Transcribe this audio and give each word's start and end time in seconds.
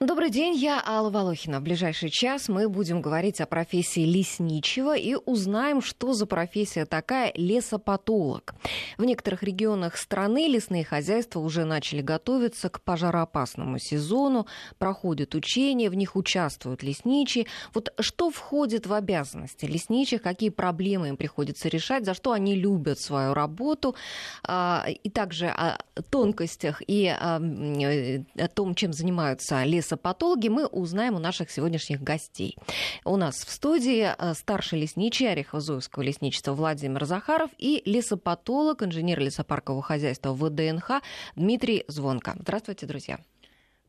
Добрый 0.00 0.30
день, 0.30 0.54
я 0.54 0.80
Алла 0.86 1.10
Волохина. 1.10 1.58
В 1.58 1.64
ближайший 1.64 2.08
час 2.08 2.48
мы 2.48 2.68
будем 2.68 3.02
говорить 3.02 3.40
о 3.40 3.46
профессии 3.46 4.04
лесничего 4.04 4.96
и 4.96 5.16
узнаем, 5.16 5.82
что 5.82 6.12
за 6.12 6.24
профессия 6.26 6.84
такая 6.86 7.32
лесопатолог. 7.34 8.54
В 8.96 9.04
некоторых 9.04 9.42
регионах 9.42 9.96
страны 9.96 10.46
лесные 10.46 10.84
хозяйства 10.84 11.40
уже 11.40 11.64
начали 11.64 12.00
готовиться 12.00 12.68
к 12.68 12.80
пожароопасному 12.80 13.80
сезону, 13.80 14.46
проходят 14.78 15.34
учения, 15.34 15.90
в 15.90 15.96
них 15.96 16.14
участвуют 16.14 16.84
лесничие. 16.84 17.46
Вот 17.74 17.92
что 17.98 18.30
входит 18.30 18.86
в 18.86 18.92
обязанности 18.92 19.64
лесничих, 19.64 20.22
какие 20.22 20.50
проблемы 20.50 21.08
им 21.08 21.16
приходится 21.16 21.68
решать, 21.68 22.04
за 22.04 22.14
что 22.14 22.30
они 22.30 22.54
любят 22.54 23.00
свою 23.00 23.34
работу, 23.34 23.96
а, 24.44 24.86
и 24.86 25.10
также 25.10 25.48
о 25.48 25.76
тонкостях 26.08 26.82
и 26.86 27.08
о 27.08 28.48
том, 28.54 28.76
чем 28.76 28.92
занимаются 28.92 29.64
лес 29.64 29.87
лесопатологи, 29.88 30.48
мы 30.48 30.66
узнаем 30.66 31.14
у 31.14 31.18
наших 31.18 31.50
сегодняшних 31.50 32.02
гостей. 32.02 32.56
У 33.04 33.16
нас 33.16 33.36
в 33.36 33.50
студии 33.50 34.10
э, 34.16 34.34
старший 34.34 34.80
лесничий 34.80 35.32
Орехово-Зуевского 35.32 36.02
лесничества 36.02 36.52
Владимир 36.52 37.04
Захаров 37.06 37.50
и 37.58 37.82
лесопатолог, 37.86 38.82
инженер 38.82 39.20
лесопаркового 39.20 39.82
хозяйства 39.82 40.34
ВДНХ 40.34 41.02
Дмитрий 41.36 41.84
Звонко. 41.88 42.36
Здравствуйте, 42.38 42.86
друзья. 42.86 43.18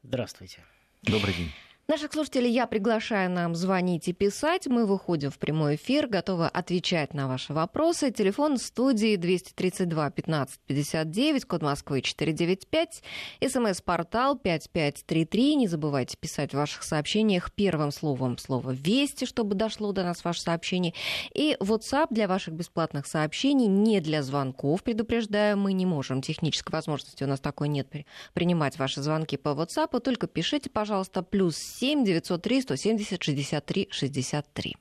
Здравствуйте. 0.03 0.59
Добрый 1.03 1.33
день. 1.33 1.51
Наших 1.89 2.13
слушателей 2.13 2.51
я 2.51 2.67
приглашаю 2.67 3.31
нам 3.31 3.55
звонить 3.55 4.07
и 4.07 4.13
писать. 4.13 4.67
Мы 4.67 4.85
выходим 4.85 5.31
в 5.31 5.39
прямой 5.39 5.73
эфир, 5.73 6.05
готовы 6.05 6.45
отвечать 6.45 7.15
на 7.15 7.27
ваши 7.27 7.51
вопросы. 7.51 8.11
Телефон 8.11 8.59
студии 8.59 9.15
232 9.15 10.11
15 10.11 10.59
59, 10.67 11.45
код 11.45 11.63
Москвы 11.63 12.03
495, 12.03 13.01
смс-портал 13.41 14.37
5533. 14.37 15.55
Не 15.55 15.67
забывайте 15.67 16.15
писать 16.15 16.51
в 16.51 16.57
ваших 16.57 16.83
сообщениях 16.83 17.51
первым 17.51 17.91
словом 17.91 18.37
слово 18.37 18.69
«Вести», 18.69 19.25
чтобы 19.25 19.55
дошло 19.55 19.91
до 19.91 20.03
нас 20.03 20.23
ваше 20.23 20.41
сообщение. 20.41 20.93
И 21.33 21.57
WhatsApp 21.59 22.09
для 22.11 22.27
ваших 22.27 22.53
бесплатных 22.53 23.07
сообщений, 23.07 23.65
не 23.65 23.99
для 23.99 24.21
звонков, 24.21 24.83
предупреждаю, 24.83 25.57
мы 25.57 25.73
не 25.73 25.87
можем. 25.87 26.21
Технической 26.21 26.71
возможности 26.71 27.23
у 27.23 27.27
нас 27.27 27.39
такой 27.39 27.67
нет 27.67 27.87
принимать 28.35 28.77
ваши 28.77 29.01
звонки 29.01 29.37
по 29.37 29.49
WhatsApp. 29.49 29.99
Только 30.01 30.27
пишите, 30.27 30.69
пожалуйста, 30.69 31.23
плюс 31.23 31.78
7 31.79 32.03
903 32.03 32.61
170 32.61 33.23
63 33.23 33.87
63. 33.91 34.75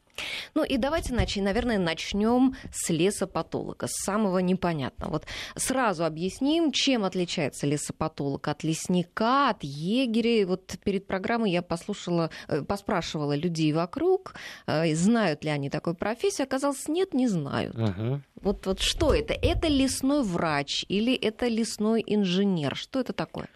Ну 0.55 0.65
и 0.65 0.77
давайте, 0.77 1.15
наверное, 1.15 1.79
начнем 1.79 2.55
с 2.73 2.91
лесопатолога, 2.91 3.87
с 3.87 4.05
самого 4.05 4.39
непонятного. 4.39 5.13
Вот 5.13 5.27
сразу 5.57 6.05
объясним, 6.05 6.73
чем 6.73 7.05
отличается 7.05 7.67
лесопатолог 7.67 8.49
от 8.49 8.65
лесника, 8.65 9.51
от 9.51 9.63
егеря. 9.63 10.47
Вот 10.47 10.75
перед 10.85 11.07
программой 11.07 11.51
я 11.53 11.63
послушала, 11.63 12.31
э, 12.49 12.63
поспрашивала 12.63 13.37
людей 13.37 13.73
вокруг, 13.73 14.35
э, 14.67 14.95
знают 14.95 15.45
ли 15.45 15.51
они 15.51 15.71
такую 15.71 15.95
профессию. 15.95 16.47
Оказалось, 16.47 16.89
нет, 16.89 17.15
не 17.15 17.29
знают. 17.29 17.77
Угу. 17.77 18.21
Вот, 18.43 18.67
вот 18.67 18.81
что 18.81 19.15
это? 19.15 19.35
Это 19.35 19.69
лесной 19.69 20.23
врач 20.23 20.85
или 20.89 21.15
это 21.15 21.49
лесной 21.49 22.03
инженер? 22.07 22.77
Что 22.77 23.01
это 23.01 23.13
такое? 23.13 23.49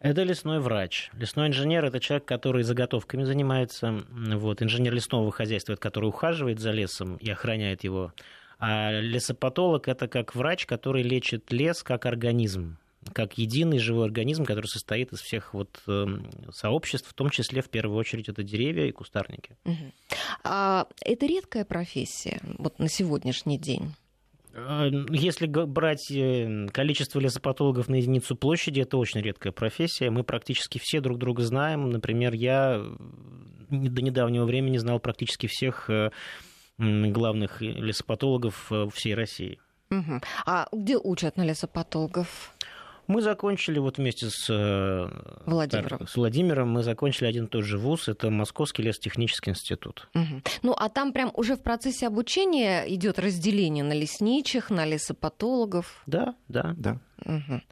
Это 0.00 0.22
лесной 0.22 0.60
врач. 0.60 1.10
Лесной 1.14 1.48
инженер– 1.48 1.84
это 1.86 1.98
человек, 1.98 2.24
который 2.24 2.62
заготовками 2.62 3.24
занимается. 3.24 4.04
Вот. 4.08 4.62
Инженер 4.62 4.94
лесного 4.94 5.30
хозяйства– 5.32 5.72
это 5.74 5.82
который 5.82 6.06
ухаживает 6.06 6.60
за 6.60 6.70
лесом 6.70 7.16
и 7.16 7.28
охраняет 7.30 7.84
его. 7.84 8.12
А 8.60 8.92
лесопатолог– 9.00 9.88
это 9.88 10.06
как 10.08 10.34
врач, 10.34 10.66
который 10.66 11.02
лечит 11.02 11.52
лес 11.52 11.82
как 11.82 12.06
организм 12.06 12.78
как 13.12 13.38
единый 13.38 13.78
живой 13.78 14.04
организм, 14.04 14.44
который 14.44 14.66
состоит 14.66 15.12
из 15.12 15.20
всех 15.20 15.54
вот 15.54 15.80
э, 15.86 16.06
сообществ, 16.52 17.08
в 17.08 17.14
том 17.14 17.30
числе 17.30 17.62
в 17.62 17.70
первую 17.70 17.98
очередь 17.98 18.28
это 18.28 18.42
деревья 18.42 18.84
и 18.84 18.92
кустарники. 18.92 19.56
Угу. 19.64 19.92
А 20.44 20.86
это 21.00 21.26
редкая 21.26 21.64
профессия 21.64 22.40
вот 22.58 22.78
на 22.78 22.88
сегодняшний 22.88 23.58
день? 23.58 23.94
Э, 24.66 24.90
если 25.10 25.46
брать 25.46 26.10
э, 26.10 26.66
количество 26.72 27.20
лесопатологов 27.20 27.88
на 27.88 27.96
единицу 27.96 28.36
площади, 28.36 28.80
это 28.80 28.96
очень 28.96 29.20
редкая 29.20 29.52
профессия. 29.52 30.10
Мы 30.10 30.24
практически 30.24 30.78
все 30.82 31.00
друг 31.00 31.18
друга 31.18 31.42
знаем. 31.42 31.90
Например, 31.90 32.32
я 32.34 32.82
до 33.70 34.02
недавнего 34.02 34.44
времени 34.44 34.78
знал 34.78 34.98
практически 34.98 35.46
всех 35.46 35.88
э, 35.90 36.10
главных 36.78 37.60
лесопатологов 37.60 38.70
всей 38.92 39.14
России. 39.14 39.58
Угу. 39.90 40.20
А 40.46 40.68
где 40.72 40.96
учат 40.98 41.36
на 41.36 41.44
лесопатологов? 41.44 42.54
Мы 43.08 43.22
закончили 43.22 43.78
вот 43.78 43.96
вместе 43.96 44.28
с 44.28 44.48
э, 44.50 45.08
Владимиром. 45.46 46.06
с 46.06 46.14
Владимиром, 46.14 46.70
мы 46.70 46.82
закончили 46.82 47.26
один 47.26 47.46
и 47.46 47.48
тот 47.48 47.64
же 47.64 47.78
вуз, 47.78 48.06
это 48.06 48.30
Московский 48.30 48.82
лесотехнический 48.82 49.50
институт. 49.50 50.08
Угу. 50.14 50.42
Ну, 50.62 50.74
а 50.76 50.90
там 50.90 51.14
прям 51.14 51.32
уже 51.34 51.56
в 51.56 51.62
процессе 51.62 52.06
обучения 52.06 52.84
идет 52.86 53.18
разделение 53.18 53.82
на 53.82 53.94
лесничих, 53.94 54.68
на 54.68 54.84
лесопатологов? 54.84 56.02
Да, 56.06 56.34
да. 56.48 56.74
да. 56.76 57.00
Угу. 57.24 57.62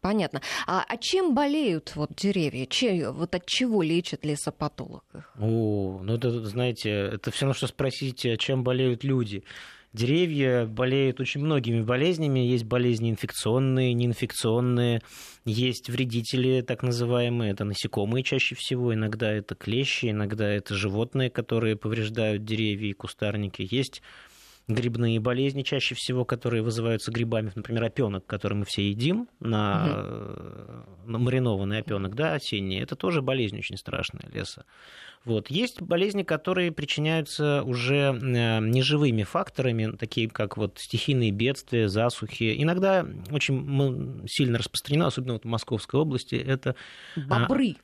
Понятно. 0.00 0.40
А, 0.66 0.84
а 0.88 0.96
чем 0.96 1.34
болеют 1.34 1.92
вот 1.94 2.14
деревья? 2.14 2.66
Чем, 2.66 3.12
вот 3.12 3.34
от 3.34 3.44
чего 3.46 3.82
лечат 3.82 4.24
лесопатолог? 4.24 5.04
О, 5.38 6.00
ну 6.02 6.14
это, 6.14 6.30
знаете, 6.46 6.90
это 6.90 7.30
все 7.30 7.44
равно, 7.44 7.54
что 7.54 7.66
спросить, 7.66 8.24
чем 8.38 8.62
болеют 8.62 9.04
люди. 9.04 9.44
Деревья 9.92 10.66
болеют 10.66 11.18
очень 11.20 11.40
многими 11.40 11.80
болезнями. 11.80 12.40
Есть 12.40 12.64
болезни 12.64 13.10
инфекционные, 13.10 13.94
неинфекционные, 13.94 15.00
есть 15.44 15.88
вредители, 15.88 16.60
так 16.60 16.82
называемые, 16.82 17.52
это 17.52 17.64
насекомые 17.64 18.22
чаще 18.22 18.54
всего, 18.54 18.92
иногда 18.92 19.32
это 19.32 19.54
клещи, 19.54 20.10
иногда 20.10 20.46
это 20.48 20.74
животные, 20.74 21.30
которые 21.30 21.76
повреждают 21.76 22.44
деревья 22.44 22.90
и 22.90 22.92
кустарники. 22.92 23.66
Есть 23.70 24.02
грибные 24.68 25.18
болезни 25.18 25.62
чаще 25.62 25.94
всего, 25.94 26.24
которые 26.24 26.62
вызываются 26.62 27.10
грибами, 27.10 27.50
например, 27.54 27.84
опенок, 27.84 28.26
который 28.26 28.54
мы 28.54 28.64
все 28.64 28.88
едим, 28.88 29.28
на, 29.40 30.84
угу. 31.04 31.10
на 31.10 31.18
маринованный 31.18 31.78
опенок, 31.78 32.14
да, 32.14 32.34
осенний, 32.34 32.80
это 32.80 32.94
тоже 32.94 33.22
болезнь 33.22 33.58
очень 33.58 33.76
страшная 33.76 34.28
леса. 34.32 34.64
Вот. 35.24 35.50
Есть 35.50 35.82
болезни, 35.82 36.22
которые 36.22 36.70
причиняются 36.70 37.62
уже 37.64 38.18
э, 38.18 38.60
неживыми 38.60 39.24
факторами, 39.24 39.96
такие 39.96 40.28
как 40.28 40.56
вот 40.56 40.78
стихийные 40.78 41.32
бедствия, 41.32 41.88
засухи. 41.88 42.54
Иногда 42.62 43.06
очень 43.30 44.26
сильно 44.28 44.58
распространено, 44.58 45.06
особенно 45.06 45.34
вот 45.34 45.44
в 45.44 45.48
Московской 45.48 46.00
области, 46.00 46.34
это... 46.36 46.76
А, 47.16 47.40
Бобры 47.40 47.76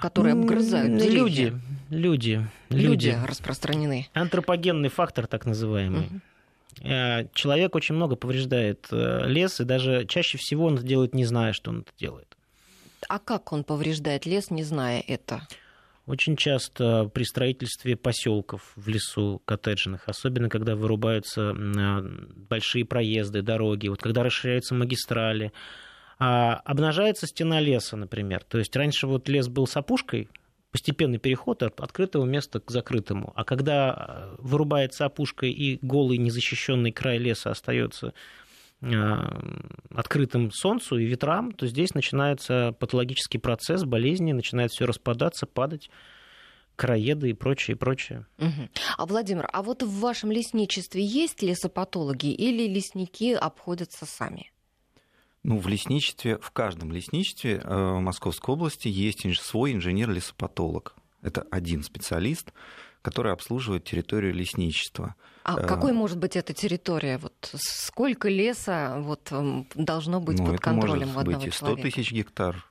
которые 0.00 0.32
обгрызают 0.32 0.96
деревья. 0.98 1.18
Люди, 1.18 1.42
люди, 1.90 2.46
люди. 2.70 2.86
Люди 2.86 3.18
распространены. 3.24 4.08
Антропогенный 4.12 4.88
фактор, 4.88 5.26
так 5.26 5.46
называемый. 5.46 6.06
Угу. 6.06 6.20
Человек 7.32 7.74
очень 7.74 7.94
много 7.94 8.16
повреждает 8.16 8.86
э, 8.90 9.26
лес, 9.26 9.60
и 9.60 9.64
даже 9.64 10.04
чаще 10.06 10.36
всего 10.36 10.66
он 10.66 10.74
это 10.74 10.84
делает, 10.84 11.14
не 11.14 11.24
зная, 11.24 11.52
что 11.54 11.70
он 11.70 11.80
это 11.80 11.90
делает. 11.98 12.36
А 13.08 13.18
как 13.18 13.52
он 13.52 13.64
повреждает 13.64 14.26
лес, 14.26 14.50
не 14.50 14.62
зная 14.62 15.02
это? 15.06 15.46
Очень 16.06 16.36
часто 16.36 17.10
при 17.12 17.24
строительстве 17.24 17.96
поселков 17.96 18.72
в 18.76 18.88
лесу 18.88 19.42
коттеджных, 19.44 20.08
особенно 20.08 20.48
когда 20.48 20.76
вырубаются 20.76 21.50
а, 21.50 22.04
большие 22.48 22.84
проезды, 22.84 23.42
дороги, 23.42 23.88
вот 23.88 24.00
когда 24.00 24.22
расширяются 24.22 24.74
магистрали, 24.74 25.52
обнажается 26.18 27.26
стена 27.26 27.60
леса, 27.60 27.96
например. 27.96 28.44
То 28.44 28.58
есть 28.58 28.74
раньше 28.74 29.06
вот 29.06 29.28
лес 29.28 29.48
был 29.48 29.66
с 29.66 29.76
опушкой, 29.76 30.28
постепенный 30.70 31.18
переход 31.18 31.62
от 31.62 31.80
открытого 31.80 32.24
места 32.24 32.60
к 32.60 32.70
закрытому. 32.70 33.32
А 33.34 33.44
когда 33.44 33.90
а, 33.90 34.34
вырубается 34.38 35.04
опушка 35.04 35.46
и 35.46 35.78
голый 35.82 36.18
незащищенный 36.18 36.92
край 36.92 37.18
леса 37.18 37.50
остается 37.50 38.14
Э, 38.82 39.16
открытым 39.94 40.50
солнцу 40.52 40.98
и 40.98 41.06
ветрам, 41.06 41.50
то 41.52 41.66
здесь 41.66 41.94
начинается 41.94 42.72
патологический 42.78 43.40
процесс 43.40 43.84
болезни, 43.84 44.32
начинает 44.32 44.70
все 44.70 44.84
распадаться, 44.84 45.46
падать 45.46 45.88
краеды 46.76 47.30
и 47.30 47.32
прочее, 47.32 47.74
и 47.74 47.78
прочее. 47.78 48.26
Угу. 48.36 48.68
А, 48.98 49.06
Владимир, 49.06 49.48
а 49.50 49.62
вот 49.62 49.82
в 49.82 50.00
вашем 50.00 50.30
лесничестве 50.30 51.02
есть 51.02 51.42
лесопатологи 51.42 52.26
или 52.26 52.68
лесники 52.68 53.32
обходятся 53.32 54.04
сами? 54.04 54.50
Ну, 55.46 55.58
в 55.58 55.68
лесничестве, 55.68 56.38
в 56.38 56.50
каждом 56.50 56.90
лесничестве 56.90 57.60
э, 57.62 57.68
в 57.68 58.00
Московской 58.00 58.52
области 58.52 58.88
есть 58.88 59.24
свой 59.40 59.74
инженер-лесопатолог. 59.74 60.96
Это 61.22 61.46
один 61.52 61.84
специалист, 61.84 62.52
который 63.00 63.30
обслуживает 63.30 63.84
территорию 63.84 64.34
лесничества. 64.34 65.14
А 65.44 65.60
э, 65.60 65.66
какой 65.68 65.92
может 65.92 66.18
быть 66.18 66.34
эта 66.34 66.52
территория? 66.52 67.18
Вот 67.18 67.52
сколько 67.54 68.28
леса 68.28 68.96
вот, 68.98 69.32
должно 69.76 70.18
быть 70.18 70.40
ну, 70.40 70.46
под 70.46 70.60
контролем 70.60 71.06
может 71.10 71.20
одного 71.20 71.44
быть 71.44 71.54
и 71.54 71.56
100 71.56 71.76
тысяч 71.76 72.10
гектар. 72.10 72.66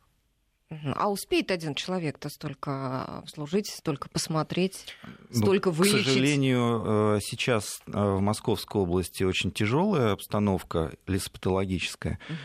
А 0.70 1.12
успеет 1.12 1.52
один 1.52 1.76
человек-то 1.76 2.30
столько 2.30 3.24
служить, 3.28 3.68
столько 3.68 4.10
посмотреть, 4.10 4.88
ну, 5.30 5.38
столько 5.42 5.70
ну, 5.70 5.76
вылечить? 5.76 6.02
К 6.02 6.06
сожалению, 6.06 6.84
э, 6.86 7.20
сейчас 7.22 7.82
э, 7.86 7.92
в 7.92 8.20
Московской 8.20 8.82
области 8.82 9.24
очень 9.24 9.52
тяжелая 9.52 10.14
обстановка 10.14 10.92
лесопатологическая, 11.06 12.20
угу. 12.28 12.38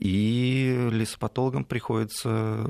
и 0.00 0.88
лесопатологам 0.90 1.64
приходится 1.64 2.68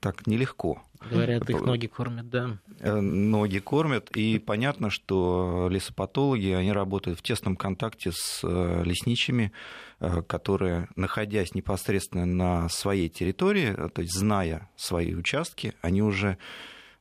так 0.00 0.26
нелегко. 0.26 0.82
Говорят, 1.10 1.48
их 1.50 1.60
ноги 1.62 1.86
кормят, 1.86 2.28
да. 2.28 2.58
Э, 2.80 3.00
ноги 3.00 3.58
кормят, 3.58 4.10
и 4.16 4.38
понятно, 4.38 4.90
что 4.90 5.68
лесопатологи, 5.70 6.48
они 6.48 6.72
работают 6.72 7.18
в 7.18 7.22
тесном 7.22 7.56
контакте 7.56 8.12
с 8.12 8.40
э, 8.42 8.82
лесничими, 8.84 9.52
э, 10.00 10.22
которые, 10.22 10.88
находясь 10.96 11.54
непосредственно 11.54 12.26
на 12.26 12.68
своей 12.68 13.08
территории, 13.08 13.72
то 13.90 14.02
есть 14.02 14.14
зная 14.14 14.68
свои 14.76 15.14
участки, 15.14 15.74
они 15.80 16.02
уже 16.02 16.38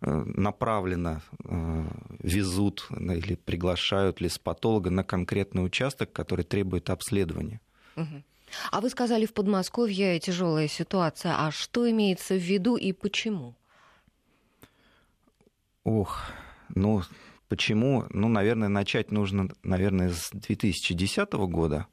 направленно 0.01 1.23
везут 2.19 2.87
или 2.91 3.35
приглашают 3.35 4.21
лесопатолога 4.21 4.91
на 4.91 5.03
конкретный 5.03 5.65
участок, 5.65 6.11
который 6.11 6.43
требует 6.45 6.89
обследования. 6.89 7.59
А 8.71 8.81
вы 8.81 8.89
сказали, 8.89 9.25
в 9.25 9.33
Подмосковье 9.33 10.19
тяжелая 10.19 10.67
ситуация. 10.67 11.33
А 11.37 11.51
что 11.51 11.89
имеется 11.89 12.35
в 12.35 12.41
виду 12.41 12.75
и 12.75 12.91
почему? 12.91 13.55
Ох, 15.85 16.19
ну 16.73 17.03
почему? 17.47 18.05
Ну, 18.09 18.27
наверное, 18.27 18.69
начать 18.69 19.11
нужно, 19.11 19.49
наверное, 19.63 20.09
с 20.09 20.31
2010 20.31 21.31
года. 21.33 21.87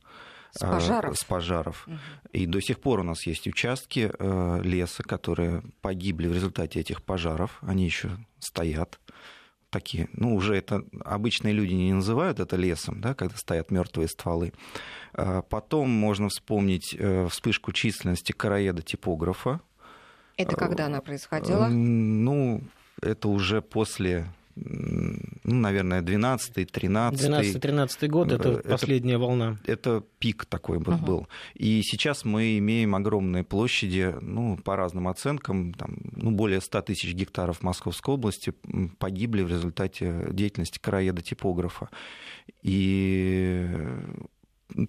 С 0.50 0.60
пожаров. 0.60 1.12
Э, 1.12 1.14
с 1.14 1.24
пожаров. 1.24 1.86
Угу. 1.86 1.96
И 2.32 2.46
до 2.46 2.60
сих 2.60 2.80
пор 2.80 3.00
у 3.00 3.02
нас 3.02 3.26
есть 3.26 3.46
участки 3.46 4.10
э, 4.18 4.60
леса, 4.62 5.02
которые 5.02 5.62
погибли 5.82 6.26
в 6.26 6.32
результате 6.32 6.80
этих 6.80 7.02
пожаров. 7.02 7.58
Они 7.60 7.84
еще 7.84 8.10
стоят 8.38 8.98
такие, 9.70 10.08
ну, 10.12 10.34
уже 10.34 10.56
это 10.56 10.84
обычные 11.04 11.54
люди 11.54 11.72
не 11.72 11.94
называют 11.94 12.40
это 12.40 12.56
лесом, 12.56 13.00
да, 13.00 13.14
когда 13.14 13.36
стоят 13.36 13.70
мертвые 13.70 14.08
стволы. 14.08 14.52
Э, 15.14 15.42
потом 15.48 15.90
можно 15.90 16.28
вспомнить 16.28 16.96
вспышку 17.30 17.72
численности 17.72 18.32
короеда-типографа. 18.32 19.60
Это 20.38 20.56
когда 20.56 20.86
она 20.86 21.02
происходила? 21.02 21.68
Ну, 21.68 22.62
это 23.02 23.28
уже 23.28 23.60
после 23.60 24.26
ну, 24.54 25.16
наверное, 25.44 26.02
12-й, 26.02 26.64
13-й. 26.64 27.58
12-13 27.58 28.08
год 28.08 28.32
это, 28.32 28.50
это 28.50 28.68
последняя 28.68 29.16
волна. 29.16 29.56
Это 29.64 30.04
пик 30.18 30.44
такой 30.44 30.78
вот 30.78 30.88
uh-huh. 30.88 31.04
был. 31.04 31.28
И 31.54 31.80
сейчас 31.82 32.24
мы 32.24 32.58
имеем 32.58 32.94
огромные 32.94 33.44
площади, 33.44 34.14
ну, 34.20 34.58
по 34.58 34.76
разным 34.76 35.08
оценкам, 35.08 35.72
там, 35.72 35.96
ну, 36.14 36.32
более 36.32 36.60
100 36.60 36.82
тысяч 36.82 37.14
гектаров 37.14 37.62
Московской 37.62 38.14
области 38.14 38.52
погибли 38.98 39.42
в 39.42 39.48
результате 39.48 40.26
деятельности 40.30 40.78
короеда-типографа. 40.78 41.88
И 42.62 43.68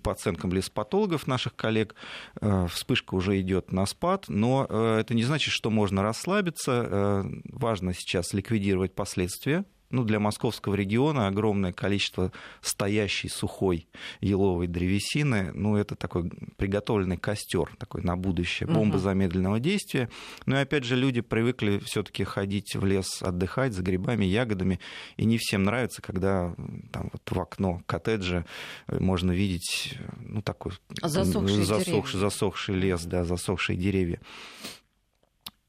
по 0.02 0.12
оценкам 0.12 0.54
лесопатологов 0.54 1.28
наших 1.28 1.56
коллег, 1.56 1.96
э, 2.42 2.68
вспышка 2.70 3.16
уже 3.16 3.40
идет 3.42 3.72
на 3.72 3.86
спад, 3.86 4.26
но 4.28 4.66
э, 4.70 4.98
это 5.00 5.14
не 5.14 5.24
значит, 5.24 5.52
что 5.52 5.70
можно 5.70 6.02
расслабиться. 6.02 6.72
Э, 6.72 7.24
важно 7.52 7.94
сейчас 7.94 8.34
ликвидировать 8.34 8.94
последствия 8.96 9.66
ну, 9.94 10.04
для 10.04 10.20
московского 10.20 10.74
региона 10.74 11.28
огромное 11.28 11.72
количество 11.72 12.32
стоящей 12.62 13.30
сухой 13.30 13.88
еловой 14.22 14.66
древесины. 14.68 15.52
Ну, 15.54 15.78
это 15.78 15.96
такой 15.96 16.32
приготовленный 16.58 17.18
костер 17.18 17.70
такой 17.78 18.02
на 18.02 18.18
будущее, 18.18 18.68
бомба 18.68 18.98
замедленного 18.98 19.60
действия. 19.60 20.10
Ну 20.48 20.56
и 20.56 20.60
опять 20.60 20.84
же, 20.84 20.96
люди 20.96 21.22
привыкли 21.22 21.78
все-таки 21.86 22.24
ходить 22.24 22.76
в 22.76 22.84
лес 22.86 23.22
отдыхать 23.22 23.74
за 23.74 23.84
грибами, 23.84 24.26
ягодами. 24.26 24.80
И 25.16 25.26
не 25.26 25.38
всем 25.38 25.64
нравится, 25.64 26.02
когда 26.02 26.56
там 26.92 27.12
вот 27.14 27.22
в 27.30 27.40
окно 27.40 27.84
коттеджа 27.86 28.46
можно 28.88 29.32
видеть 29.32 29.96
ну, 30.20 30.42
такой 30.42 30.72
засохший, 31.04 31.64
засохший, 31.64 32.20
засохший 32.20 32.76
лес, 32.76 33.06
да, 33.06 33.24
засохшие 33.24 33.78
деревья. 33.78 34.20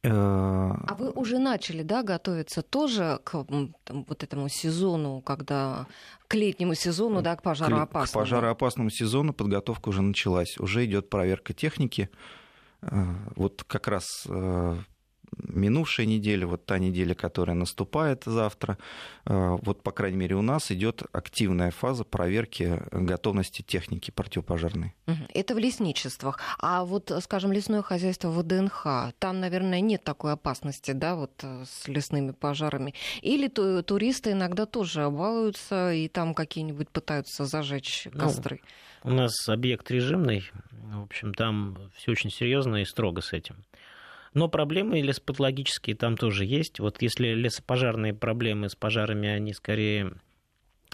Э, 0.04 0.10
а 0.10 0.94
вы 0.98 1.10
уже 1.10 1.38
начали, 1.38 1.82
да, 1.82 2.02
готовиться 2.02 2.60
тоже 2.62 3.20
к 3.24 3.44
там, 3.84 4.04
вот 4.06 4.22
этому 4.22 4.48
сезону, 4.48 5.22
когда 5.22 5.86
к 6.28 6.34
летнему 6.34 6.74
сезону, 6.74 7.22
да, 7.22 7.36
к 7.36 7.42
пожароопасному? 7.42 8.06
К 8.06 8.12
пожароопасному 8.12 8.90
сезону 8.90 9.32
подготовка 9.32 9.88
уже 9.88 10.02
началась. 10.02 10.58
Уже 10.58 10.84
идет 10.84 11.08
проверка 11.08 11.54
техники. 11.54 12.10
Э, 12.82 13.14
вот 13.34 13.64
как 13.66 13.88
раз 13.88 14.04
э, 14.28 14.76
минувшая 15.38 16.06
неделя, 16.06 16.46
вот 16.46 16.66
та 16.66 16.78
неделя, 16.78 17.14
которая 17.14 17.56
наступает 17.56 18.24
завтра, 18.24 18.78
э, 19.26 19.56
вот, 19.62 19.82
по 19.82 19.92
крайней 19.92 20.16
мере, 20.16 20.36
у 20.36 20.42
нас 20.42 20.70
идет 20.70 21.02
активная 21.12 21.70
фаза 21.70 22.04
проверки 22.04 22.80
готовности 22.90 23.62
техники 23.62 24.10
противопожарной. 24.10 24.94
Это 25.32 25.54
в 25.54 25.58
лесничествах. 25.58 26.40
А 26.58 26.84
вот, 26.84 27.12
скажем, 27.22 27.52
лесное 27.52 27.82
хозяйство 27.82 28.30
ВДНХ, 28.30 29.12
там, 29.18 29.40
наверное, 29.40 29.80
нет 29.80 30.04
такой 30.04 30.32
опасности, 30.32 30.92
да, 30.92 31.14
вот 31.14 31.32
э, 31.42 31.64
с 31.66 31.88
лесными 31.88 32.32
пожарами. 32.32 32.94
Или 33.22 33.48
то, 33.48 33.82
туристы 33.82 34.32
иногда 34.32 34.66
тоже 34.66 35.08
балуются 35.10 35.92
и 35.92 36.08
там 36.08 36.34
какие-нибудь 36.34 36.88
пытаются 36.88 37.44
зажечь 37.44 38.08
ну, 38.12 38.20
костры. 38.20 38.60
Ну, 39.04 39.12
у 39.12 39.14
нас 39.14 39.48
объект 39.48 39.90
режимный, 39.90 40.50
в 40.72 41.02
общем, 41.02 41.34
там 41.34 41.76
все 41.94 42.12
очень 42.12 42.30
серьезно 42.30 42.76
и 42.76 42.84
строго 42.84 43.20
с 43.20 43.32
этим. 43.32 43.56
Но 44.34 44.48
проблемы 44.48 45.00
лесопатологические 45.00 45.96
там 45.96 46.16
тоже 46.16 46.44
есть. 46.44 46.80
Вот 46.80 47.00
если 47.02 47.28
лесопожарные 47.28 48.12
проблемы 48.12 48.68
с 48.68 48.74
пожарами, 48.74 49.28
они 49.28 49.54
скорее 49.54 50.12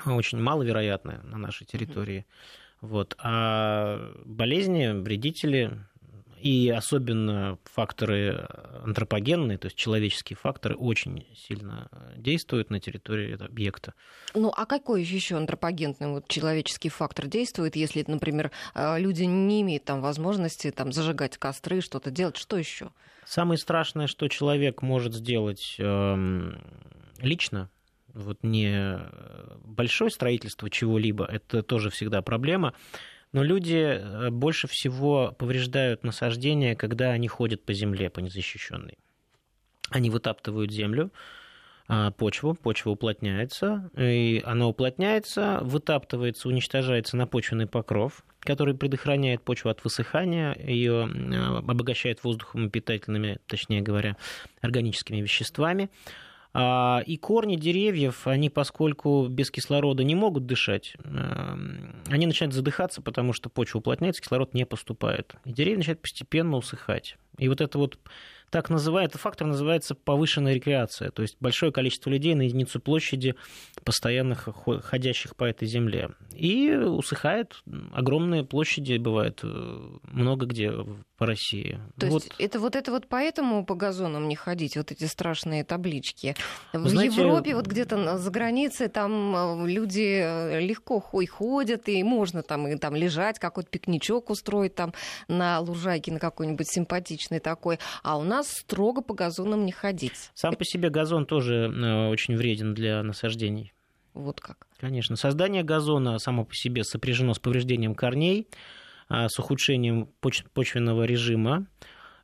очень 0.06 0.38
маловероятны 0.38 1.20
на 1.22 1.38
нашей 1.38 1.66
территории. 1.66 2.26
Вот. 2.81 3.16
А 3.19 4.12
болезни, 4.25 4.88
вредители, 4.88 5.78
и 6.40 6.70
особенно 6.70 7.58
факторы 7.64 8.48
антропогенные, 8.82 9.58
то 9.58 9.66
есть 9.66 9.76
человеческие 9.76 10.37
факторы, 10.37 10.75
очень 10.75 11.26
сильно 11.37 11.88
действуют 12.16 12.70
на 12.70 12.81
территории 12.81 13.37
объекта. 13.42 13.94
Ну, 14.34 14.52
а 14.56 14.66
какой 14.66 15.02
еще 15.02 15.37
антропогенный 15.37 16.08
вот, 16.08 16.28
человеческий 16.28 16.88
фактор 16.88 17.26
действует, 17.26 17.76
если, 17.76 18.04
например, 18.06 18.50
э, 18.75 18.98
люди 18.98 19.25
не 19.25 19.62
имеют 19.62 19.84
там 19.84 20.00
возможности 20.00 20.70
там, 20.70 20.92
зажигать 20.92 21.37
костры, 21.37 21.81
что-то 21.81 22.10
делать? 22.10 22.37
Что 22.37 22.56
еще? 22.56 22.90
Самое 23.25 23.58
страшное, 23.58 24.06
что 24.06 24.28
человек 24.28 24.82
может 24.82 25.14
сделать 25.14 25.76
э, 25.78 26.52
лично, 27.20 27.70
вот 28.14 28.38
не 28.42 28.98
большое 29.64 30.10
строительство 30.10 30.70
чего-либо, 30.70 31.25
это 31.25 31.62
тоже 31.62 31.90
всегда 31.90 32.22
проблема, 32.22 32.75
но 33.32 33.43
люди 33.43 33.77
э, 33.77 34.31
больше 34.31 34.69
всего 34.69 35.35
повреждают 35.38 36.05
насаждения, 36.05 36.75
когда 36.75 37.11
они 37.11 37.29
ходят 37.29 37.65
по 37.65 37.73
земле, 37.73 38.11
по 38.11 38.21
незащищенной. 38.21 38.99
Они 39.91 40.11
вытаптывают 40.11 40.71
землю, 40.71 41.11
а, 41.93 42.12
почву, 42.12 42.55
почва 42.55 42.91
уплотняется, 42.91 43.90
и 43.97 44.40
она 44.45 44.69
уплотняется, 44.69 45.59
вытаптывается, 45.62 46.47
уничтожается 46.47 47.16
на 47.16 47.26
почвенный 47.26 47.66
покров, 47.66 48.25
который 48.38 48.76
предохраняет 48.76 49.43
почву 49.43 49.71
от 49.71 49.83
высыхания, 49.83 50.54
ее 50.54 51.02
обогащает 51.59 52.23
воздухом 52.23 52.66
и 52.66 52.71
питательными, 52.71 53.38
точнее 53.49 53.81
говоря, 53.81 54.16
органическими 54.61 55.21
веществами. 55.21 55.90
А, 56.52 57.02
и 57.07 57.16
корни 57.16 57.57
деревьев, 57.57 58.26
они, 58.26 58.50
поскольку 58.50 59.28
без 59.28 59.50
кислорода 59.50 60.02
не 60.02 60.16
могут 60.16 60.47
дышать, 60.47 60.95
эм, 61.04 61.95
они 62.09 62.26
начинают 62.26 62.54
задыхаться, 62.54 63.00
потому 63.02 63.33
что 63.33 63.49
почва 63.49 63.78
уплотняется, 63.78 64.21
кислород 64.21 64.52
не 64.52 64.66
поступает. 64.66 65.35
И 65.45 65.52
деревья 65.52 65.78
начинают 65.78 66.02
постепенно 66.02 66.57
усыхать. 66.57 67.16
И 67.38 67.49
вот 67.49 67.61
это 67.61 67.78
вот 67.78 67.99
так 68.50 68.71
называют, 68.71 69.11
этот 69.11 69.21
фактор 69.21 69.47
называется 69.47 69.95
повышенная 69.95 70.54
рекреация, 70.54 71.11
то 71.11 71.23
есть 71.23 71.37
большое 71.40 71.73
количество 71.73 72.11
людей 72.11 72.35
на 72.35 72.42
единицу 72.42 72.80
площади, 72.80 73.35
постоянно 73.85 74.35
ходящих 74.35 75.37
по 75.37 75.45
этой 75.45 75.66
земле. 75.66 76.11
И 76.35 76.71
усыхает 76.73 77.62
огромные 77.92 78.45
площади, 78.45 78.97
бывает 78.99 79.40
э, 79.42 79.99
много 80.04 80.47
где 80.47 80.73
по 81.16 81.26
России. 81.26 81.78
То 81.99 82.07
вот. 82.07 82.25
есть 82.25 82.35
это 82.38 82.59
вот 82.61 82.76
это 82.76 82.90
вот 82.90 83.07
поэтому 83.07 83.64
по 83.64 83.75
газонам 83.75 84.26
не 84.26 84.37
ходить, 84.37 84.76
вот 84.76 84.90
эти 84.90 85.04
страшные 85.04 85.64
таблички. 85.64 86.35
В 86.73 86.88
Знаете, 86.88 87.21
Европе, 87.21 87.54
вот 87.54 87.66
где-то 87.66 88.16
за 88.16 88.30
границей, 88.30 88.88
там 88.88 89.37
э, 89.37 89.69
люди 89.69 90.21
э, 90.23 90.61
легко 90.61 90.99
ходят, 91.00 91.88
и 91.88 92.02
можно 92.02 92.42
там, 92.42 92.66
и 92.69 92.76
там 92.76 92.97
лежать, 92.97 93.38
какой-то 93.38 93.69
пикничок 93.69 94.30
устроить 94.30 94.75
там 94.75 94.95
на 95.28 95.61
лужайке, 95.61 96.11
на 96.11 96.19
какой-нибудь 96.19 96.69
симпатичный 96.69 97.38
такой. 97.38 97.78
А 98.02 98.16
у 98.16 98.23
нас 98.23 98.39
нас 98.40 98.50
строго 98.50 99.02
по 99.02 99.14
газонам 99.14 99.64
не 99.64 99.73
ходить. 99.73 100.30
Сам 100.35 100.54
по 100.54 100.64
себе 100.64 100.88
газон 100.88 101.26
тоже 101.26 101.73
э, 101.73 102.09
очень 102.09 102.37
вреден 102.37 102.75
для 102.75 103.02
насаждений. 103.02 103.73
Вот 104.14 104.40
как. 104.40 104.66
Конечно. 104.78 105.16
Создание 105.16 105.62
газона 105.62 106.18
само 106.18 106.44
по 106.44 106.54
себе 106.54 106.85
сопряжено 106.85 107.35
с 107.35 107.38
повреждением 107.38 107.94
корней, 107.94 108.49
а, 109.09 109.28
с 109.28 109.38
ухудшением 109.38 110.09
почвенного 110.54 111.04
режима. 111.04 111.66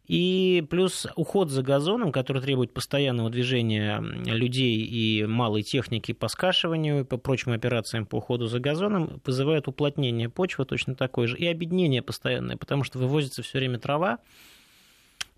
И 0.06 0.64
плюс 0.70 1.06
уход 1.16 1.50
за 1.50 1.62
газоном, 1.62 2.12
который 2.12 2.40
требует 2.40 2.72
постоянного 2.72 3.28
движения 3.28 4.00
людей 4.00 4.78
и 4.78 5.26
малой 5.26 5.62
техники 5.62 6.12
по 6.12 6.28
скашиванию 6.28 7.00
и 7.00 7.04
по 7.04 7.16
прочим 7.16 7.52
операциям 7.52 8.06
по 8.06 8.16
уходу 8.16 8.46
за 8.46 8.60
газоном, 8.60 9.20
вызывает 9.24 9.66
уплотнение 9.66 10.28
почвы 10.28 10.64
точно 10.64 10.94
такое 10.94 11.26
же 11.26 11.36
и 11.36 11.46
обеднение 11.46 12.02
постоянное, 12.02 12.56
потому 12.56 12.84
что 12.84 12.98
вывозится 12.98 13.42
все 13.42 13.58
время 13.58 13.80
трава, 13.80 14.18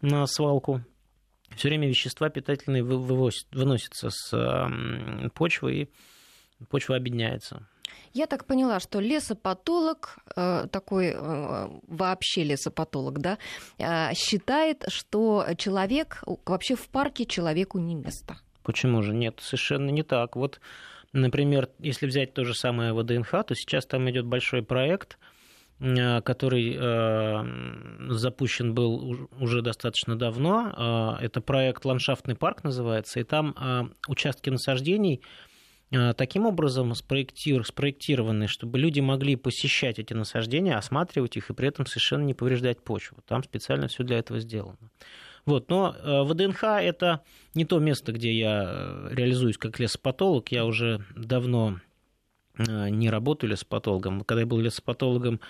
на 0.01 0.27
свалку. 0.27 0.83
все 1.57 1.69
время 1.69 1.89
вещества 1.89 2.29
питательные 2.29 2.85
выносятся 2.85 4.11
с 4.11 4.71
почвы, 5.35 5.75
и 5.75 5.89
почва 6.69 6.97
объединяется. 6.97 7.67
Я 8.13 8.27
так 8.27 8.47
поняла, 8.47 8.81
что 8.81 9.01
лесопатолог, 9.01 10.19
э, 10.37 10.67
такой 10.71 11.13
э, 11.15 11.69
вообще 11.87 12.45
лесопатолог, 12.45 13.19
да, 13.19 13.39
э, 13.79 14.15
считает, 14.15 14.85
что 14.89 15.47
человек, 15.57 16.23
вообще 16.47 16.75
в 16.75 16.89
парке 16.89 17.27
человеку 17.27 17.79
не 17.79 17.95
место. 17.95 18.39
Почему 18.63 19.03
же? 19.03 19.15
Нет, 19.15 19.41
совершенно 19.41 19.91
не 19.91 20.03
так. 20.03 20.37
Вот, 20.37 20.61
например, 21.13 21.69
если 21.79 22.07
взять 22.07 22.35
то 22.35 22.45
же 22.45 22.55
самое 22.55 22.93
ВДНХ, 22.93 23.31
то 23.31 23.55
сейчас 23.55 23.87
там 23.87 24.09
идет 24.11 24.27
большой 24.27 24.63
проект, 24.63 25.19
который 25.79 26.77
запущен 28.13 28.75
был 28.75 29.29
уже 29.39 29.63
достаточно 29.63 30.19
давно. 30.19 31.17
Это 31.21 31.41
проект 31.41 31.85
«Ландшафтный 31.85 32.35
парк» 32.35 32.65
называется, 32.65 33.21
и 33.21 33.23
там 33.23 33.93
участки 34.09 34.51
насаждений 34.51 35.23
Э, 35.91 36.13
таким 36.13 36.47
образом 36.47 36.95
спроектир, 36.95 37.65
спроектированы, 37.65 38.47
чтобы 38.47 38.79
люди 38.79 39.01
могли 39.01 39.37
посещать 39.37 39.99
эти 39.99 40.13
насаждения, 40.13 40.77
осматривать 40.77 41.37
их 41.37 41.51
и 41.51 41.55
при 41.55 41.69
этом 41.69 41.87
совершенно 41.87 42.25
не 42.25 42.35
повреждать 42.35 42.83
почву. 42.83 43.19
Там 43.27 43.43
специально 43.43 43.89
все 43.89 44.05
для 44.05 44.19
этого 44.19 44.39
сделано. 44.41 44.77
Вот, 45.47 45.71
но 45.71 45.95
э, 45.97 46.23
ВДНХ– 46.25 46.63
это 46.65 47.23
не 47.55 47.65
то 47.65 47.79
место, 47.79 48.13
где 48.13 48.33
я 48.33 48.65
э, 48.67 49.09
реализуюсь 49.13 49.57
как 49.57 49.79
лесопатолог. 49.79 50.53
Я 50.53 50.67
уже 50.67 51.05
давно 51.17 51.81
не 52.59 53.09
работаю 53.09 53.53
лесопатологом. 53.53 54.23
Когда 54.23 54.41
я 54.41 54.47
был 54.47 54.59
лесопатологом, 54.59 55.41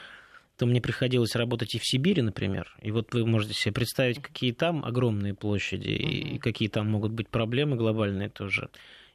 то 0.59 0.67
мне 0.67 0.81
приходилось 0.81 1.37
работать 1.37 1.75
и 1.77 1.79
в 1.79 1.87
Сибири, 1.87 2.21
например. 2.21 2.77
И 2.83 2.91
вот 2.91 3.15
вы 3.15 3.25
можете 3.25 3.55
себе 3.55 3.73
представить, 3.73 4.21
какие 4.21 4.53
там 4.53 4.85
огромные 4.85 5.35
площади 5.35 5.88
и 5.88 6.38
какие 6.38 6.69
там 6.69 6.91
могут 6.91 7.12
быть 7.12 7.29
проблемы 7.29 7.77
глобальные 7.77 8.29
тоже. 8.29 8.69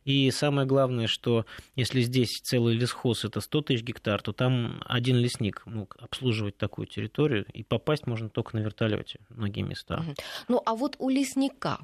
И 0.05 0.31
самое 0.31 0.65
главное, 0.67 1.07
что 1.07 1.45
если 1.75 2.01
здесь 2.01 2.39
целый 2.41 2.75
лесхоз 2.75 3.25
это 3.25 3.41
100 3.41 3.61
тысяч 3.61 3.83
гектар, 3.83 4.21
то 4.21 4.31
там 4.31 4.81
один 4.85 5.17
лесник 5.17 5.65
мог 5.65 5.97
обслуживать 5.99 6.57
такую 6.57 6.87
территорию, 6.87 7.45
и 7.53 7.63
попасть 7.63 8.07
можно 8.07 8.29
только 8.29 8.57
на 8.57 8.61
вертолете 8.61 9.19
в 9.29 9.37
многие 9.37 9.61
места. 9.61 10.03
Ну 10.47 10.61
а 10.65 10.75
вот 10.75 10.95
у 10.99 11.09
лесника 11.09 11.79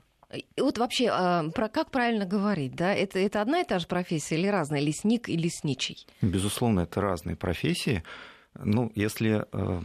вот 0.58 0.78
вообще, 0.78 1.10
а, 1.12 1.50
про 1.50 1.70
как 1.70 1.90
правильно 1.90 2.24
говорить, 2.24 2.76
да? 2.76 2.94
Это, 2.94 3.18
это 3.18 3.42
одна 3.42 3.62
и 3.62 3.66
та 3.66 3.80
же 3.80 3.88
профессия 3.88 4.36
или 4.36 4.48
разная, 4.48 4.80
лесник 4.80 5.28
и 5.28 5.36
лесничий? 5.36 6.06
Безусловно, 6.22 6.82
это 6.82 7.02
разные 7.02 7.36
профессии. 7.36 8.04
Ну, 8.56 8.92
если 8.96 9.46
э, 9.52 9.82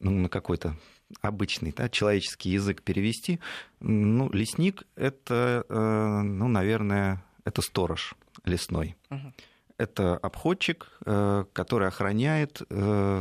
ну, 0.00 0.10
на 0.10 0.28
какой-то 0.28 0.76
обычный 1.20 1.72
да, 1.72 1.88
человеческий 1.88 2.50
язык 2.50 2.82
перевести, 2.82 3.40
ну, 3.80 4.30
лесник– 4.30 4.84
это, 4.96 5.64
э, 5.68 6.22
ну, 6.22 6.48
наверное, 6.48 7.24
это 7.44 7.62
сторож 7.62 8.14
лесной. 8.44 8.96
Угу. 9.10 9.32
Это 9.78 10.16
обходчик, 10.18 10.88
э, 11.04 11.44
который 11.52 11.88
охраняет 11.88 12.62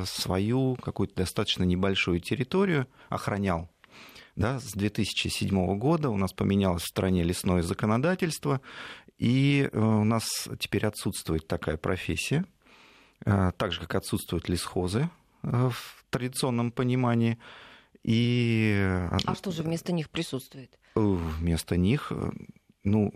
свою 0.05 0.75
какую-то 0.75 1.15
достаточно 1.15 1.63
небольшую 1.63 2.19
территорию, 2.19 2.88
охранял. 3.09 3.69
Да, 4.36 4.59
с 4.59 4.71
2007 4.71 5.77
года 5.77 6.09
у 6.09 6.17
нас 6.17 6.31
поменялось 6.31 6.83
в 6.83 6.88
стране 6.88 7.24
лесное 7.24 7.62
законодательство, 7.62 8.62
и 9.17 9.69
у 9.74 10.05
нас 10.05 10.48
теперь 10.59 10.86
отсутствует 10.86 11.45
такая 11.45 11.75
профессия, 11.75 12.45
так 13.23 13.71
же, 13.71 13.81
как 13.81 13.95
отсутствуют 13.95 14.49
лесхозы 14.49 15.09
в 15.41 16.05
традиционном 16.09 16.71
понимании. 16.71 17.38
И... 18.03 18.75
А 19.11 19.35
что 19.35 19.51
же 19.51 19.63
вместо 19.63 19.91
них 19.91 20.09
присутствует? 20.09 20.77
Вместо 20.95 21.77
них, 21.77 22.11
ну, 22.83 23.13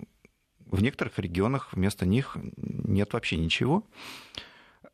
в 0.66 0.82
некоторых 0.82 1.20
регионах 1.20 1.74
вместо 1.74 2.06
них 2.06 2.38
нет 2.58 3.14
вообще 3.14 3.38
ничего. 3.38 3.84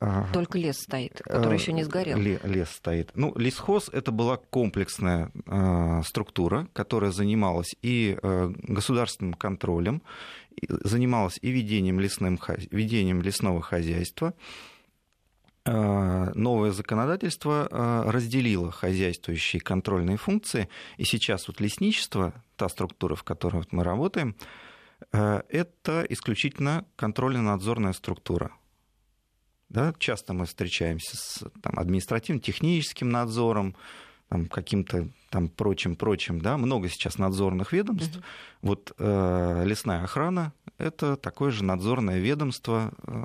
А, 0.01 0.32
Только 0.32 0.58
лес 0.58 0.78
стоит, 0.78 1.22
который 1.25 1.58
еще 1.58 1.74
не 1.74 1.84
сгорел. 1.84 2.18
Лес 2.18 2.70
стоит. 2.70 3.12
Ну, 3.16 3.34
лесхоз 3.38 3.89
это 3.89 4.12
была 4.12 4.38
комплексная 4.38 5.32
э, 5.46 6.01
структура, 6.06 6.70
которая 6.72 7.12
занималась 7.12 7.75
и 7.82 8.18
э, 8.22 8.54
государственным 8.63 9.34
контролем, 9.34 10.01
занималась 10.70 11.38
и 11.42 11.51
ведением, 11.51 12.00
лесным, 12.00 12.39
ведением 12.72 13.22
лесного 13.22 13.62
хозяйства, 13.62 14.34
Э, 14.34 14.79
новое 15.72 16.72
законодательство 16.72 17.68
э, 17.70 18.10
разделило 18.10 18.72
хозяйствующие 18.72 19.62
контрольные 19.62 20.18
функции, 20.18 20.70
и 20.98 21.04
сейчас 21.04 21.48
вот 21.48 21.60
лесничество, 21.60 22.34
та 22.56 22.70
структура, 22.70 23.16
в 23.16 23.24
которой 23.24 23.58
вот 23.58 23.72
мы 23.72 23.84
работаем, 23.84 24.36
э, 25.12 25.42
это 25.50 26.06
исключительно 26.10 26.86
контрольно-надзорная 26.96 27.94
структура. 27.94 28.52
Да, 29.70 29.94
часто 30.00 30.34
мы 30.34 30.46
встречаемся 30.46 31.16
с 31.16 31.46
там, 31.62 31.78
административно-техническим 31.78 33.10
надзором, 33.10 33.76
там, 34.30 34.48
каким-то 34.48 35.10
там 35.30 35.50
прочим-прочим, 35.50 36.42
да, 36.42 36.58
много 36.58 36.90
сейчас 36.90 37.18
надзорных 37.18 37.74
ведомств. 37.74 38.18
Угу. 38.18 38.24
Вот 38.62 38.94
э, 38.98 39.64
лесная 39.66 40.04
охрана– 40.04 40.54
это 40.78 41.18
такое 41.18 41.52
же 41.52 41.64
надзорное 41.64 42.20
ведомство, 42.20 42.94
э, 43.06 43.24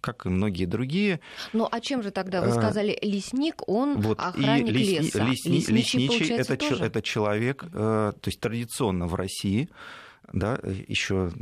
как 0.00 0.26
и 0.26 0.28
многие 0.28 0.64
другие. 0.64 1.20
Ну, 1.52 1.68
а 1.70 1.80
чем 1.80 2.02
же 2.02 2.10
тогда, 2.10 2.40
вы 2.40 2.48
э, 2.48 2.52
сказали, 2.52 2.98
лесник, 3.02 3.68
он 3.68 4.00
вот, 4.00 4.18
охранник 4.20 4.68
и 4.68 4.72
лесни, 4.72 4.98
леса? 4.98 5.24
Лесни, 5.24 5.56
лесничий, 5.56 5.98
лесничий 6.00 6.34
это, 6.34 6.56
тоже? 6.56 6.84
это 6.84 7.02
человек, 7.02 7.64
э, 7.64 7.68
то 7.72 8.28
есть 8.28 8.40
традиционно 8.40 9.06
в 9.06 9.14
России, 9.14 9.68
да, 10.32 10.58
еще, 10.88 11.32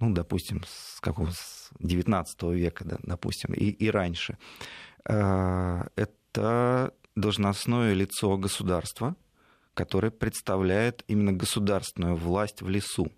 ну, 0.00 0.12
допустим, 0.12 0.62
с 0.66 1.00
какого 1.00 1.30
с 1.30 1.70
19 1.78 2.42
века, 2.54 2.84
да, 2.84 2.98
допустим, 3.02 3.54
и, 3.54 3.66
и 3.66 3.90
раньше, 3.90 4.38
э, 5.04 5.82
это 5.96 6.92
должностное 7.16 7.92
лицо 7.94 8.36
государства, 8.36 9.16
которое 9.74 10.10
представляет 10.10 11.04
именно 11.06 11.32
государственную 11.32 12.16
власть 12.16 12.62
в 12.62 12.68
лесу. 12.68 13.10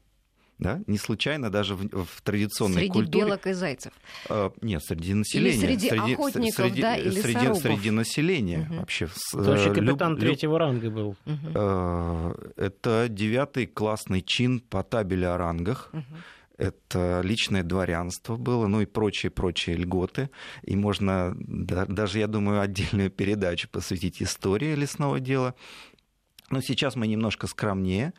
Да? 0.63 0.81
Не 0.87 0.99
случайно 0.99 1.51
даже 1.51 1.75
в, 1.75 2.05
в 2.05 2.23
традиционной 2.23 2.83
среди 2.83 2.89
культуре... 2.91 3.13
Среди 3.13 3.27
белок 3.27 3.47
и 3.47 3.53
зайцев? 3.53 3.93
Э, 4.29 4.51
нет, 4.61 4.83
среди 4.85 5.15
населения. 5.15 5.57
Или 5.57 5.67
среди, 5.67 5.89
среди 5.89 6.13
охотников, 6.15 6.55
среди, 6.55 6.83
да, 6.83 6.97
или 6.97 7.11
среди, 7.11 7.55
среди 7.55 7.91
населения 7.91 8.67
угу. 8.71 8.81
вообще. 8.81 9.09
Это 9.33 9.43
вообще 9.43 9.75
капитан 9.75 10.13
люб, 10.13 10.21
третьего 10.21 10.59
ранга 10.59 10.91
был. 10.91 11.17
Угу. 11.27 11.59
Это 12.57 13.07
девятый 13.09 13.67
классный 13.67 14.23
чин 14.23 14.61
по 14.61 14.83
табели 14.83 15.25
о 15.25 15.37
рангах. 15.37 15.91
Угу 15.93 16.03
это 16.59 17.23
личное 17.25 17.65
дворянство 17.65 18.37
было, 18.37 18.69
ну 18.69 18.81
и 18.83 18.87
прочие-прочие 18.87 19.77
льготы. 19.77 20.31
И 20.63 20.77
можно 20.77 21.35
да, 21.37 21.87
даже, 21.87 22.21
я 22.21 22.29
думаю, 22.29 22.61
отдельную 22.61 23.11
передачу 23.11 23.69
посвятить 23.69 24.23
истории 24.23 24.75
лесного 24.77 25.19
дела. 25.19 25.55
Но 26.51 26.61
сейчас 26.61 26.95
мы 26.95 27.07
немножко 27.09 27.47
скромнее. 27.47 28.13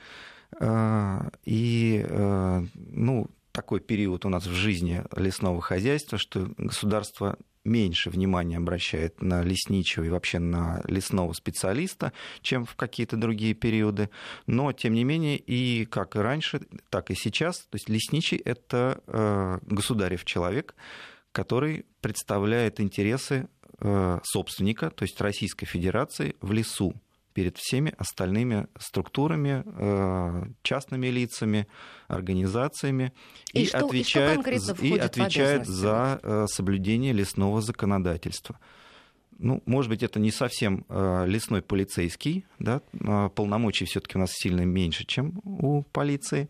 А, 0.59 1.29
и 1.45 2.05
а, 2.09 2.63
ну, 2.75 3.27
такой 3.51 3.79
период 3.79 4.25
у 4.25 4.29
нас 4.29 4.45
в 4.45 4.53
жизни 4.53 5.03
лесного 5.15 5.61
хозяйства, 5.61 6.17
что 6.17 6.49
государство 6.57 7.37
меньше 7.63 8.09
внимания 8.09 8.57
обращает 8.57 9.21
на 9.21 9.41
лесничего 9.41 10.03
и 10.03 10.09
вообще 10.09 10.39
на 10.39 10.81
лесного 10.85 11.33
специалиста, 11.33 12.11
чем 12.41 12.65
в 12.65 12.75
какие-то 12.75 13.15
другие 13.15 13.53
периоды. 13.53 14.09
Но, 14.47 14.73
тем 14.73 14.93
не 14.93 15.03
менее, 15.03 15.37
и 15.37 15.85
как 15.85 16.15
и 16.15 16.19
раньше, 16.19 16.61
так 16.89 17.11
и 17.11 17.15
сейчас, 17.15 17.59
то 17.59 17.75
есть 17.75 17.89
лесничий– 17.89 18.37
это 18.45 19.01
э, 19.07 19.59
государев 19.65 20.25
человек, 20.25 20.75
который 21.31 21.85
представляет 22.01 22.79
интересы 22.79 23.47
э, 23.79 24.19
собственника, 24.23 24.89
то 24.89 25.03
есть 25.03 25.19
Российской 25.21 25.65
Федерации, 25.65 26.35
в 26.41 26.51
лесу 26.51 26.93
перед 27.33 27.57
всеми 27.57 27.93
остальными 27.97 28.67
структурами, 28.79 29.63
э, 29.65 30.43
частными 30.61 31.07
лицами, 31.07 31.67
организациями 32.07 33.11
и, 33.53 33.63
и 33.63 33.65
что, 33.65 33.85
отвечает, 33.85 34.47
и 34.47 34.59
что 34.59 34.85
и 34.85 34.97
отвечает 34.97 35.65
за 35.65 36.19
э, 36.21 36.45
соблюдение 36.47 37.13
лесного 37.13 37.61
законодательства. 37.61 38.59
Ну, 39.39 39.61
может 39.65 39.89
быть, 39.89 40.03
это 40.03 40.19
не 40.19 40.31
совсем 40.31 40.85
э, 40.87 41.25
лесной 41.27 41.61
полицейский, 41.61 42.45
да, 42.59 42.81
полномочий 43.35 43.85
все-таки 43.85 44.17
у 44.17 44.21
нас 44.21 44.31
сильно 44.31 44.61
меньше, 44.61 45.05
чем 45.05 45.41
у 45.43 45.83
полиции 45.83 46.49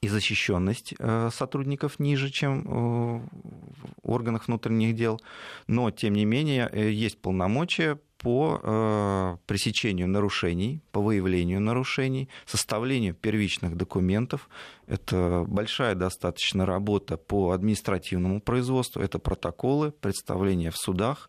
и 0.00 0.08
защищенность 0.08 0.94
сотрудников 1.30 2.00
ниже, 2.00 2.28
чем 2.30 2.64
в 2.64 3.92
органах 4.02 4.48
внутренних 4.48 4.96
дел. 4.96 5.20
Но, 5.68 5.92
тем 5.92 6.14
не 6.14 6.24
менее, 6.24 6.68
есть 6.74 7.22
полномочия 7.22 8.00
по 8.22 8.60
э, 8.62 9.36
пресечению 9.46 10.08
нарушений, 10.08 10.80
по 10.92 11.00
выявлению 11.00 11.60
нарушений, 11.60 12.28
составлению 12.46 13.14
первичных 13.14 13.76
документов. 13.76 14.48
Это 14.86 15.44
большая 15.48 15.94
достаточно 15.94 16.64
работа 16.64 17.16
по 17.16 17.50
административному 17.50 18.40
производству, 18.40 19.02
это 19.02 19.18
протоколы, 19.18 19.90
представления 19.90 20.70
в 20.70 20.76
судах, 20.76 21.28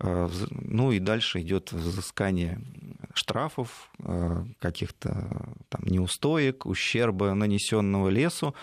Ну 0.00 0.92
и 0.92 1.00
дальше 1.00 1.40
идет 1.40 1.72
взыскание 1.72 2.60
штрафов, 3.14 3.90
каких-то 4.60 5.56
там 5.68 5.82
неустоек, 5.84 6.66
ущерба, 6.66 7.34
нанесенного 7.34 8.08
лесу. 8.08 8.54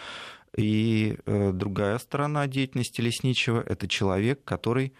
И 0.56 1.18
другая 1.26 1.98
сторона 1.98 2.48
деятельности 2.48 3.02
лесничего– 3.02 3.62
это 3.66 3.90
человек, 3.90 4.46
который, 4.46 4.94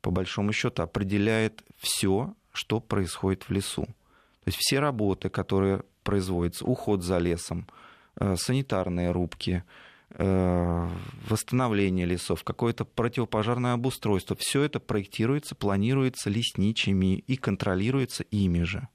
по 0.00 0.10
большому 0.10 0.52
счету, 0.52 0.82
определяет 0.82 1.62
все, 1.76 2.34
что 2.52 2.80
происходит 2.80 3.44
в 3.44 3.50
лесу. 3.50 3.84
То 3.84 4.46
есть 4.46 4.58
все 4.60 4.80
работы, 4.80 5.28
которые 5.28 5.82
производятся, 6.02 6.64
уход 6.64 7.02
за 7.02 7.18
лесом, 7.18 7.66
санитарные 8.16 9.10
рубки– 9.10 9.64
Э, 10.10 10.88
восстановление 11.28 12.06
лесов, 12.06 12.42
какое-то 12.42 12.86
противопожарное 12.86 13.74
обустройство. 13.74 14.36
Все 14.38 14.62
это 14.62 14.80
проектируется, 14.80 15.54
планируется 15.54 16.30
лесничими 16.30 17.18
и 17.18 17.36
контролируется 17.36 18.24
ими 18.24 18.62
же. 18.62 18.88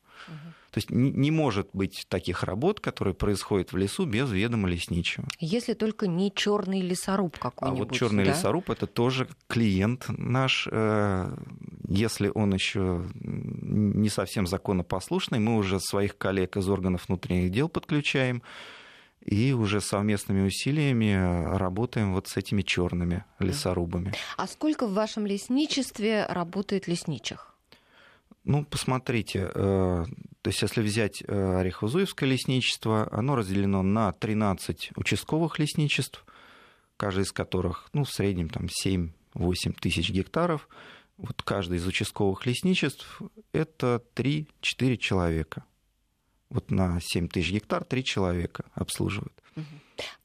То 0.74 0.80
есть 0.80 0.90
не 0.90 1.30
может 1.30 1.70
быть 1.74 2.08
таких 2.10 2.42
работ, 2.42 2.80
которые 2.80 3.14
происходят 3.14 3.74
в 3.74 3.78
лесу 3.78 4.08
без 4.08 4.32
ведома 4.32 4.68
лесничего. 4.68 5.28
Если 5.40 5.76
только 5.76 6.08
не 6.08 6.34
черный 6.34 6.82
лесоруб 6.82 7.38
какой-нибудь. 7.38 7.80
А 7.80 7.84
вот 7.84 7.94
черный 7.96 8.26
да? 8.26 8.32
лесоруб 8.32 8.72
это 8.72 8.88
тоже 8.88 9.28
клиент 9.48 10.06
наш. 10.08 10.68
Э, 10.72 11.32
если 11.88 12.32
он 12.34 12.56
еще 12.56 13.06
не 13.22 14.10
совсем 14.10 14.48
законопослушный, 14.48 15.38
мы 15.38 15.58
уже 15.58 15.80
своих 15.80 16.18
коллег 16.18 16.58
из 16.58 16.68
органов 16.68 17.08
внутренних 17.08 17.52
дел 17.52 17.70
подключаем 17.70 18.42
и 19.22 19.54
уже 19.54 19.80
совместными 19.80 20.48
усилиями 20.48 21.14
э, 21.14 21.56
работаем 21.56 22.16
вот 22.16 22.28
с 22.30 22.36
этими 22.36 22.64
черными 22.64 23.26
лесорубами. 23.38 24.12
А 24.38 24.48
сколько 24.48 24.88
в 24.88 24.94
вашем 24.94 25.28
лесничестве 25.28 26.26
работает 26.26 26.88
лесничих? 26.88 27.53
Ну, 28.44 28.66
посмотрите, 28.66 29.52
э, 29.54 30.06
то 30.42 30.50
есть 30.50 30.62
если 30.62 30.82
взять 30.82 31.22
э, 31.22 31.34
Орехово-Зуевское 31.34 32.26
лесничество, 32.26 33.08
оно 33.12 33.36
разделено 33.36 33.84
на 33.84 34.12
13 34.12 34.92
участковых 34.96 35.60
лесничеств, 35.60 36.26
каждый 36.98 37.24
из 37.24 37.32
которых, 37.32 37.90
ну, 37.94 38.04
в 38.04 38.12
среднем 38.12 38.50
там 38.50 38.68
7-8 38.86 39.12
тысяч 39.80 40.10
гектаров. 40.10 40.68
Вот 41.18 41.42
каждый 41.44 41.78
из 41.78 41.88
участковых 41.88 42.46
лесничеств– 42.46 43.22
это 43.54 44.04
3-4 44.16 44.98
человека– 44.98 45.64
вот 46.54 46.70
на 46.70 47.00
7 47.02 47.28
тысяч 47.30 47.52
гектар 47.52 47.84
три 47.84 48.04
человека 48.04 48.66
обслуживают. 48.74 49.34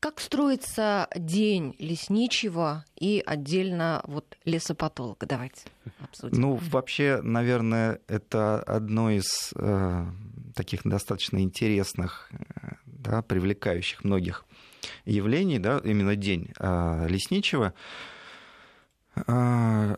Как 0.01 0.21
строится 0.21 1.09
день 1.15 1.75
лесничего 1.79 2.85
и 2.99 3.23
отдельно 3.25 4.03
вот 4.07 4.37
лесопатолога? 4.45 5.27
Давайте 5.27 5.63
обсудим. 6.01 6.41
Ну, 6.41 6.55
вообще, 6.71 7.21
наверное, 7.23 8.01
это 8.09 8.63
одно 8.63 9.11
из 9.11 9.53
э, 9.55 10.07
таких 10.55 10.83
достаточно 10.85 11.39
интересных, 11.43 12.31
э, 12.33 12.75
да, 12.87 13.23
привлекающих 13.23 14.05
многих 14.05 14.45
явлений, 15.05 15.59
да, 15.59 15.81
именно 15.85 16.17
день 16.17 16.53
э, 16.59 17.07
лесничего. 17.09 17.75
Э, 19.27 19.97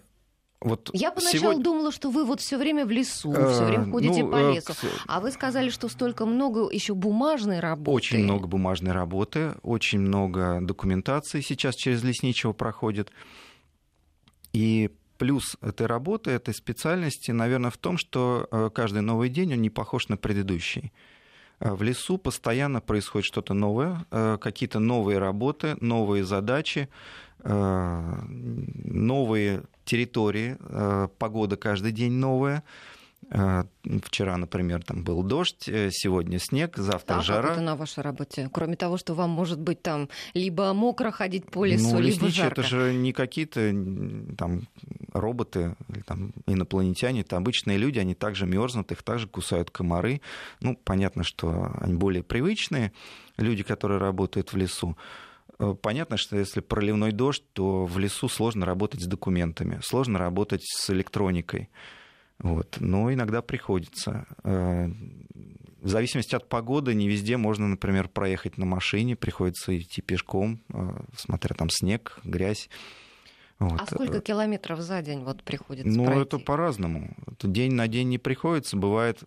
вот 0.61 0.90
Я 0.93 1.11
поначалу 1.11 1.38
сегодня... 1.38 1.62
думала, 1.62 1.90
что 1.90 2.11
вы 2.11 2.26
вот 2.26 2.40
все 2.40 2.59
время 2.59 2.85
в 2.85 2.90
лесу, 2.90 3.33
все 3.33 3.64
время 3.64 3.88
э, 3.88 3.90
ходите 3.90 4.23
ну, 4.25 4.31
по 4.31 4.37
э, 4.37 4.55
лесу. 4.55 4.75
А 5.07 5.21
вы 5.21 5.31
сказали, 5.31 5.71
что 5.71 5.88
столько 5.88 6.26
много 6.26 6.69
еще 6.71 6.95
бумажной 6.95 7.61
работы. 7.61 7.90
Очень 7.97 8.25
много 8.25 8.47
бумажной 8.47 8.93
работы, 8.93 9.55
очень 9.62 10.00
много 10.00 10.59
документации 10.61 11.40
сейчас 11.40 11.76
через 11.76 12.02
лесничего 12.02 12.52
проходит. 12.52 13.11
И 14.52 14.90
плюс 15.17 15.57
этой 15.62 15.87
работы, 15.87 16.31
этой 16.31 16.52
специальности, 16.52 17.31
наверное, 17.31 17.71
в 17.71 17.79
том, 17.79 17.97
что 17.97 18.47
э, 18.50 18.69
каждый 18.75 19.00
новый 19.00 19.31
день 19.31 19.55
он 19.55 19.62
не 19.62 19.71
похож 19.71 20.09
на 20.09 20.19
предыдущий. 20.19 20.93
В 21.59 21.83
лесу 21.83 22.17
постоянно 22.17 22.81
происходит 22.81 23.26
что-то 23.26 23.52
новое, 23.52 24.07
какие-то 24.11 24.79
новые 24.79 25.19
работы, 25.19 25.76
новые 25.83 26.25
задачи, 26.25 26.88
территории, 29.91 30.57
э, 30.61 31.09
погода 31.19 31.57
каждый 31.57 31.91
день 31.91 32.13
новая. 32.13 32.63
Э, 33.33 33.65
вчера, 34.05 34.37
например, 34.37 34.83
там 34.85 35.03
был 35.03 35.25
дождь, 35.25 35.69
э, 35.69 35.91
сегодня 35.91 36.39
снег, 36.39 36.76
завтра 36.76 37.17
а 37.17 37.23
жара. 37.23 37.43
Как 37.43 37.53
это 37.53 37.61
на 37.61 37.75
вашей 37.75 38.05
работе? 38.05 38.49
Кроме 38.53 38.76
того, 38.76 38.99
что 38.99 39.15
вам 39.15 39.31
может 39.31 39.59
быть 39.59 39.83
там 39.83 40.09
либо 40.33 40.73
мокро 40.73 41.11
ходить 41.11 41.50
по 41.50 41.65
лесу, 41.65 41.95
ну, 41.95 42.00
либо 42.00 42.29
жарко. 42.29 42.61
это 42.61 42.69
же 42.69 42.95
не 42.95 43.13
какие-то 43.13 43.75
там 44.39 44.63
роботы 45.13 45.75
или 45.89 46.03
там 46.03 46.33
инопланетяне, 46.47 47.23
это 47.23 47.37
обычные 47.37 47.76
люди, 47.76 47.99
они 47.99 48.15
также 48.15 48.47
мерзнут, 48.47 48.93
их 48.93 49.03
также 49.03 49.26
кусают 49.26 49.71
комары. 49.73 50.21
Ну, 50.61 50.76
понятно, 50.85 51.25
что 51.25 51.73
они 51.81 51.95
более 51.95 52.23
привычные, 52.23 52.93
люди, 53.39 53.65
которые 53.65 53.99
работают 53.99 54.53
в 54.53 54.57
лесу. 54.57 54.97
Э, 55.60 55.75
понятно, 55.80 56.16
что 56.16 56.36
если 56.36 56.60
проливной 56.60 57.12
дождь, 57.12 57.44
то 57.52 57.84
в 57.84 57.99
лесу 57.99 58.28
сложно 58.28 58.64
работать 58.64 59.02
с 59.02 59.06
документами, 59.06 59.78
сложно 59.82 60.18
работать 60.18 60.62
с 60.64 60.90
электроникой. 60.90 61.68
Вот. 62.38 62.78
Но 62.80 63.12
иногда 63.12 63.42
приходится. 63.42 64.26
Э, 64.42 64.88
в 65.82 65.88
зависимости 65.88 66.34
от 66.34 66.49
погоды 66.49 66.94
не 66.94 67.08
везде 67.08 67.36
можно, 67.36 67.68
например, 67.68 68.08
проехать 68.08 68.58
на 68.58 68.66
машине, 68.66 69.16
приходится 69.16 69.78
идти 69.78 70.00
пешком, 70.00 70.62
э, 70.73 71.02
смотря 71.16 71.54
там 71.54 71.68
снег, 71.70 72.18
грязь. 72.25 72.70
Вот. 73.58 73.78
А 73.78 73.86
сколько 73.86 74.20
километров 74.20 74.80
за 74.80 75.02
день 75.02 75.23
вот 75.23 75.42
приходится 75.42 75.90
Ну, 75.94 76.06
пройти? 76.06 76.23
это 76.23 76.38
по-разному. 76.38 77.14
День 77.42 77.75
на 77.75 77.88
день 77.88 78.08
не 78.08 78.16
приходится. 78.16 78.78
Бывает 78.78 79.23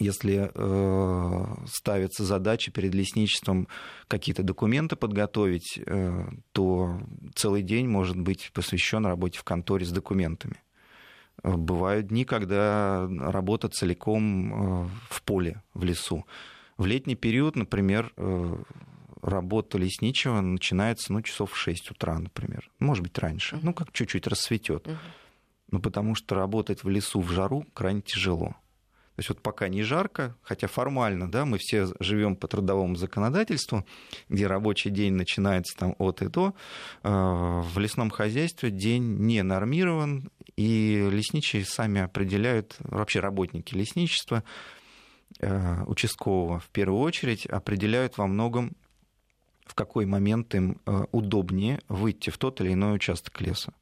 если 0.00 0.50
э, 0.52 1.66
ставятся 1.66 2.24
задачи 2.24 2.72
перед 2.72 2.94
лесничеством 2.94 3.68
какие-то 4.08 4.42
документы 4.42 4.96
подготовить, 4.96 5.78
э, 5.78 6.28
то 6.52 7.00
целый 7.34 7.62
день 7.62 7.86
может 7.86 8.18
быть 8.18 8.50
посвящен 8.54 9.04
работе 9.04 9.38
в 9.38 9.44
конторе 9.44 9.84
с 9.84 9.92
документами. 9.92 10.56
Э, 11.42 11.54
бывают 11.54 12.08
дни, 12.08 12.24
когда 12.24 13.06
работа 13.08 13.68
целиком 13.68 14.84
э, 14.84 14.88
в 15.10 15.22
поле, 15.22 15.62
в 15.74 15.84
лесу. 15.84 16.24
В 16.78 16.86
летний 16.86 17.14
период, 17.14 17.56
например, 17.56 18.12
э, 18.16 18.62
работа 19.20 19.76
лесничего 19.76 20.40
начинается 20.40 21.12
ну, 21.12 21.20
часов 21.20 21.52
в 21.52 21.56
6 21.56 21.90
утра, 21.90 22.18
например. 22.18 22.70
Может 22.78 23.02
быть, 23.02 23.18
раньше. 23.18 23.58
Ну, 23.62 23.74
как 23.74 23.92
чуть-чуть 23.92 24.26
рассветет. 24.26 24.88
Ну, 25.70 25.78
потому 25.78 26.14
что 26.14 26.34
работать 26.34 26.84
в 26.84 26.88
лесу 26.88 27.20
в 27.20 27.30
жару 27.30 27.66
крайне 27.74 28.00
тяжело. 28.00 28.56
То 29.20 29.22
есть 29.22 29.28
вот 29.28 29.42
пока 29.42 29.68
не 29.68 29.82
жарко, 29.82 30.34
хотя 30.40 30.66
формально, 30.66 31.30
да, 31.30 31.44
мы 31.44 31.58
все 31.58 31.88
живем 32.00 32.36
по 32.36 32.48
трудовому 32.48 32.96
законодательству, 32.96 33.84
где 34.30 34.46
рабочий 34.46 34.88
день 34.88 35.12
начинается 35.12 35.76
там 35.76 35.94
от 35.98 36.22
и 36.22 36.28
до, 36.28 36.54
э, 37.02 37.10
в 37.10 37.78
лесном 37.78 38.08
хозяйстве 38.08 38.70
день 38.70 39.18
не 39.18 39.42
нормирован, 39.42 40.30
и 40.56 41.06
лесничие 41.12 41.66
сами 41.66 42.00
определяют, 42.00 42.76
вообще 42.78 43.20
работники 43.20 43.74
лесничества, 43.74 44.42
э, 45.38 45.82
участкового 45.84 46.58
в 46.58 46.70
первую 46.70 47.02
очередь, 47.02 47.44
определяют 47.44 48.16
во 48.16 48.26
многом, 48.26 48.74
в 49.66 49.74
какой 49.74 50.06
момент 50.06 50.54
им 50.54 50.80
э, 50.86 51.04
удобнее 51.12 51.80
выйти 51.88 52.30
в 52.30 52.38
тот 52.38 52.62
или 52.62 52.72
иной 52.72 52.96
участок 52.96 53.38
леса. 53.42 53.74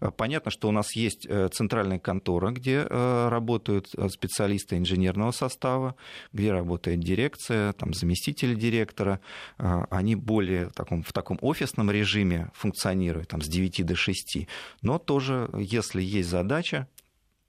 Э, 0.00 0.10
понятно, 0.16 0.50
что 0.50 0.68
у 0.68 0.72
нас 0.72 0.94
есть 0.96 1.26
э, 1.28 1.48
центральная 1.52 1.98
контора, 1.98 2.50
где 2.50 2.86
э, 2.88 3.28
работают 3.28 3.88
специалисты 4.10 4.76
инженерного 4.76 5.30
состава, 5.30 5.96
где 6.32 6.52
работает 6.52 7.00
дирекция, 7.00 7.72
там, 7.74 7.92
заместители 7.92 8.54
директора. 8.54 9.20
Они 9.56 10.14
более 10.14 10.68
в 10.68 10.72
таком, 10.72 11.02
в 11.02 11.12
таком 11.12 11.38
офисном 11.40 11.90
режиме 11.90 12.50
функционируют, 12.54 13.28
там, 13.28 13.42
с 13.42 13.48
9 13.48 13.84
до 13.84 13.94
6. 13.94 14.48
Но 14.82 14.98
тоже, 14.98 15.48
если 15.56 16.02
есть 16.02 16.28
задача, 16.28 16.88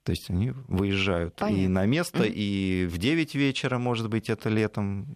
то 0.06 0.10
есть 0.10 0.30
они 0.30 0.52
выезжают 0.68 1.34
Понятно. 1.34 1.64
и 1.64 1.68
на 1.68 1.84
место, 1.86 2.24
mm-hmm. 2.24 2.32
и 2.32 2.86
в 2.86 2.98
9 2.98 3.34
вечера, 3.34 3.78
может 3.78 4.08
быть, 4.08 4.30
это 4.30 4.48
летом, 4.48 5.06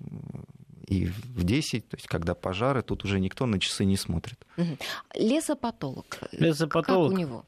и 0.91 1.07
в 1.07 1.45
10, 1.45 1.89
то 1.89 1.97
есть 1.97 2.09
когда 2.09 2.35
пожары, 2.35 2.83
тут 2.83 3.05
уже 3.05 3.21
никто 3.21 3.47
на 3.47 3.61
часы 3.61 3.85
не 3.85 3.97
смотрит. 3.97 4.45
Лесопатолог. 5.15 6.19
Лесопатолог. 6.33 7.11
Как 7.11 7.19
у 7.19 7.21
него? 7.21 7.47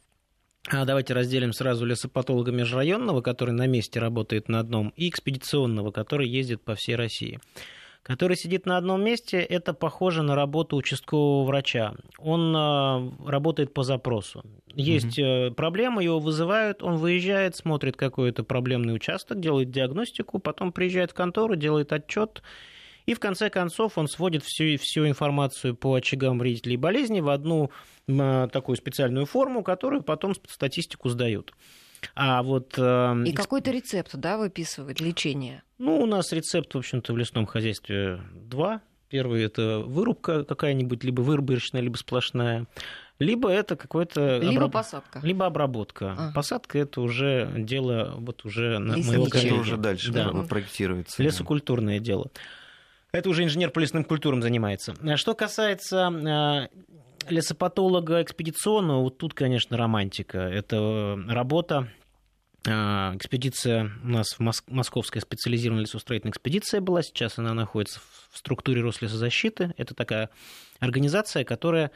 А 0.69 0.85
давайте 0.85 1.13
разделим 1.13 1.53
сразу 1.53 1.85
лесопатолога 1.85 2.53
межрайонного, 2.53 3.21
который 3.21 3.51
на 3.51 3.67
месте 3.67 3.99
работает 3.99 4.49
на 4.49 4.61
одном, 4.61 4.93
и 4.97 5.09
экспедиционного, 5.09 5.91
который 5.91 6.29
ездит 6.29 6.63
по 6.63 6.77
всей 6.77 6.95
России. 6.95 7.41
Который 8.05 8.37
сидит 8.37 8.65
на 8.65 8.77
одном 8.77 9.05
месте, 9.05 9.39
это 9.39 9.75
похоже 9.75 10.23
на 10.23 10.37
работу 10.37 10.77
участкового 10.77 11.45
врача. 11.45 11.95
Он 12.19 12.55
э, 12.55 13.29
работает 13.29 13.75
по 13.75 13.83
запросу. 13.83 14.45
Есть 14.75 15.19
угу. 15.19 15.55
проблема, 15.55 16.03
его 16.03 16.21
вызывают, 16.21 16.83
он 16.83 16.97
выезжает, 16.97 17.57
смотрит 17.57 17.97
какой-то 17.97 18.45
проблемный 18.45 18.95
участок, 18.95 19.41
делает 19.41 19.73
диагностику, 19.73 20.39
потом 20.39 20.73
приезжает 20.73 21.11
в 21.11 21.15
контору, 21.15 21.57
делает 21.57 21.93
отчет 21.93 22.43
И 23.07 23.15
в 23.15 23.21
конце 23.21 23.51
концов 23.51 23.99
он 23.99 24.09
сводит 24.09 24.43
всю, 24.45 24.77
всю 24.79 25.07
информацию 25.07 25.75
по 25.75 25.95
очагам 25.95 26.39
вредителей 26.39 26.77
болезни 26.77 27.21
в 27.21 27.29
одну 27.29 27.71
такую 28.07 28.77
специальную 28.77 29.27
форму, 29.27 29.63
которую 29.63 30.03
потом 30.03 30.35
статистику 30.49 31.09
сдают. 31.09 31.53
А 32.15 32.43
вот, 32.43 32.75
э, 32.77 33.25
И 33.27 33.33
какой-то 33.33 33.71
рецепт, 33.71 34.11
да, 34.15 34.37
выписывает 34.37 35.01
лечение? 35.01 35.63
Ну, 35.79 36.01
у 36.01 36.07
нас 36.07 36.33
рецепт, 36.33 36.75
в 36.75 36.79
общем-то, 36.79 37.13
в 37.13 37.17
лесном 37.17 37.47
хозяйстве 37.47 38.21
два. 38.35 38.83
Первый– 39.09 39.43
это 39.45 39.79
вырубка 39.79 40.45
какая-нибудь, 40.45 41.05
либо 41.05 41.21
вырубочная, 41.21 41.81
либо 41.81 41.97
сплошная. 41.97 42.67
Либо 43.19 43.51
это 43.51 43.77
какой-то... 43.77 44.39
Либо 44.39 44.65
обраб... 44.65 44.73
посадка. 44.73 45.21
Либо 45.23 45.47
обработка. 45.47 46.13
Ага. 46.13 46.33
Посадка– 46.35 46.79
это 46.81 47.01
уже 47.01 47.53
дело 47.57 48.15
вот 48.17 48.45
уже 48.45 48.79
на 48.79 48.97
моего 48.97 49.27
коллеги. 49.27 49.53
Это 49.53 49.61
уже 49.61 49.77
дальше 49.77 50.13
да. 50.13 50.31
проектируется. 50.49 51.23
Лесокультурное 51.23 52.01
дело. 52.01 52.31
Это 53.13 53.29
уже 53.29 53.45
инженер 53.45 53.71
по 53.71 53.79
лесным 53.79 54.05
культурам 54.05 54.41
занимается. 54.41 54.95
Что 55.17 55.35
касается 55.35 56.11
э, 56.11 57.31
лесопатолога 57.31 58.23
экспедиционного, 58.23 59.03
вот 59.03 59.19
тут, 59.19 59.35
конечно, 59.35 59.77
романтика. 59.77 60.39
Это 60.39 61.19
работа 61.29 61.89
а, 62.67 63.13
экспедиция 63.17 63.91
у 64.03 64.09
нас 64.09 64.35
в 64.35 64.41
Моск... 64.41 64.65
Московская 64.69 65.21
специализированная 65.21 65.85
лесостроительная 65.85 66.33
экспедиция 66.33 66.81
была, 66.81 67.03
сейчас 67.03 67.39
она 67.39 67.55
находится 67.55 68.01
в 68.31 68.39
структуре 68.39 68.81
Рослесозащиты. 68.81 69.75
Это 69.77 69.95
такая 69.95 70.31
организация, 70.79 71.45
которая 71.45 71.91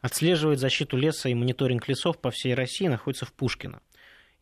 отслеживает 0.00 0.58
защиту 0.58 0.96
леса 0.96 1.28
и 1.28 1.34
мониторинг 1.34 1.88
лесов 1.88 2.18
по 2.18 2.30
всей 2.30 2.54
России, 2.54 2.86
находится 2.86 3.26
в 3.26 3.32
Пушкино. 3.32 3.82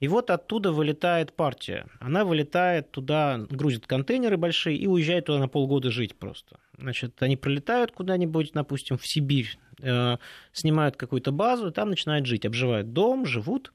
И 0.01 0.09
вот 0.09 0.31
оттуда 0.31 0.73
вылетает 0.73 1.35
партия. 1.35 1.87
Она 2.01 2.25
вылетает 2.25 2.91
туда, 2.91 3.39
грузит 3.51 3.87
контейнеры 3.87 4.39
большие 4.39 4.77
и 4.77 4.87
уезжает 4.87 5.27
туда 5.27 5.39
на 5.39 5.49
полгода 5.49 5.91
жить 5.91 6.17
просто. 6.17 6.59
Значит, 6.79 7.23
они 7.23 7.37
пролетают 7.37 7.93
куда-нибудь, 7.93 8.53
допустим, 8.55 8.97
в 8.97 9.07
Сибирь, 9.07 9.59
э, 9.83 10.17
снимают 10.53 10.97
какую-то 10.97 11.33
базу, 11.33 11.71
там 11.71 11.91
начинают 11.91 12.25
жить, 12.25 12.47
обживают 12.47 12.95
дом, 12.95 13.27
живут. 13.27 13.73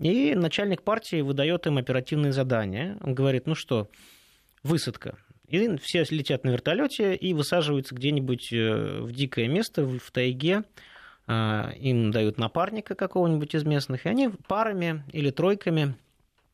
И 0.00 0.34
начальник 0.34 0.82
партии 0.82 1.22
выдает 1.22 1.66
им 1.66 1.78
оперативные 1.78 2.32
задания. 2.32 2.98
Он 3.00 3.14
говорит, 3.14 3.46
ну 3.46 3.54
что, 3.54 3.88
высадка. 4.62 5.16
И 5.48 5.76
все 5.78 6.04
летят 6.10 6.44
на 6.44 6.50
вертолете 6.50 7.14
и 7.14 7.32
высаживаются 7.32 7.94
где-нибудь 7.94 8.52
э, 8.52 9.00
в 9.00 9.12
дикое 9.12 9.48
место, 9.48 9.86
в 9.86 10.10
тайге. 10.10 10.64
А, 11.26 11.72
им 11.78 12.10
дают 12.10 12.38
напарника 12.38 12.94
какого-нибудь 12.94 13.54
из 13.54 13.64
местных, 13.64 14.04
и 14.04 14.08
они 14.08 14.28
парами 14.46 15.04
или 15.12 15.30
тройками 15.30 15.94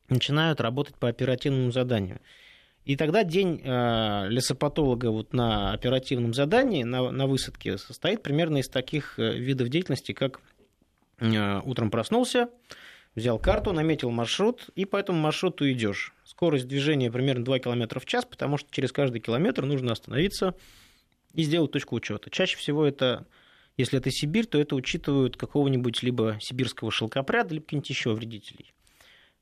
начинают 0.08 0.60
работать 0.60 0.94
по 0.96 1.08
оперативному 1.08 1.72
заданию. 1.72 2.20
И 2.84 2.96
тогда 2.96 3.24
день 3.24 3.60
э, 3.62 4.28
лесопатолога 4.28 5.10
вот 5.10 5.32
на 5.32 5.72
оперативном 5.72 6.32
задании, 6.32 6.82
на, 6.82 7.10
на 7.10 7.26
высадке, 7.26 7.78
состоит 7.78 8.22
примерно 8.22 8.58
из 8.58 8.68
таких 8.68 9.18
э, 9.18 9.36
видов 9.36 9.68
деятельности, 9.68 10.12
как 10.12 10.40
утром 11.20 11.90
проснулся, 11.90 12.48
взял 13.14 13.38
карту, 13.38 13.72
наметил 13.72 14.10
маршрут, 14.10 14.70
и 14.74 14.86
по 14.86 14.96
этому 14.96 15.18
маршруту 15.18 15.70
идешь. 15.70 16.14
Скорость 16.24 16.66
движения 16.66 17.10
примерно 17.10 17.44
2 17.44 17.58
км 17.58 18.00
в 18.00 18.06
час, 18.06 18.24
потому 18.24 18.56
что 18.56 18.70
через 18.70 18.90
каждый 18.90 19.20
километр 19.20 19.66
нужно 19.66 19.92
остановиться 19.92 20.54
и 21.34 21.42
сделать 21.42 21.72
точку 21.72 21.96
учета. 21.96 22.30
Чаще 22.30 22.56
всего 22.56 22.86
это, 22.86 23.26
если 23.76 23.98
это 23.98 24.10
Сибирь, 24.10 24.46
то 24.46 24.58
это 24.58 24.74
учитывают 24.74 25.36
какого-нибудь 25.36 26.02
либо 26.02 26.38
сибирского 26.40 26.90
шелкопряда, 26.90 27.54
либо 27.54 27.64
каких-нибудь 27.64 27.90
еще 27.90 28.12
вредителей. 28.12 28.72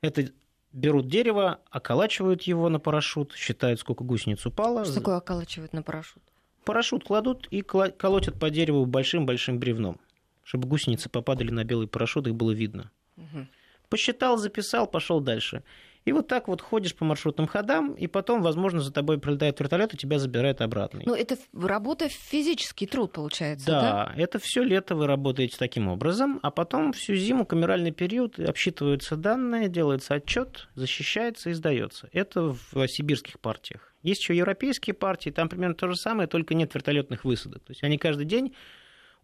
Это 0.00 0.30
берут 0.72 1.08
дерево, 1.08 1.60
околачивают 1.70 2.42
его 2.42 2.68
на 2.68 2.78
парашют, 2.78 3.34
считают, 3.34 3.80
сколько 3.80 4.04
гусениц 4.04 4.44
упало. 4.46 4.84
Что 4.84 4.94
такое 4.94 5.16
околачивают 5.16 5.72
на 5.72 5.82
парашют? 5.82 6.22
Парашют 6.64 7.04
кладут 7.04 7.48
и 7.50 7.62
колотят 7.62 8.38
по 8.38 8.50
дереву 8.50 8.84
большим-большим 8.84 9.58
бревном, 9.58 9.98
чтобы 10.42 10.68
гусеницы 10.68 11.08
попадали 11.08 11.50
на 11.50 11.64
белый 11.64 11.88
парашют, 11.88 12.26
их 12.26 12.34
было 12.34 12.50
видно. 12.50 12.90
Угу. 13.16 13.46
Посчитал, 13.88 14.36
записал, 14.36 14.86
пошел 14.86 15.20
дальше. 15.20 15.62
И 16.08 16.12
вот 16.12 16.26
так 16.26 16.48
вот 16.48 16.62
ходишь 16.62 16.96
по 16.96 17.04
маршрутным 17.04 17.46
ходам, 17.46 17.92
и 17.92 18.06
потом, 18.06 18.40
возможно, 18.40 18.80
за 18.80 18.90
тобой 18.90 19.18
прилетает 19.18 19.60
вертолет 19.60 19.92
и 19.92 19.98
тебя 19.98 20.18
забирает 20.18 20.62
обратно. 20.62 21.02
Ну, 21.04 21.14
это 21.14 21.36
работа 21.52 22.08
физический 22.08 22.86
труд, 22.86 23.12
получается, 23.12 23.66
да? 23.66 23.80
Да, 23.80 24.14
это 24.16 24.38
все 24.38 24.62
лето 24.62 24.96
вы 24.96 25.06
работаете 25.06 25.56
таким 25.58 25.86
образом, 25.86 26.40
а 26.42 26.50
потом 26.50 26.94
всю 26.94 27.14
зиму, 27.14 27.44
камеральный 27.44 27.90
период, 27.90 28.38
обсчитываются 28.38 29.16
данные, 29.16 29.68
делается 29.68 30.14
отчет, 30.14 30.70
защищается 30.74 31.50
и 31.50 31.52
сдается. 31.52 32.08
Это 32.14 32.56
в 32.72 32.88
сибирских 32.88 33.38
партиях. 33.38 33.94
Есть 34.02 34.22
еще 34.22 34.34
европейские 34.34 34.94
партии, 34.94 35.28
там 35.28 35.50
примерно 35.50 35.74
то 35.74 35.88
же 35.88 35.96
самое, 35.96 36.26
только 36.26 36.54
нет 36.54 36.74
вертолетных 36.74 37.26
высадок. 37.26 37.64
То 37.64 37.72
есть 37.72 37.84
они 37.84 37.98
каждый 37.98 38.24
день 38.24 38.54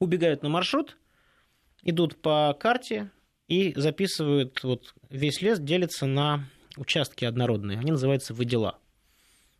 убегают 0.00 0.42
на 0.42 0.50
маршрут, 0.50 0.98
идут 1.82 2.20
по 2.20 2.54
карте, 2.60 3.10
и 3.48 3.72
записывают, 3.74 4.62
вот 4.62 4.94
весь 5.08 5.40
лес 5.42 5.58
делится 5.58 6.04
на 6.06 6.44
участки 6.76 7.24
однородные, 7.24 7.78
они 7.78 7.92
называются 7.92 8.34
выдела 8.34 8.78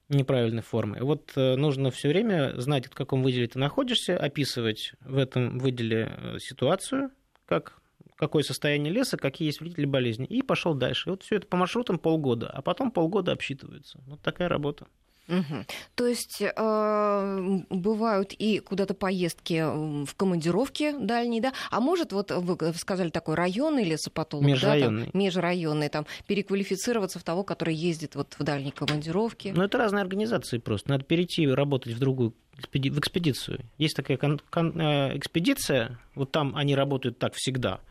неправильной 0.08 0.62
формы. 0.62 0.98
Вот 1.00 1.32
э, 1.36 1.56
нужно 1.56 1.90
все 1.90 2.08
время 2.08 2.52
знать, 2.60 2.86
в 2.86 2.94
каком 2.94 3.22
выделе 3.22 3.48
ты 3.48 3.58
находишься, 3.58 4.16
описывать 4.16 4.92
в 5.00 5.16
этом 5.16 5.58
выделе 5.58 6.12
э, 6.16 6.38
ситуацию, 6.40 7.10
как, 7.46 7.78
какое 8.16 8.42
состояние 8.42 8.92
леса, 8.92 9.16
какие 9.16 9.46
есть 9.46 9.60
вредители 9.60 9.86
болезни, 9.86 10.26
и 10.26 10.42
пошел 10.42 10.74
дальше. 10.74 11.08
И 11.08 11.10
вот 11.10 11.22
все 11.22 11.36
это 11.36 11.46
по 11.46 11.56
маршрутам 11.56 11.98
полгода, 11.98 12.50
а 12.50 12.60
потом 12.60 12.90
полгода 12.90 13.32
обсчитывается. 13.32 13.98
Вот 14.06 14.20
такая 14.20 14.48
работа. 14.48 14.86
Угу. 15.28 15.64
То 15.94 16.06
есть 16.06 16.42
э, 16.42 17.60
бывают 17.70 18.32
и 18.32 18.58
куда-то 18.58 18.94
поездки 18.94 19.64
в 20.04 20.14
командировке 20.16 20.96
дальние, 20.98 21.40
да? 21.40 21.52
А 21.70 21.80
может, 21.80 22.12
вот 22.12 22.30
вы 22.30 22.74
сказали 22.74 23.08
такой 23.10 23.34
районный 23.34 23.84
лесопатолог, 23.84 24.44
межрайонный. 24.44 25.06
Да, 25.06 25.10
там, 25.12 25.20
межрайонный, 25.20 25.88
там, 25.88 26.06
переквалифицироваться 26.26 27.18
в 27.18 27.24
того, 27.24 27.42
который 27.42 27.74
ездит 27.74 28.14
вот 28.14 28.34
в 28.38 28.42
дальние 28.42 28.72
командировки? 28.72 29.52
Ну, 29.54 29.62
это 29.62 29.78
разные 29.78 30.02
организации 30.02 30.58
просто. 30.58 30.90
Надо 30.90 31.04
перейти 31.04 31.46
работать 31.48 31.94
в 31.94 31.98
другую 31.98 32.34
в 32.56 32.98
экспедицию. 32.98 33.64
Есть 33.78 33.96
такая 33.96 34.16
кон- 34.16 34.40
кон- 34.50 34.80
э, 34.80 35.16
экспедиция, 35.16 35.98
вот 36.14 36.30
там 36.30 36.54
они 36.54 36.76
работают 36.76 37.18
так 37.18 37.34
всегда– 37.34 37.80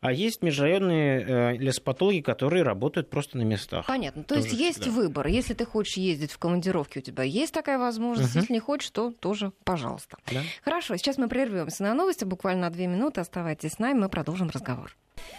а 0.00 0.12
есть 0.12 0.42
межрайонные 0.42 1.24
э, 1.26 1.56
лесопатологи, 1.56 2.20
которые 2.20 2.62
работают 2.62 3.10
просто 3.10 3.36
на 3.38 3.42
местах. 3.42 3.86
Понятно. 3.86 4.22
То 4.22 4.36
тоже, 4.36 4.48
есть 4.48 4.60
есть 4.60 4.86
выбор. 4.86 5.26
Если 5.26 5.54
ты 5.54 5.64
хочешь 5.64 5.96
ездить 5.96 6.32
в 6.32 6.38
командировке, 6.38 7.00
у 7.00 7.02
тебя 7.02 7.24
есть 7.24 7.52
такая 7.52 7.78
возможность. 7.78 8.30
Угу. 8.30 8.40
Если 8.40 8.52
не 8.52 8.60
хочешь, 8.60 8.90
то 8.90 9.10
тоже 9.10 9.52
пожалуйста. 9.64 10.18
Да? 10.32 10.42
Хорошо, 10.62 10.96
сейчас 10.96 11.18
мы 11.18 11.28
прервемся 11.28 11.82
на 11.82 11.94
новости. 11.94 12.24
Буквально 12.24 12.62
на 12.62 12.70
две 12.70 12.86
минуты. 12.86 13.20
Оставайтесь 13.20 13.72
с 13.72 13.78
нами, 13.78 13.98
мы 13.98 14.08
продолжим 14.08 14.50
разговор. 14.50 14.96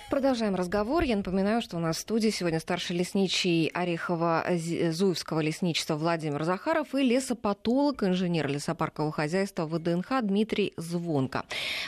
Продолжаем 0.09 0.55
разговор. 0.55 1.03
Я 1.03 1.15
напоминаю, 1.15 1.61
что 1.61 1.77
у 1.77 1.79
нас 1.79 1.97
в 1.97 1.99
студии 1.99 2.29
сегодня 2.29 2.59
старший 2.59 2.95
лесничий 2.95 3.69
Орехово-Зуевского 3.69 5.43
лесничества 5.43 5.97
Владимир 5.97 6.43
Захаров 6.45 6.95
и 6.95 7.03
лесопатолог, 7.03 8.01
инженер 8.01 8.47
лесопаркового 8.47 9.11
хозяйства 9.11 9.67
ВДНХ 9.67 10.23
Дмитрий 10.23 10.73
Звонко. 10.77 11.43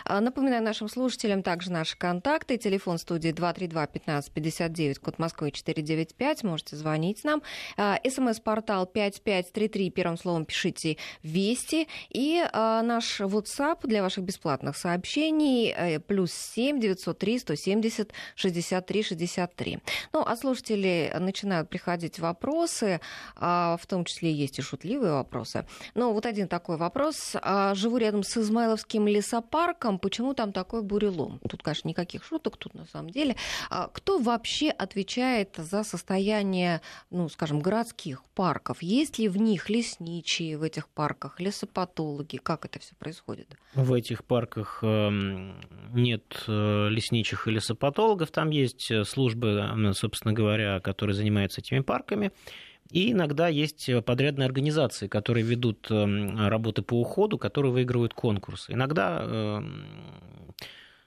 А, 0.06 0.22
напоминаю 0.22 0.62
нашим 0.62 0.88
слушателям 0.88 1.42
также 1.42 1.72
наши 1.72 1.98
контакты. 1.98 2.58
Телефон 2.58 3.00
студии 3.00 3.32
232-1559, 3.32 5.00
код 5.00 5.18
Москвы 5.18 5.50
495. 5.50 6.44
Можете 6.44 6.76
звонить 6.76 7.24
нам. 7.24 7.42
А, 7.76 8.00
СМС-портал 8.08 8.86
5533. 8.86 9.90
Первым 9.90 10.18
словом 10.18 10.46
пишите 10.46 10.98
«Вести». 11.24 11.88
И 12.12 12.40
а, 12.54 12.84
наш 12.84 13.20
WhatsApp 13.20 13.80
для 13.82 14.04
ваших 14.04 14.26
бесплатных 14.26 14.78
сообщений 14.78 15.74
э, 15.76 16.00
плюс 16.00 16.32
7 16.32 16.80
903 16.80 17.40
170 17.40 17.81
70 17.82 18.14
63 18.36 19.04
63. 19.04 19.80
Ну, 20.14 20.24
а 20.26 20.36
слушатели 20.36 21.14
начинают 21.20 21.70
приходить 21.70 22.20
вопросы, 22.20 23.02
а, 23.36 23.78
в 23.78 23.86
том 23.88 24.06
числе 24.06 24.32
есть 24.32 24.60
и 24.60 24.62
шутливые 24.62 25.14
вопросы. 25.14 25.66
Но 25.96 26.14
вот 26.14 26.26
один 26.26 26.48
такой 26.48 26.78
вопрос. 26.78 27.36
А, 27.42 27.74
живу 27.76 27.98
рядом 27.98 28.24
с 28.24 28.38
Измайловским 28.38 29.08
лесопарком. 29.08 30.00
Почему 30.00 30.34
там 30.34 30.52
такой 30.52 30.82
бурелом? 30.82 31.40
Тут, 31.50 31.64
конечно, 31.64 31.90
никаких 31.90 32.24
шуток, 32.24 32.58
тут 32.58 32.74
на 32.74 32.86
самом 32.86 33.10
деле. 33.10 33.36
А, 33.70 33.88
кто 33.88 34.20
вообще 34.20 34.70
отвечает 34.70 35.56
за 35.58 35.84
состояние, 35.84 36.82
ну, 37.10 37.30
скажем, 37.30 37.60
городских 37.60 38.24
парков? 38.36 38.82
Есть 38.82 39.20
ли 39.20 39.28
в 39.28 39.38
них 39.38 39.70
лесничие 39.70 40.58
в 40.58 40.64
этих 40.64 40.88
парках, 40.88 41.40
лесопатологи? 41.40 42.38
Как 42.38 42.66
это 42.66 42.80
все 42.80 42.96
происходит? 42.96 43.56
В 43.74 43.94
этих 43.94 44.24
парках 44.24 44.80
эм, 44.84 45.56
нет 45.94 46.44
э, 46.48 46.90
лесничих 46.90 47.48
и 47.48 47.52
лесопатологов 47.52 47.71
лесопатологов, 47.72 48.32
там 48.32 48.50
есть 48.50 48.92
э, 48.92 49.04
службы, 49.04 49.64
собственно 49.94 50.34
говоря, 50.34 50.80
которые 50.80 51.16
занимаются 51.16 51.62
этими 51.62 51.80
парками. 51.80 52.32
И 52.90 53.14
иногда 53.14 53.48
есть 53.48 53.90
подрядные 54.06 54.46
организации, 54.46 55.08
которые 55.08 55.46
ведут 55.46 55.90
эм, 55.90 56.48
работы 56.48 56.82
по 56.82 57.00
уходу, 57.00 57.38
которые 57.38 57.72
выигрывают 57.72 58.14
конкурсы. 58.14 58.74
Иногда, 58.74 59.22
эм, 59.24 59.86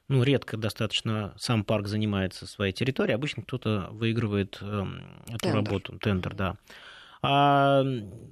ну, 0.08 0.22
редко 0.22 0.56
достаточно 0.56 1.34
сам 1.36 1.62
парк 1.62 1.88
занимается 1.88 2.46
своей 2.46 2.72
территорией, 2.72 3.14
обычно 3.14 3.42
кто-то 3.42 3.88
выигрывает 3.90 4.58
эм, 4.62 5.02
эту 5.28 5.40
тендер. 5.40 5.54
работу, 5.54 5.98
тендер, 5.98 6.34
да. 6.34 6.56
А 7.26 7.82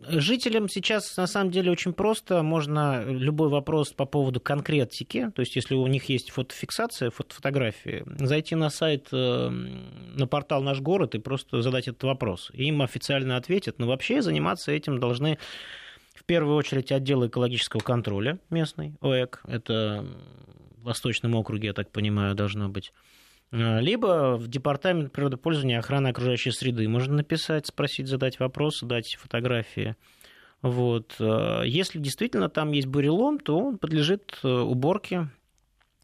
жителям 0.06 0.68
сейчас 0.68 1.16
на 1.16 1.26
самом 1.26 1.50
деле 1.50 1.70
очень 1.70 1.94
просто. 1.94 2.42
Можно 2.42 3.04
любой 3.06 3.48
вопрос 3.48 3.92
по 3.92 4.04
поводу 4.04 4.38
конкретики, 4.38 5.30
то 5.34 5.40
есть 5.40 5.56
если 5.56 5.74
у 5.74 5.86
них 5.86 6.10
есть 6.10 6.30
фотофиксация, 6.30 7.10
фотографии, 7.10 8.04
зайти 8.18 8.54
на 8.54 8.68
сайт, 8.68 9.08
э, 9.12 9.48
на 9.48 10.26
портал 10.26 10.62
«Наш 10.62 10.80
город» 10.80 11.14
и 11.14 11.18
просто 11.18 11.62
задать 11.62 11.88
этот 11.88 12.02
вопрос. 12.04 12.50
Им 12.52 12.82
официально 12.82 13.36
ответят. 13.36 13.78
Но 13.78 13.86
вообще 13.86 14.20
заниматься 14.20 14.72
этим 14.72 14.98
должны 14.98 15.38
в 16.14 16.24
первую 16.24 16.56
очередь 16.56 16.92
отдел 16.92 17.26
экологического 17.26 17.80
контроля 17.80 18.38
местный, 18.50 18.94
ОЭК. 19.00 19.40
Это 19.46 20.04
в 20.76 20.84
Восточном 20.84 21.34
округе, 21.34 21.68
я 21.68 21.72
так 21.72 21.90
понимаю, 21.90 22.34
должно 22.34 22.68
быть. 22.68 22.92
А, 23.52 23.78
либо 23.80 24.36
в 24.36 24.48
департамент 24.48 25.12
природопользования 25.12 25.76
и 25.76 25.78
охраны 25.78 26.08
окружающей 26.08 26.50
среды 26.50 26.88
можно 26.88 27.14
написать, 27.14 27.66
спросить, 27.66 28.08
задать 28.08 28.40
вопрос, 28.40 28.80
дать 28.82 29.16
фотографии. 29.20 29.96
Вот. 30.62 31.14
А, 31.20 31.62
если 31.62 31.98
действительно 31.98 32.48
там 32.48 32.72
есть 32.72 32.88
бурелом, 32.88 33.38
то 33.38 33.58
он 33.58 33.78
подлежит 33.78 34.38
э, 34.42 34.48
уборке 34.48 35.28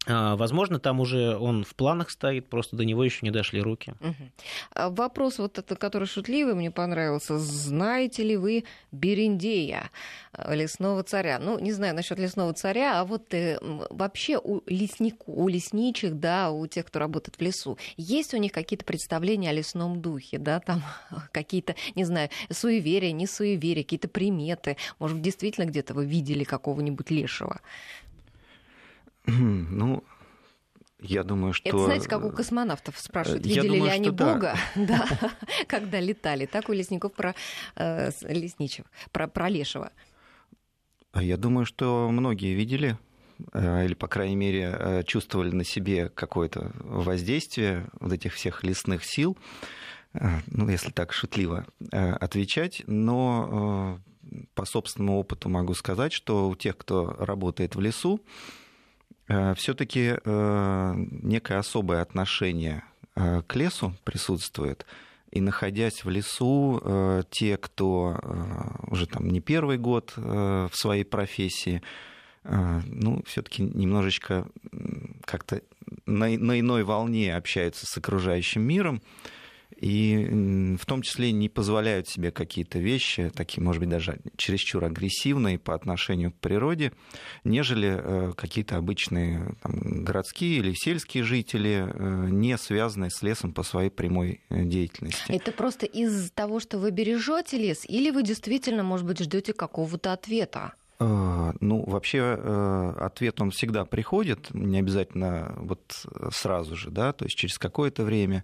возможно, 0.07 0.79
там 0.79 0.99
уже 0.99 1.37
он 1.37 1.63
в 1.63 1.75
планах 1.75 2.09
стоит, 2.09 2.47
просто 2.47 2.75
до 2.75 2.85
него 2.85 3.03
еще 3.03 3.19
не 3.21 3.31
дошли 3.31 3.61
руки. 3.61 3.93
Угу. 3.99 4.93
Вопрос 4.95 5.39
вот 5.39 5.57
этот, 5.57 5.77
который 5.77 6.07
шутливый, 6.07 6.55
мне 6.55 6.71
понравился. 6.71 7.37
Знаете 7.37 8.23
ли 8.23 8.37
вы 8.37 8.63
Берендея, 8.91 9.91
э, 10.33 10.55
лесного 10.55 11.03
царя? 11.03 11.37
Ну, 11.39 11.59
не 11.59 11.73
знаю 11.73 11.95
насчет 11.95 12.17
лесного 12.17 12.53
царя, 12.53 12.99
а 13.01 13.05
вот 13.05 13.33
э, 13.33 13.59
вообще 13.89 14.39
у 14.41 14.61
леснику, 14.67 15.33
у 15.33 15.47
лесничих, 15.47 16.19
да, 16.19 16.49
у 16.49 16.65
тех, 16.65 16.85
кто 16.85 16.99
работает 16.99 17.37
в 17.37 17.41
лесу, 17.41 17.77
есть 17.97 18.33
у 18.33 18.37
них 18.37 18.51
какие-то 18.51 18.85
представления 18.85 19.49
о 19.49 19.53
лесном 19.53 20.01
духе, 20.01 20.37
да, 20.37 20.59
там 20.59 20.81
какие-то, 21.31 21.75
не 21.95 22.05
знаю, 22.05 22.29
суеверия, 22.49 23.11
не 23.11 23.27
суеверия, 23.27 23.83
какие-то 23.83 24.07
приметы. 24.07 24.77
Может, 24.97 25.21
действительно 25.21 25.65
где-то 25.65 25.93
вы 25.93 26.05
видели 26.05 26.43
какого-нибудь 26.43 27.11
лешего? 27.11 27.59
Ну, 29.29 30.03
я 31.01 31.23
думаю, 31.23 31.53
что... 31.53 31.69
Это, 31.69 31.77
знаете, 31.79 32.09
как 32.09 32.25
у 32.25 32.31
космонавтов 32.31 32.97
спрашивают, 32.99 33.45
видели 33.45 33.67
думаю, 33.67 33.83
ли 33.85 33.89
они 33.89 34.09
Бога, 34.09 34.55
да. 34.75 35.07
да, 35.21 35.31
когда 35.67 35.99
летали. 35.99 36.45
Так 36.45 36.67
у 36.69 36.73
лесников 36.73 37.13
про 37.13 37.35
э, 37.75 38.11
лесничего, 38.27 38.85
про, 39.11 39.27
про 39.27 39.49
лешего. 39.49 39.91
А 41.11 41.23
я 41.23 41.37
думаю, 41.37 41.65
что 41.65 42.09
многие 42.11 42.53
видели, 42.53 42.97
э, 43.53 43.85
или, 43.85 43.93
по 43.93 44.07
крайней 44.07 44.35
мере, 44.35 44.75
э, 44.77 45.03
чувствовали 45.03 45.51
на 45.51 45.63
себе 45.63 46.09
какое-то 46.09 46.71
воздействие 46.75 47.87
вот 47.99 48.11
этих 48.11 48.33
всех 48.33 48.63
лесных 48.63 49.05
сил, 49.05 49.37
э, 50.13 50.39
ну, 50.47 50.67
если 50.67 50.91
так 50.91 51.13
шутливо 51.13 51.65
отвечать, 51.91 52.83
но 52.87 53.99
по 54.53 54.65
собственному 54.65 55.17
опыту 55.17 55.49
могу 55.49 55.73
сказать, 55.73 56.13
что 56.13 56.49
у 56.49 56.55
тех, 56.55 56.77
кто 56.77 57.15
работает 57.17 57.75
в 57.75 57.79
лесу, 57.79 58.21
все-таки 59.55 60.15
э, 60.23 60.93
некое 60.95 61.59
особое 61.59 62.01
отношение 62.01 62.83
э, 63.15 63.41
к 63.45 63.55
лесу 63.55 63.93
присутствует. 64.03 64.85
И 65.31 65.41
находясь 65.41 66.03
в 66.03 66.09
лесу, 66.09 66.81
те, 67.29 67.57
кто 67.57 68.19
уже 68.87 69.05
там 69.05 69.27
не 69.27 69.41
первый 69.41 69.77
год 69.77 70.13
в 70.15 70.71
своей 70.73 71.03
профессии, 71.03 71.83
ну, 72.43 73.21
все-таки 73.27 73.61
немножечко 73.61 74.47
как-то 75.25 75.61
на, 76.07 76.29
на 76.29 76.59
иной 76.59 76.81
волне 76.81 77.35
общаются 77.35 77.85
с 77.85 77.95
окружающим 77.95 78.63
миром, 78.63 79.03
и 79.79 80.75
в 80.77 80.85
том 80.85 81.01
числе 81.01 81.31
не 81.31 81.47
позволяют 81.47 82.09
себе 82.09 82.31
какие-то 82.31 82.79
вещи, 82.79 83.31
такие, 83.33 83.63
может 83.63 83.79
быть, 83.79 83.89
даже 83.89 84.19
чересчур 84.35 84.83
агрессивные 84.83 85.57
по 85.57 85.73
отношению 85.73 86.31
к 86.31 86.35
природе, 86.35 86.91
нежели 87.45 87.97
э, 87.97 88.33
какие-то 88.35 88.75
обычные 88.75 89.55
там, 89.63 90.03
городские 90.03 90.57
или 90.57 90.73
сельские 90.73 91.23
жители, 91.23 91.87
э, 91.87 92.29
не 92.29 92.57
связанные 92.57 93.09
с 93.09 93.21
лесом 93.21 93.53
по 93.53 93.63
своей 93.63 93.89
прямой 93.89 94.41
э, 94.49 94.63
деятельности. 94.63 95.31
Это 95.31 95.53
просто 95.53 95.85
из 95.85 96.29
того, 96.31 96.59
что 96.59 96.77
вы 96.77 96.91
бережете 96.91 97.57
лес, 97.57 97.85
или 97.87 98.11
вы 98.11 98.23
действительно, 98.23 98.83
может 98.83 99.05
быть, 99.05 99.19
ждете 99.19 99.53
какого-то 99.53 100.11
ответа? 100.11 100.73
Ну, 100.99 101.85
вообще 101.87 102.93
ответ 102.99 103.39
он 103.39 103.51
всегда 103.51 103.85
приходит, 103.85 104.53
не 104.53 104.79
обязательно 104.79 105.53
вот 105.55 106.05
сразу 106.33 106.75
же, 106.75 106.89
да, 106.89 107.13
то 107.13 107.23
есть 107.23 107.37
через 107.37 107.57
какое-то 107.57 108.03
время. 108.03 108.43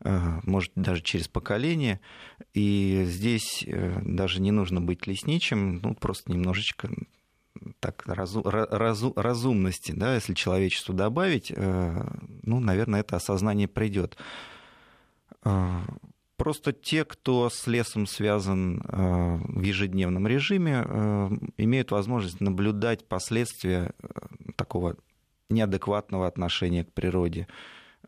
Э, 0.00 0.40
может, 0.44 0.72
даже 0.74 1.02
через 1.02 1.28
поколение. 1.28 2.00
И 2.52 3.04
здесь 3.06 3.64
э, 3.66 4.00
даже 4.02 4.40
не 4.40 4.50
нужно 4.50 4.80
быть 4.80 5.06
лесничим, 5.06 5.80
ну, 5.82 5.94
просто 5.94 6.32
немножечко 6.32 6.90
так, 7.80 8.02
разу, 8.06 8.42
разу, 8.42 9.12
разумности, 9.16 9.92
да, 9.92 10.14
если 10.14 10.34
человечеству 10.34 10.94
добавить, 10.94 11.52
э, 11.54 12.06
ну, 12.42 12.60
наверное, 12.60 13.00
это 13.00 13.16
осознание 13.16 13.68
придет. 13.68 14.16
Просто 16.36 16.72
те, 16.72 17.04
кто 17.04 17.48
с 17.48 17.66
лесом 17.66 18.06
связан 18.06 18.82
в 18.82 19.60
ежедневном 19.60 20.26
режиме, 20.26 20.82
имеют 21.58 21.90
возможность 21.90 22.40
наблюдать 22.40 23.06
последствия 23.06 23.92
такого 24.56 24.96
неадекватного 25.50 26.26
отношения 26.26 26.84
к 26.84 26.92
природе, 26.92 27.46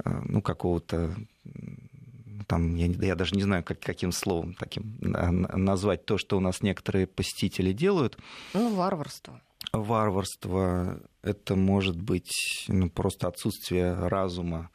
ну, 0.04 0.42
какого-то 0.42 1.14
там, 2.46 2.74
я, 2.76 2.86
я 2.86 3.14
даже 3.14 3.34
не 3.34 3.42
знаю, 3.42 3.64
как, 3.64 3.80
каким 3.80 4.12
словом 4.12 4.54
таким 4.54 4.96
назвать 5.00 6.04
то, 6.04 6.18
что 6.18 6.36
у 6.36 6.40
нас 6.40 6.62
некоторые 6.62 7.06
посетители 7.06 7.72
делают. 7.72 8.18
Ну, 8.54 8.74
варварство. 8.74 9.40
Варварство— 9.72 11.00
это 11.22 11.56
может 11.56 12.00
быть 12.00 12.30
ну, 12.68 12.88
просто 12.88 13.28
отсутствие 13.28 13.94
разума. 13.94 14.70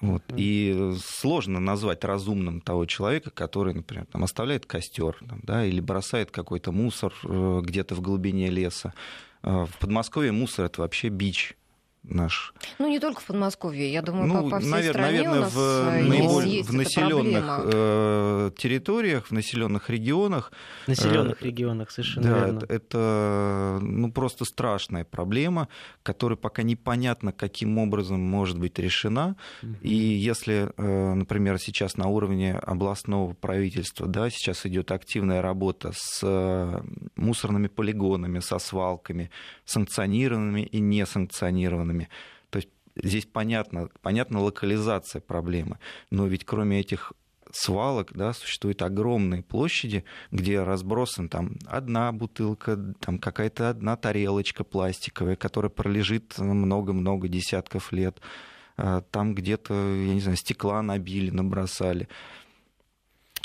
Вот. 0.00 0.22
И 0.36 0.92
сложно 1.02 1.58
назвать 1.58 2.04
разумным 2.04 2.60
того 2.60 2.86
человека, 2.86 3.30
который, 3.30 3.74
например, 3.74 4.06
там, 4.06 4.22
оставляет 4.22 4.64
костер 4.64 5.16
там, 5.26 5.40
да, 5.42 5.64
или 5.64 5.80
бросает 5.80 6.30
какой-то 6.30 6.70
мусор 6.70 7.12
э, 7.24 7.60
где-то 7.64 7.96
в 7.96 8.00
глубине 8.00 8.48
леса. 8.48 8.94
Э, 9.42 9.64
в 9.64 9.78
Подмосковье 9.80 10.30
мусор 10.30 10.66
это 10.66 10.82
вообще 10.82 11.08
бич 11.08 11.56
наш. 12.02 12.54
Ну, 12.78 12.88
не 12.88 12.98
только 12.98 13.20
в 13.20 13.26
Подмосковье, 13.26 13.90
я 13.92 14.02
думаю, 14.02 14.26
ну, 14.26 14.44
по, 14.44 14.50
по 14.50 14.60
всей 14.60 14.72
навер- 14.72 14.90
стране 14.90 15.18
наверное, 15.18 15.38
у 15.38 15.40
нас 15.42 15.52
в, 15.52 15.58
э, 15.58 16.02
наиболь, 16.02 16.46
есть 16.46 16.70
в 16.70 16.74
населенных 16.74 17.60
э, 17.64 18.50
территориях, 18.56 19.26
в 19.26 19.30
населенных 19.32 19.90
регионах. 19.90 20.52
В 20.84 20.88
населенных 20.88 21.42
э, 21.42 21.46
регионах, 21.46 21.90
совершенно 21.90 22.28
да, 22.28 22.38
верно. 22.38 22.58
Это, 22.58 22.74
это 22.74 23.78
ну, 23.82 24.10
просто 24.12 24.44
страшная 24.44 25.04
проблема, 25.04 25.68
которая 26.02 26.36
пока 26.36 26.62
непонятно, 26.62 27.32
каким 27.32 27.78
образом 27.78 28.20
может 28.20 28.58
быть 28.58 28.78
решена. 28.78 29.36
Угу. 29.62 29.76
И 29.82 29.94
если, 29.94 30.72
э, 30.76 31.14
например, 31.14 31.58
сейчас 31.58 31.96
на 31.96 32.06
уровне 32.06 32.54
областного 32.54 33.34
правительства, 33.34 34.06
да, 34.06 34.30
сейчас 34.30 34.64
идет 34.66 34.90
активная 34.92 35.42
работа 35.42 35.92
с 35.94 36.20
э, 36.22 36.80
мусорными 37.16 37.66
полигонами, 37.68 38.40
со 38.40 38.58
свалками, 38.58 39.30
санкционированными 39.64 40.62
и 40.62 40.80
несанкционированными 40.80 41.87
проблемами. 41.88 42.08
То 42.50 42.58
есть 42.58 42.68
здесь 42.96 43.26
понятно, 43.26 43.88
понятна 44.02 44.40
локализация 44.40 45.20
проблемы, 45.20 45.78
но 46.10 46.26
ведь 46.26 46.44
кроме 46.44 46.80
этих 46.80 47.12
свалок, 47.50 48.12
да, 48.14 48.34
существуют 48.34 48.82
огромные 48.82 49.42
площади, 49.42 50.04
где 50.30 50.62
разбросан 50.62 51.28
там 51.28 51.56
одна 51.66 52.12
бутылка, 52.12 52.76
там 53.00 53.18
какая-то 53.18 53.70
одна 53.70 53.96
тарелочка 53.96 54.64
пластиковая, 54.64 55.36
которая 55.36 55.70
пролежит 55.70 56.38
много-много 56.38 57.28
десятков 57.28 57.92
лет. 57.92 58.20
А 58.76 59.00
там 59.00 59.34
где-то, 59.34 59.74
я 59.74 60.14
не 60.14 60.20
знаю, 60.20 60.36
стекла 60.36 60.82
набили, 60.82 61.30
набросали. 61.30 62.06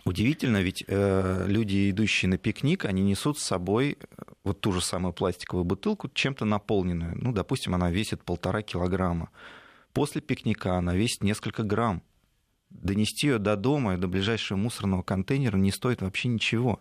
Удивительно, 0.06 0.62
ведь 0.62 0.84
э, 0.86 1.46
люди, 1.48 1.90
идущие 1.90 2.30
на 2.30 2.38
пикник, 2.38 2.84
они 2.84 3.04
несут 3.04 3.40
с 3.40 3.44
собой 3.44 3.98
вот 4.44 4.60
ту 4.62 4.72
же 4.72 4.82
самую 4.82 5.14
пластиковую 5.14 5.64
бутылку, 5.64 6.10
чем-то 6.14 6.46
наполненную. 6.46 7.18
Ну, 7.20 7.32
допустим, 7.32 7.76
она 7.76 7.90
весит 7.90 8.24
полтора 8.24 8.62
килограмма. 8.62 9.30
После 9.94 10.22
пикника 10.22 10.76
она 10.76 10.96
весит 10.96 11.24
несколько 11.24 11.64
грамм. 11.64 12.04
Донести 12.70 13.28
ее 13.28 13.38
до 13.38 13.56
дома 13.56 13.94
и 13.94 13.98
до 13.98 14.08
ближайшего 14.08 14.58
мусорного 14.58 15.04
контейнера 15.04 15.58
не 15.58 15.72
стоит 15.72 16.02
вообще 16.02 16.28
ничего. 16.28 16.80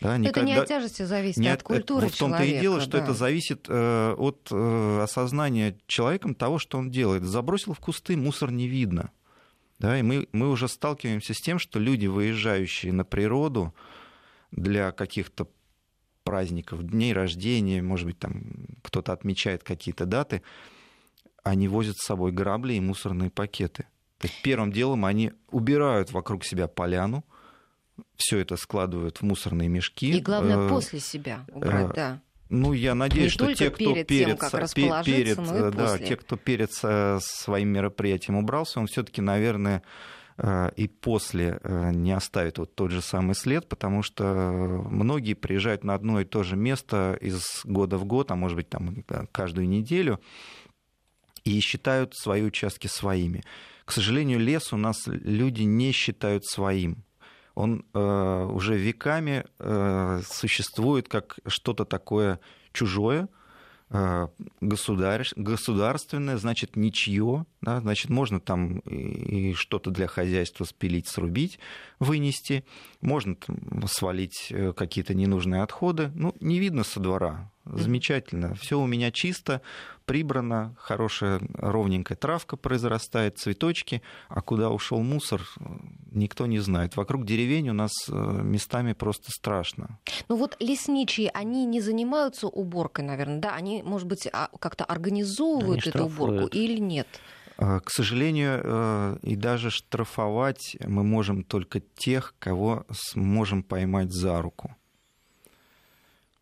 Да, 0.00 0.16
никогда... 0.16 0.40
Это 0.40 0.46
не 0.46 0.54
от 0.54 0.68
тяжести 0.68 1.02
зависит, 1.02 1.38
не 1.38 1.48
а 1.48 1.54
от 1.54 1.62
культуры 1.62 2.08
В 2.08 2.16
том-то 2.16 2.42
и 2.42 2.58
дело, 2.60 2.80
что 2.80 2.92
да. 2.92 3.04
это 3.04 3.14
зависит 3.14 3.66
э, 3.68 4.14
от 4.16 4.48
э, 4.50 5.00
осознания 5.02 5.78
человеком 5.86 6.34
того, 6.34 6.58
что 6.58 6.78
он 6.78 6.90
делает. 6.90 7.24
Забросил 7.24 7.74
в 7.74 7.80
кусты, 7.80 8.16
мусор 8.16 8.50
не 8.50 8.66
видно. 8.66 9.10
Да, 9.78 9.98
и 9.98 10.02
мы, 10.02 10.28
мы 10.32 10.50
уже 10.50 10.68
сталкиваемся 10.68 11.34
с 11.34 11.40
тем, 11.40 11.58
что 11.58 11.78
люди, 11.78 12.06
выезжающие 12.06 12.92
на 12.92 13.04
природу 13.04 13.74
для 14.50 14.92
каких-то 14.92 15.48
праздников, 16.24 16.82
дней 16.82 17.12
рождения, 17.12 17.82
может 17.82 18.06
быть, 18.06 18.18
там 18.18 18.42
кто-то 18.82 19.12
отмечает 19.12 19.62
какие-то 19.62 20.06
даты, 20.06 20.42
они 21.42 21.68
возят 21.68 21.96
с 21.98 22.06
собой 22.06 22.32
грабли 22.32 22.74
и 22.74 22.80
мусорные 22.80 23.30
пакеты. 23.30 23.86
То 24.18 24.26
есть 24.26 24.42
первым 24.42 24.72
делом 24.72 25.04
они 25.04 25.32
убирают 25.50 26.12
вокруг 26.12 26.44
себя 26.44 26.66
поляну, 26.66 27.24
все 28.16 28.38
это 28.38 28.56
складывают 28.56 29.18
в 29.18 29.22
мусорные 29.22 29.68
мешки. 29.68 30.16
И 30.16 30.20
главное, 30.20 30.68
после 30.68 30.98
себя 30.98 31.44
убрать, 31.52 31.94
да. 31.94 32.20
Ну, 32.48 32.72
я 32.72 32.94
надеюсь, 32.94 33.24
Не 33.24 33.28
что 33.30 33.54
те, 33.54 33.70
кто 33.70 33.94
перед, 33.94 34.06
перед, 34.06 34.38
тем, 34.38 35.04
перед, 35.04 35.38
и 35.38 35.76
да, 35.76 35.92
после. 35.92 36.06
те, 36.06 36.16
кто 36.16 36.36
перед 36.36 36.72
своим 36.72 37.68
мероприятием 37.68 38.36
убрался, 38.36 38.80
он 38.80 38.86
все-таки, 38.86 39.20
наверное, 39.20 39.82
и 40.76 40.88
после 40.88 41.60
не 41.64 42.10
оставит 42.10 42.58
вот 42.58 42.74
тот 42.74 42.90
же 42.90 43.00
самый 43.00 43.34
след, 43.34 43.68
потому 43.68 44.02
что 44.02 44.24
многие 44.90 45.34
приезжают 45.34 45.84
на 45.84 45.94
одно 45.94 46.20
и 46.20 46.24
то 46.24 46.42
же 46.42 46.56
место 46.56 47.16
из 47.20 47.60
года 47.64 47.98
в 47.98 48.04
год, 48.04 48.32
а 48.32 48.34
может 48.34 48.56
быть 48.56 48.68
там 48.68 49.04
каждую 49.30 49.68
неделю, 49.68 50.20
и 51.44 51.60
считают 51.60 52.14
свои 52.16 52.42
участки 52.42 52.88
своими. 52.88 53.44
К 53.84 53.92
сожалению, 53.92 54.40
лес 54.40 54.72
у 54.72 54.76
нас 54.76 54.96
люди 55.06 55.62
не 55.62 55.92
считают 55.92 56.44
своим. 56.46 57.04
Он 57.54 57.84
э, 57.92 58.48
уже 58.50 58.76
веками 58.76 59.44
э, 59.58 60.22
существует 60.26 61.08
как 61.08 61.38
что-то 61.46 61.84
такое 61.84 62.40
чужое, 62.72 63.24
э, 63.24 63.43
государь, 64.60 65.24
государственное, 65.36 66.36
значит, 66.36 66.74
ничье, 66.74 67.46
да, 67.60 67.80
значит, 67.80 68.10
можно 68.10 68.40
там 68.40 68.78
и, 68.80 69.50
и 69.50 69.54
что-то 69.54 69.90
для 69.90 70.08
хозяйства 70.08 70.64
спилить, 70.64 71.08
срубить, 71.08 71.58
вынести, 72.00 72.64
можно 73.00 73.36
там 73.36 73.86
свалить 73.86 74.48
э, 74.50 74.72
какие-то 74.72 75.14
ненужные 75.14 75.62
отходы. 75.62 76.10
Ну, 76.14 76.34
не 76.40 76.58
видно 76.58 76.82
со 76.82 76.98
двора, 76.98 77.52
замечательно. 77.64 78.54
Все 78.54 78.78
у 78.78 78.86
меня 78.86 79.10
чисто, 79.10 79.62
прибрано, 80.04 80.74
хорошая 80.78 81.40
ровненькая 81.54 82.16
травка 82.16 82.56
произрастает, 82.56 83.38
цветочки, 83.38 84.02
а 84.28 84.40
куда 84.40 84.70
ушел 84.70 85.00
мусор, 85.00 85.42
никто 86.10 86.46
не 86.46 86.58
знает. 86.58 86.96
Вокруг 86.96 87.24
деревень 87.24 87.70
у 87.70 87.72
нас 87.72 87.92
э, 88.08 88.12
местами 88.12 88.92
просто 88.92 89.30
страшно. 89.30 89.98
Ну 90.28 90.36
вот 90.36 90.56
лесничие, 90.60 91.30
они 91.30 91.64
не 91.66 91.80
занимаются 91.80 92.48
уборкой, 92.48 93.04
наверное, 93.04 93.40
да? 93.40 93.54
Они, 93.54 93.82
может 93.82 94.06
быть, 94.06 94.28
а, 94.32 94.48
как-то 94.60 94.84
организовывают 94.84 95.82
Они 95.82 95.90
эту 95.90 96.04
уборку 96.04 96.34
штрафуют. 96.34 96.54
или 96.54 96.78
нет? 96.78 97.08
К 97.56 97.88
сожалению, 97.88 98.60
э, 98.64 99.18
и 99.22 99.36
даже 99.36 99.70
штрафовать 99.70 100.76
мы 100.84 101.04
можем 101.04 101.44
только 101.44 101.78
тех, 101.80 102.34
кого 102.40 102.84
сможем 102.90 103.62
поймать 103.62 104.12
за 104.12 104.42
руку. 104.42 104.74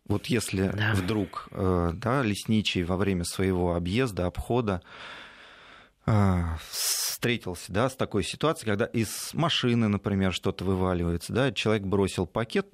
Вот 0.07 0.27
если 0.27 0.67
Да. 0.67 0.93
вдруг 0.93 1.47
э, 1.51 1.91
да, 1.93 2.23
лесничий 2.23 2.83
во 2.83 2.97
время 2.97 3.23
своего 3.23 3.75
объезда, 3.75 4.25
обхода 4.25 4.81
э, 6.05 6.41
встретился 6.69 7.71
да, 7.71 7.89
с 7.89 7.95
такой 7.95 8.23
ситуацией, 8.23 8.67
когда 8.67 8.85
из 8.85 9.33
машины, 9.33 9.87
например, 9.87 10.33
что-то 10.33 10.65
вываливается, 10.65 11.31
да, 11.31 11.51
человек 11.51 11.83
бросил 11.83 12.27
пакет, 12.27 12.67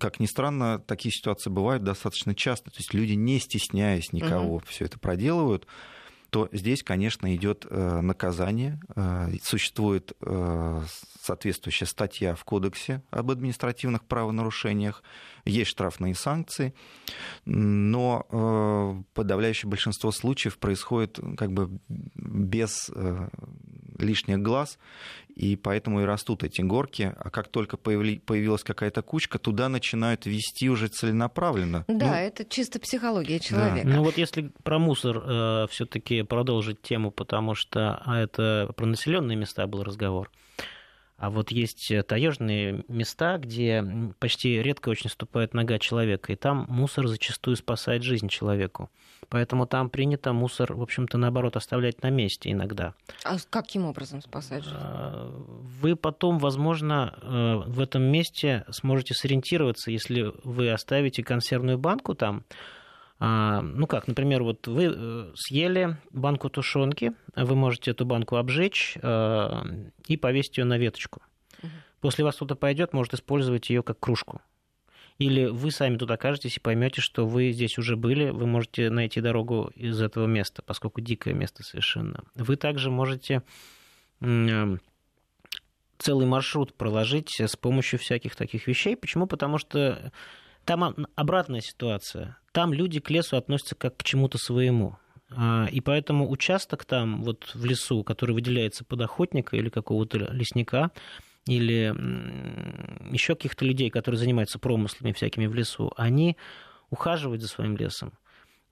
как 0.00 0.20
ни 0.20 0.26
странно, 0.26 0.78
такие 0.78 1.12
ситуации 1.12 1.50
бывают 1.50 1.84
достаточно 1.84 2.34
часто. 2.34 2.70
То 2.70 2.78
есть 2.78 2.92
люди, 2.92 3.12
не 3.12 3.38
стесняясь 3.38 4.12
никого, 4.12 4.60
все 4.66 4.86
это 4.86 4.98
проделывают 4.98 5.66
то 6.34 6.48
здесь, 6.50 6.82
конечно, 6.82 7.32
идет 7.36 7.64
э, 7.70 8.00
наказание. 8.00 8.80
Э, 8.96 9.28
Существует 9.44 10.14
э, 10.20 10.82
соответствующая 11.22 11.86
статья 11.86 12.34
в 12.34 12.42
Кодексе 12.42 13.04
об 13.10 13.30
административных 13.30 14.02
правонарушениях, 14.04 15.04
есть 15.44 15.70
штрафные 15.70 16.16
санкции, 16.16 16.74
но 17.44 19.04
подавляющее 19.14 19.70
большинство 19.70 20.10
случаев 20.10 20.58
происходит 20.58 21.20
как 21.36 21.52
бы 21.52 21.78
без 21.86 22.90
лишних 23.98 24.38
глаз, 24.40 24.78
и 25.34 25.56
поэтому 25.56 26.00
и 26.00 26.04
растут 26.04 26.44
эти 26.44 26.60
горки. 26.60 27.14
А 27.18 27.30
как 27.30 27.48
только 27.48 27.76
появли- 27.76 28.20
появилась 28.20 28.62
какая-то 28.62 29.02
кучка, 29.02 29.38
туда 29.38 29.68
начинают 29.68 30.26
вести 30.26 30.68
уже 30.70 30.88
целенаправленно. 30.88 31.84
Да, 31.88 32.06
Ну, 32.06 32.14
это 32.14 32.44
чисто 32.44 32.78
психология 32.80 33.40
человека. 33.40 33.86
Ну 33.86 34.02
вот 34.02 34.16
если 34.18 34.52
про 34.62 34.78
мусор 34.78 35.68
все-таки 35.68 36.22
продолжить 36.22 36.82
тему, 36.82 37.10
потому 37.10 37.54
что 37.54 38.00
а 38.04 38.20
это 38.20 38.72
про 38.76 38.86
населенные 38.86 39.36
места 39.36 39.66
был 39.66 39.82
разговор. 39.82 40.30
А 41.24 41.30
вот 41.30 41.50
есть 41.50 41.90
таежные 42.06 42.84
места, 42.86 43.38
где 43.38 43.82
почти 44.18 44.62
редко 44.62 44.90
очень 44.90 45.08
ступает 45.08 45.54
нога 45.54 45.78
человека, 45.78 46.34
и 46.34 46.36
там 46.36 46.66
мусор 46.68 47.08
зачастую 47.08 47.56
спасает 47.56 48.02
жизнь 48.02 48.28
человеку. 48.28 48.90
Поэтому 49.30 49.66
там 49.66 49.88
принято 49.88 50.34
мусор, 50.34 50.74
в 50.74 50.82
общем-то, 50.82 51.16
наоборот, 51.16 51.56
оставлять 51.56 52.02
на 52.02 52.10
месте 52.10 52.52
иногда. 52.52 52.92
А 53.24 53.38
каким 53.48 53.86
образом 53.86 54.20
спасать 54.20 54.64
жизнь? 54.64 54.76
А, 54.78 55.32
Вы 55.80 55.96
потом, 55.96 56.38
возможно, 56.38 57.14
э, 57.22 57.62
в 57.68 57.80
этом 57.80 58.02
месте 58.02 58.66
сможете 58.68 59.14
сориентироваться, 59.14 59.90
если 59.90 60.30
вы 60.44 60.70
оставите 60.70 61.22
консервную 61.22 61.78
банку 61.78 62.14
там. 62.14 62.44
А, 63.20 63.62
Ну 63.62 63.86
как, 63.86 64.08
например, 64.08 64.42
вот 64.42 64.66
вы 64.66 64.92
э, 64.94 65.32
съели 65.34 65.96
банку 66.10 66.50
тушенки, 66.50 67.12
вы 67.36 67.54
можете 67.54 67.92
эту 67.92 68.04
банку 68.04 68.36
обжечь 68.36 68.98
э, 69.00 69.50
и 70.06 70.16
повесить 70.16 70.58
ее 70.58 70.64
на 70.64 70.78
веточку. 70.78 71.22
После 72.00 72.24
вас 72.24 72.36
кто-то 72.36 72.54
пойдет, 72.54 72.92
может 72.92 73.14
использовать 73.14 73.70
ее 73.70 73.82
как 73.82 73.98
кружку. 73.98 74.42
Или 75.18 75.46
вы 75.46 75.70
сами 75.70 75.96
тут 75.96 76.10
окажетесь 76.10 76.56
и 76.56 76.60
поймете, 76.60 77.00
что 77.00 77.26
вы 77.26 77.52
здесь 77.52 77.78
уже 77.78 77.96
были, 77.96 78.30
вы 78.30 78.46
можете 78.46 78.90
найти 78.90 79.20
дорогу 79.20 79.70
из 79.76 80.02
этого 80.02 80.26
места, 80.26 80.62
поскольку 80.62 81.00
дикое 81.00 81.34
место 81.34 81.62
совершенно. 81.62 82.24
Вы 82.34 82.56
также 82.56 82.90
можете 82.90 83.42
целый 84.20 84.80
маршрут 86.26 86.74
проложить 86.74 87.40
с 87.40 87.56
помощью 87.56 88.00
всяких 88.00 88.34
таких 88.34 88.66
вещей. 88.66 88.96
Почему? 88.96 89.26
Потому 89.26 89.58
что 89.58 90.12
там 90.64 91.06
обратная 91.14 91.60
ситуация. 91.60 92.38
Там 92.52 92.72
люди 92.72 93.00
к 93.00 93.10
лесу 93.10 93.36
относятся 93.36 93.74
как 93.74 93.96
к 93.96 94.02
чему-то 94.04 94.38
своему. 94.38 94.96
А, 95.30 95.66
И 95.70 95.80
поэтому 95.80 96.30
участок 96.30 96.84
там, 96.84 97.22
вот 97.22 97.50
в 97.54 97.64
лесу, 97.64 98.04
который 98.04 98.32
выделяется 98.32 98.84
под 98.84 99.00
охотника 99.00 99.56
или 99.56 99.68
какого-то 99.68 100.18
лесника, 100.32 100.90
или 101.46 101.92
еще 103.12 103.34
каких-то 103.34 103.64
людей, 103.64 103.90
которые 103.90 104.18
занимаются 104.18 104.58
промыслами 104.58 105.12
всякими 105.12 105.46
в 105.46 105.54
лесу, 105.54 105.92
они 105.96 106.36
ухаживают 106.90 107.42
за 107.42 107.48
своим 107.48 107.76
лесом. 107.76 108.14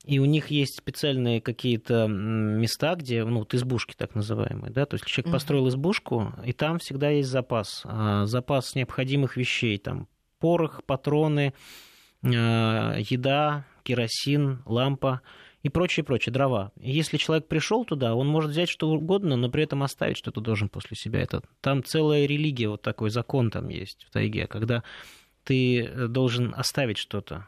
И 0.05 0.19
у 0.19 0.25
них 0.25 0.47
есть 0.47 0.77
специальные 0.77 1.39
какие-то 1.39 2.07
места, 2.07 2.95
где, 2.95 3.23
ну, 3.23 3.39
вот 3.39 3.53
избушки 3.53 3.93
так 3.97 4.15
называемые, 4.15 4.71
да, 4.71 4.85
то 4.85 4.95
есть 4.95 5.05
человек 5.05 5.31
построил 5.31 5.69
избушку, 5.69 6.33
и 6.45 6.51
там 6.51 6.79
всегда 6.79 7.09
есть 7.09 7.29
запас, 7.29 7.83
а, 7.85 8.25
запас 8.25 8.75
необходимых 8.75 9.37
вещей, 9.37 9.77
там 9.77 10.09
порох, 10.43 10.83
патроны, 10.83 11.53
а, 12.21 12.97
еда, 12.97 13.65
керосин, 13.83 14.61
лампа 14.65 15.21
и 15.61 15.69
прочее, 15.69 16.03
прочее, 16.03 16.33
дрова. 16.33 16.73
Если 16.81 17.15
человек 17.15 17.47
пришел 17.47 17.85
туда, 17.85 18.13
он 18.13 18.27
может 18.27 18.51
взять 18.51 18.67
что 18.67 18.89
угодно, 18.89 19.37
но 19.37 19.49
при 19.49 19.63
этом 19.63 19.83
оставить 19.83 20.17
что-то 20.17 20.41
должен 20.41 20.67
после 20.67 20.97
себя. 20.97 21.21
Это, 21.21 21.43
там 21.61 21.81
целая 21.81 22.25
религия, 22.25 22.67
вот 22.67 22.81
такой 22.81 23.09
закон 23.09 23.51
там 23.51 23.69
есть 23.69 24.03
в 24.03 24.11
тайге, 24.11 24.45
когда 24.47 24.83
ты 25.45 25.83
э, 25.83 26.07
должен 26.07 26.53
оставить 26.57 26.97
что-то. 26.97 27.47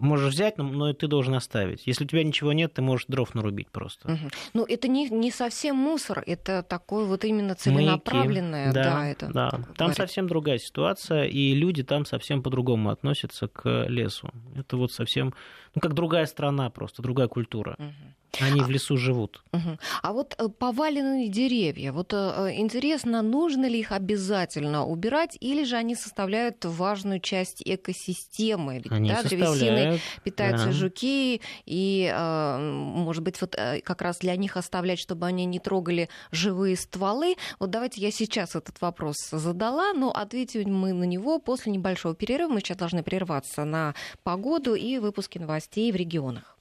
Можешь 0.00 0.34
взять, 0.34 0.58
но, 0.58 0.64
но 0.64 0.92
ты 0.92 1.06
должен 1.06 1.34
оставить. 1.34 1.86
Если 1.86 2.04
у 2.04 2.06
тебя 2.06 2.22
ничего 2.22 2.52
нет, 2.52 2.74
ты 2.74 2.82
можешь 2.82 3.06
дров 3.08 3.34
нарубить 3.34 3.70
просто. 3.70 4.10
Мгм. 4.10 4.30
Ну, 4.52 4.64
это 4.64 4.88
не, 4.88 5.08
не 5.08 5.30
совсем 5.30 5.76
мусор, 5.76 6.22
это 6.26 6.62
такое 6.62 7.04
вот 7.06 7.24
именно 7.24 7.54
целенаправленное. 7.54 8.72
Маяки. 8.72 8.74
Да, 8.74 8.82
Да, 8.84 9.08
это 9.08 9.26
да. 9.32 9.50
Там 9.50 9.64
говорите. 9.78 10.02
совсем 10.02 10.26
другая 10.26 10.58
ситуация, 10.58 11.24
и 11.24 11.54
люди 11.54 11.82
там 11.82 12.04
совсем 12.04 12.42
по-другому 12.42 12.90
относятся 12.90 13.48
к 13.48 13.86
лесу. 13.88 14.28
Это 14.56 14.76
вот 14.76 14.92
совсем, 14.92 15.32
ну, 15.76 15.80
как 15.82 15.92
другая 15.92 16.26
страна 16.26 16.70
просто, 16.70 17.02
другая 17.02 17.28
культура. 17.28 17.76
Мгм. 17.78 18.14
Они 18.40 18.60
в 18.60 18.68
лесу 18.68 18.96
живут. 18.96 19.42
Мгм. 19.52 19.78
А 20.02 20.12
вот 20.12 20.34
э, 20.38 20.48
поваленные 20.48 21.28
деревья, 21.28 21.92
вот 21.92 22.12
э, 22.12 22.16
э, 22.16 22.56
интересно, 22.56 23.22
нужно 23.22 23.66
ли 23.66 23.80
их 23.80 23.92
обязательно 23.92 24.84
убирать, 24.86 25.38
или 25.40 25.64
же 25.64 25.76
они 25.76 25.94
составляют 25.94 26.64
важную 26.64 27.20
часть 27.20 27.62
экосистемы? 27.64 28.78
Ведь, 28.78 28.92
Они 28.92 29.10
да, 29.10 29.22
древесиной 29.22 30.00
питаются 30.22 30.66
да. 30.66 30.72
жуки, 30.72 31.40
и, 31.66 32.14
может 32.18 33.22
быть, 33.22 33.40
вот 33.40 33.56
как 33.84 34.02
раз 34.02 34.18
для 34.18 34.36
них 34.36 34.56
оставлять, 34.56 34.98
чтобы 34.98 35.26
они 35.26 35.44
не 35.46 35.58
трогали 35.58 36.08
живые 36.30 36.76
стволы. 36.76 37.36
Вот 37.58 37.70
давайте 37.70 38.00
я 38.00 38.10
сейчас 38.10 38.54
этот 38.54 38.80
вопрос 38.80 39.28
задала, 39.30 39.92
но 39.92 40.10
ответим 40.10 40.74
мы 40.74 40.92
на 40.92 41.04
него 41.04 41.38
после 41.38 41.72
небольшого 41.72 42.14
перерыва. 42.14 42.48
Мы 42.52 42.60
сейчас 42.60 42.76
должны 42.76 43.02
прерваться 43.02 43.64
на 43.64 43.94
погоду 44.24 44.74
и 44.74 44.98
выпуски 44.98 45.38
новостей 45.38 45.65
в 45.74 45.96
регионах. 45.96 46.56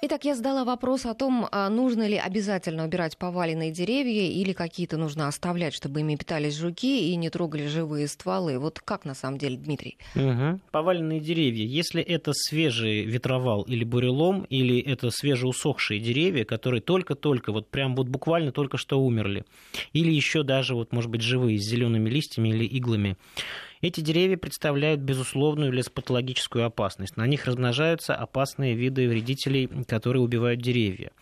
Итак, 0.00 0.24
я 0.24 0.36
задала 0.36 0.64
вопрос 0.64 1.06
о 1.06 1.14
том, 1.14 1.48
а 1.50 1.68
нужно 1.68 2.06
ли 2.06 2.16
обязательно 2.16 2.84
убирать 2.84 3.18
поваленные 3.18 3.72
деревья 3.72 4.30
или 4.30 4.52
какие-то 4.52 4.96
нужно 4.96 5.26
оставлять, 5.26 5.74
чтобы 5.74 6.00
ими 6.00 6.14
питались 6.14 6.56
жуки 6.56 7.10
и 7.10 7.16
не 7.16 7.30
трогали 7.30 7.66
живые 7.66 8.06
стволы. 8.06 8.60
Вот 8.60 8.78
как 8.78 9.04
на 9.04 9.14
самом 9.14 9.38
деле, 9.38 9.56
Дмитрий? 9.56 9.98
Угу. 10.14 10.60
Поваленные 10.70 11.18
деревья. 11.18 11.66
Если 11.66 12.00
это 12.00 12.32
свежий 12.32 13.06
ветровал 13.06 13.62
или 13.62 13.82
бурелом, 13.82 14.44
или 14.44 14.78
это 14.80 15.10
свежеусохшие 15.10 15.98
деревья, 15.98 16.44
которые 16.44 16.80
только-только, 16.80 17.50
вот 17.50 17.68
прям 17.68 17.96
вот 17.96 18.06
буквально 18.06 18.52
только 18.52 18.76
что 18.76 19.00
умерли, 19.00 19.44
или 19.92 20.12
еще 20.12 20.44
даже, 20.44 20.76
вот, 20.76 20.92
может 20.92 21.10
быть, 21.10 21.22
живые, 21.22 21.58
с 21.58 21.68
зелеными 21.68 22.08
листьями 22.08 22.50
или 22.50 22.64
иглами, 22.64 23.16
эти 23.80 24.00
деревья 24.00 24.36
представляют 24.36 25.00
безусловную 25.00 25.72
лесопатологическую 25.72 26.64
опасность. 26.64 27.16
На 27.16 27.26
них 27.26 27.46
размножаются 27.46 28.14
опасные 28.14 28.74
виды 28.74 29.08
вредителей, 29.08 29.68
которые 29.86 30.22
убивают 30.22 30.60
деревья. 30.60 31.12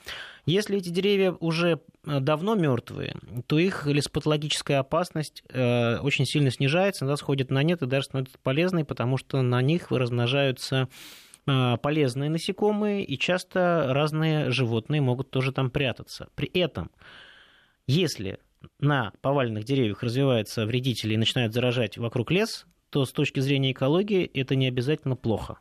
Если 0.47 0.79
эти 0.79 0.91
деревья 0.91 1.33
уже 1.33 1.81
э, 2.07 2.21
давно 2.21 2.55
мертвые, 2.55 3.17
то 3.49 3.59
их 3.59 3.85
лесопатологическая 3.87 4.79
опасность 4.79 5.43
э, 5.49 5.99
очень 5.99 6.25
сильно 6.25 6.53
снижается, 6.53 7.05
она 7.05 7.17
сходит 7.17 7.51
на 7.51 7.65
нет 7.65 7.83
и 7.83 7.87
даже 7.87 8.05
становится 8.05 8.39
полезной, 8.43 8.85
потому 8.85 9.19
что 9.19 9.43
на 9.43 9.61
них 9.61 9.91
размножаются 9.91 10.89
э, 11.49 11.77
полезные 11.83 12.31
насекомые, 12.31 13.05
и 13.05 13.19
часто 13.19 13.89
разные 13.89 14.51
животные 14.53 15.01
могут 15.01 15.31
тоже 15.31 15.51
там 15.51 15.69
прятаться. 15.69 16.29
При 16.37 16.47
этом, 16.47 16.93
если 17.89 18.39
на 18.81 19.13
поваленных 19.21 19.65
деревьях 19.65 20.03
развиваются 20.03 20.67
вредители 20.67 21.15
и 21.15 21.19
начинают 21.19 21.53
заражать 21.53 21.99
вокруг 21.99 22.31
лес, 22.31 22.67
то 22.91 23.05
с 23.05 23.13
точки 23.13 23.41
зрения 23.41 23.73
экологии 23.73 24.25
это 24.25 24.55
не 24.55 24.69
обязательно 24.69 25.17
плохо. 25.17 25.59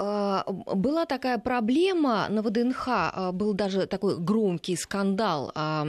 А, 0.00 0.44
была 0.46 1.06
такая 1.06 1.38
проблема 1.38 2.28
на 2.28 2.42
ВДНХ, 2.42 2.84
а, 2.88 3.32
был 3.32 3.52
даже 3.52 3.86
такой 3.86 4.18
громкий 4.18 4.76
скандал, 4.76 5.50
а, 5.54 5.86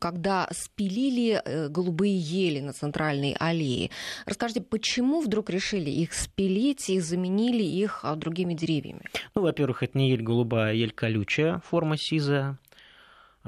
когда 0.00 0.48
спилили 0.52 1.42
э, 1.44 1.68
голубые 1.68 2.16
ели 2.16 2.60
на 2.60 2.72
центральной 2.72 3.34
аллее. 3.38 3.90
Расскажите, 4.26 4.60
почему 4.60 5.20
вдруг 5.20 5.50
решили 5.50 5.90
их 5.90 6.14
спилить 6.14 6.88
и 6.88 7.00
заменили 7.00 7.64
их 7.64 8.04
другими 8.16 8.54
деревьями? 8.54 9.02
Ну, 9.34 9.42
во-первых, 9.42 9.82
это 9.82 9.98
не 9.98 10.10
ель 10.10 10.22
голубая, 10.22 10.70
а 10.70 10.74
ель 10.74 10.92
колючая, 10.92 11.60
форма 11.64 11.96
сизая. 11.98 12.58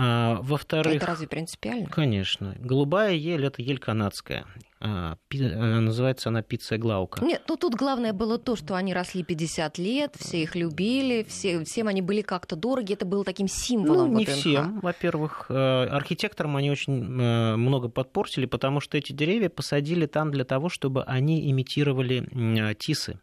А, 0.00 0.38
во-вторых... 0.42 0.94
Это 0.94 1.06
разве 1.06 1.26
принципиально? 1.26 1.86
Конечно. 1.86 2.54
Голубая 2.58 3.14
ель– 3.14 3.44
это 3.46 3.60
ель 3.60 3.80
канадская. 3.80 4.46
А, 4.80 5.16
пи... 5.26 5.42
А, 5.42 5.80
называется 5.80 6.28
она 6.28 6.42
пицца 6.42 6.78
глаука. 6.78 7.24
Нет, 7.24 7.42
ну 7.48 7.56
тут 7.56 7.74
главное 7.74 8.12
было 8.12 8.38
то, 8.38 8.54
что 8.54 8.76
они 8.76 8.94
росли 8.94 9.24
50 9.24 9.76
лет, 9.78 10.14
все 10.16 10.40
их 10.42 10.54
любили, 10.54 11.26
все, 11.28 11.64
всем 11.64 11.88
они 11.88 12.00
были 12.00 12.22
как-то 12.22 12.54
дороги, 12.54 12.92
это 12.92 13.04
было 13.04 13.24
таким 13.24 13.48
символом. 13.48 14.12
Ну, 14.12 14.18
не 14.18 14.24
ВДНХ. 14.24 14.36
всем, 14.36 14.80
во-первых. 14.80 15.46
Э, 15.48 15.86
архитекторам 15.90 16.56
они 16.56 16.70
очень 16.70 17.20
э, 17.20 17.56
много 17.56 17.88
подпортили, 17.88 18.46
потому 18.46 18.78
что 18.78 18.96
эти 18.96 19.12
деревья 19.12 19.48
посадили 19.48 20.06
там 20.06 20.30
для 20.30 20.44
того, 20.44 20.68
чтобы 20.68 21.02
они 21.02 21.50
имитировали 21.50 22.74
тисы 22.78 23.18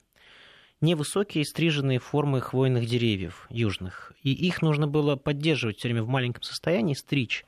невысокие 0.86 1.44
стриженные 1.44 2.00
формы 2.00 2.40
хвойных 2.40 2.86
деревьев 2.86 3.48
южных. 3.50 4.14
И 4.24 4.32
их 4.32 4.62
нужно 4.62 4.88
было 4.88 5.16
поддерживать 5.16 5.80
все 5.80 5.90
время 5.90 6.04
в 6.04 6.08
маленьком 6.08 6.44
состоянии, 6.44 6.94
стричь. 6.94 7.44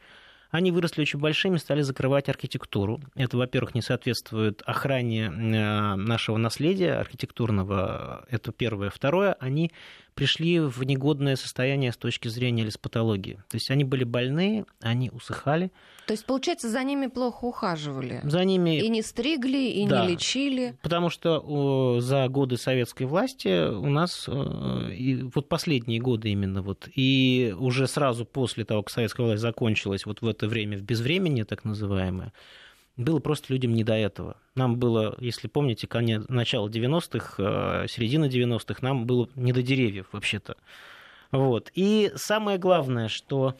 Они 0.50 0.72
выросли 0.72 1.02
очень 1.02 1.20
большими, 1.20 1.58
стали 1.58 1.82
закрывать 1.82 2.30
архитектуру. 2.30 3.02
Это, 3.16 3.38
во-первых, 3.38 3.76
не 3.76 3.82
соответствует 3.82 4.62
охране 4.66 5.26
э, 5.26 5.96
нашего 5.96 6.38
наследия 6.38 6.94
архитектурного. 6.94 8.26
Это 8.30 8.52
первое. 8.52 8.90
Второе, 8.90 9.34
они 9.40 9.72
пришли 10.18 10.60
в 10.60 10.84
негодное 10.84 11.36
состояние 11.36 11.92
с 11.92 11.98
точки 11.98 12.28
зрения 12.28 12.64
леспатологии. 12.64 13.36
То 13.50 13.56
есть 13.56 13.70
они 13.70 13.84
были 13.84 14.04
больные, 14.04 14.66
они 14.82 15.12
усыхали. 15.12 15.72
То 16.08 16.14
есть, 16.14 16.26
получается, 16.26 16.70
за 16.70 16.84
ними 16.84 17.08
плохо 17.08 17.46
ухаживали? 17.46 18.22
За 18.24 18.44
ними... 18.44 18.80
И 18.80 18.90
не 18.90 19.04
стригли, 19.04 19.70
и 19.70 19.88
да. 19.88 20.06
не 20.06 20.14
лечили? 20.14 20.76
Потому 20.82 21.12
что 21.12 22.00
за 22.02 22.28
годы 22.30 22.58
советской 22.58 23.04
власти 23.04 23.70
у 23.70 23.90
нас, 23.90 24.28
и 24.28 25.30
вот 25.36 25.48
последние 25.48 26.00
годы 26.00 26.30
именно, 26.30 26.62
вот, 26.62 26.90
и 26.96 27.54
уже 27.60 27.88
сразу 27.88 28.26
после 28.26 28.66
того, 28.66 28.82
как 28.82 28.90
советская 28.90 29.26
власть 29.26 29.42
закончилась, 29.42 30.06
вот 30.06 30.22
в 30.22 30.28
это 30.28 30.48
время, 30.48 30.78
в 30.78 30.82
безвремени 30.82 31.44
так 31.44 31.64
называемое, 31.64 32.34
было 32.98 33.20
просто 33.20 33.54
людям 33.54 33.74
не 33.74 33.84
до 33.84 33.94
этого. 33.94 34.38
Нам 34.56 34.78
было, 34.78 35.16
если 35.20 35.48
помните, 35.48 35.88
конец, 35.88 36.26
начало 36.28 36.68
90-х, 36.68 37.36
э, 37.38 37.88
середина 37.88 38.26
90-х, 38.26 38.80
нам 38.82 39.06
было 39.06 39.30
не 39.36 39.54
до 39.54 39.62
деревьев 39.62 40.08
вообще-то. 40.12 40.58
Вот. 41.32 41.72
И 41.76 42.12
самое 42.16 42.58
главное, 42.58 43.08
что 43.08 43.56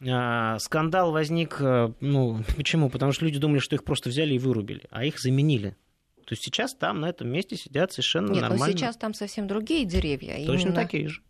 э, 0.00 0.58
скандал 0.58 1.10
возник, 1.10 1.56
э, 1.60 1.92
ну, 2.00 2.42
почему? 2.56 2.90
Потому 2.90 3.12
что 3.12 3.24
люди 3.24 3.38
думали, 3.38 3.60
что 3.60 3.74
их 3.74 3.84
просто 3.84 4.10
взяли 4.10 4.34
и 4.34 4.38
вырубили, 4.38 4.82
а 4.90 5.04
их 5.04 5.18
заменили. 5.18 5.76
То 6.26 6.34
есть 6.34 6.44
сейчас 6.44 6.74
там, 6.74 7.00
на 7.00 7.08
этом 7.08 7.28
месте 7.28 7.56
сидят 7.56 7.92
совершенно 7.92 8.32
Нет, 8.32 8.42
нормально. 8.42 8.64
Нет, 8.66 8.74
но 8.74 8.78
сейчас 8.78 8.96
там 8.96 9.14
совсем 9.14 9.46
другие 9.46 9.84
деревья. 9.84 10.34
Точно 10.46 10.68
именно... 10.68 10.74
такие 10.74 11.08
же. 11.08 11.22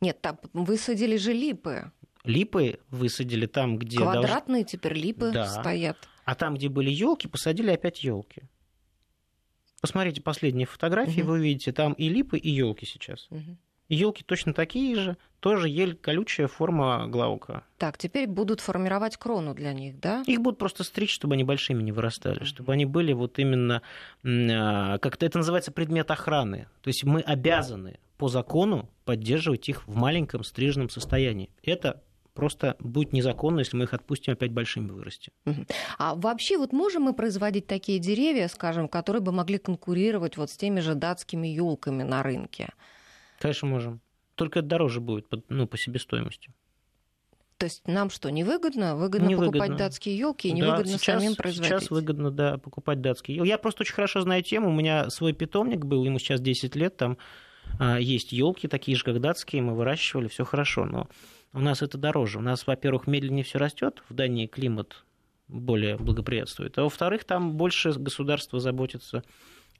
Нет, 0.00 0.20
там 0.20 0.38
высадили 0.52 1.16
же 1.16 1.32
липы. 1.32 1.90
Липы 2.24 2.80
высадили 2.90 3.46
там, 3.46 3.78
где... 3.78 3.98
Квадратные 3.98 4.62
долж... 4.62 4.72
теперь 4.72 4.94
липы 4.94 5.30
да. 5.32 5.46
стоят. 5.46 5.96
А 6.26 6.34
там, 6.34 6.56
где 6.56 6.68
были 6.68 6.90
елки, 6.90 7.28
посадили 7.28 7.70
опять 7.70 8.02
елки. 8.02 8.42
Посмотрите 9.80 10.20
последние 10.20 10.66
фотографии, 10.66 11.20
угу. 11.20 11.30
вы 11.30 11.34
увидите, 11.38 11.72
там 11.72 11.92
и 11.92 12.08
липы, 12.08 12.36
и 12.36 12.50
елки 12.50 12.84
сейчас. 12.84 13.28
Угу. 13.30 13.56
Елки 13.88 14.24
точно 14.24 14.52
такие 14.52 14.96
же, 14.96 15.16
тоже 15.38 15.68
ель 15.68 15.94
колючая 15.94 16.48
форма 16.48 17.06
глаука. 17.06 17.62
Так, 17.78 17.96
теперь 17.96 18.26
будут 18.26 18.60
формировать 18.60 19.16
крону 19.16 19.54
для 19.54 19.72
них, 19.72 20.00
да? 20.00 20.24
Их 20.26 20.40
будут 20.40 20.58
просто 20.58 20.82
стричь, 20.82 21.14
чтобы 21.14 21.34
они 21.34 21.44
большими 21.44 21.80
не 21.80 21.92
вырастали, 21.92 22.40
mm 22.40 22.44
чтобы 22.46 22.72
они 22.72 22.86
были 22.86 23.12
вот 23.12 23.38
именно, 23.38 23.82
а, 24.24 24.98
как-то 24.98 25.26
это 25.26 25.38
называется, 25.38 25.70
предмет 25.70 26.10
охраны. 26.10 26.66
То 26.82 26.88
есть 26.88 27.04
мы 27.04 27.20
обязаны 27.20 28.00
по 28.18 28.26
закону 28.26 28.90
поддерживать 29.04 29.68
их 29.68 29.86
в 29.86 29.94
маленьком 29.94 30.42
стриженном 30.42 30.90
состоянии. 30.90 31.50
Это 31.62 32.02
просто 32.36 32.76
будет 32.78 33.12
незаконно, 33.12 33.60
если 33.60 33.76
мы 33.76 33.84
их 33.84 33.94
отпустим 33.94 34.34
опять 34.34 34.52
большими 34.52 34.90
вырасти. 34.90 35.32
А 35.98 36.14
вообще 36.14 36.58
вот 36.58 36.72
можем 36.72 37.02
мы 37.02 37.14
производить 37.14 37.66
такие 37.66 37.98
деревья, 37.98 38.46
скажем, 38.48 38.88
которые 38.88 39.22
бы 39.22 39.32
могли 39.32 39.58
конкурировать 39.58 40.36
вот 40.36 40.50
с 40.50 40.56
теми 40.56 40.80
же 40.80 40.94
датскими 40.94 41.48
елками 41.48 42.02
на 42.02 42.22
рынке? 42.22 42.68
Конечно, 43.40 43.66
можем. 43.66 44.00
Только 44.36 44.60
это 44.60 44.68
дороже 44.68 45.00
будет 45.00 45.26
ну, 45.48 45.66
по 45.66 45.78
себестоимости. 45.78 46.52
То 47.58 47.64
есть 47.64 47.88
нам 47.88 48.10
что, 48.10 48.30
невыгодно? 48.30 48.96
Выгодно 48.96 49.28
не 49.28 49.36
покупать 49.36 49.76
датские 49.76 50.18
елки 50.18 50.48
и 50.48 50.52
невыгодно 50.52 50.92
да, 50.92 50.98
сейчас, 50.98 51.22
самим 51.22 51.36
производить? 51.36 51.72
Сейчас 51.72 51.90
выгодно, 51.90 52.30
да, 52.30 52.58
покупать 52.58 53.00
датские 53.00 53.38
елки. 53.38 53.48
Я 53.48 53.56
просто 53.56 53.82
очень 53.82 53.94
хорошо 53.94 54.20
знаю 54.20 54.42
тему. 54.42 54.68
У 54.68 54.74
меня 54.74 55.08
свой 55.08 55.32
питомник 55.32 55.86
был, 55.86 56.04
ему 56.04 56.18
сейчас 56.18 56.42
10 56.42 56.76
лет, 56.76 56.98
там 56.98 57.16
а, 57.78 57.98
есть 57.98 58.32
елки 58.32 58.68
такие 58.68 58.96
же, 58.96 59.04
как 59.04 59.20
датские, 59.20 59.62
мы 59.62 59.74
выращивали, 59.74 60.28
все 60.28 60.44
хорошо. 60.44 60.84
Но 60.84 61.08
у 61.56 61.60
нас 61.60 61.82
это 61.82 61.96
дороже. 61.96 62.38
У 62.38 62.42
нас, 62.42 62.66
во-первых, 62.66 63.06
медленнее 63.06 63.42
все 63.42 63.58
растет, 63.58 64.02
в 64.08 64.14
Дании 64.14 64.46
климат 64.46 65.04
более 65.48 65.96
благоприятствует, 65.96 66.76
а 66.76 66.82
во-вторых, 66.82 67.24
там 67.24 67.52
больше 67.52 67.92
государство 67.92 68.60
заботится 68.60 69.22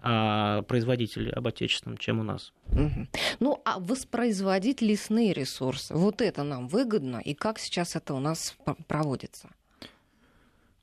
о 0.01 0.63
производителе, 0.63 1.33
об 1.33 1.47
отечественном, 1.49 1.99
чем 1.99 2.21
у 2.21 2.23
нас. 2.23 2.53
Угу. 2.69 3.09
Ну, 3.41 3.63
а 3.65 3.79
воспроизводить 3.79 4.81
лесные 4.81 5.33
ресурсы, 5.33 5.95
вот 5.95 6.23
это 6.23 6.45
нам 6.45 6.69
выгодно, 6.69 7.19
и 7.19 7.35
как 7.35 7.59
сейчас 7.59 7.97
это 7.97 8.15
у 8.15 8.21
нас 8.21 8.57
проводится? 8.87 9.51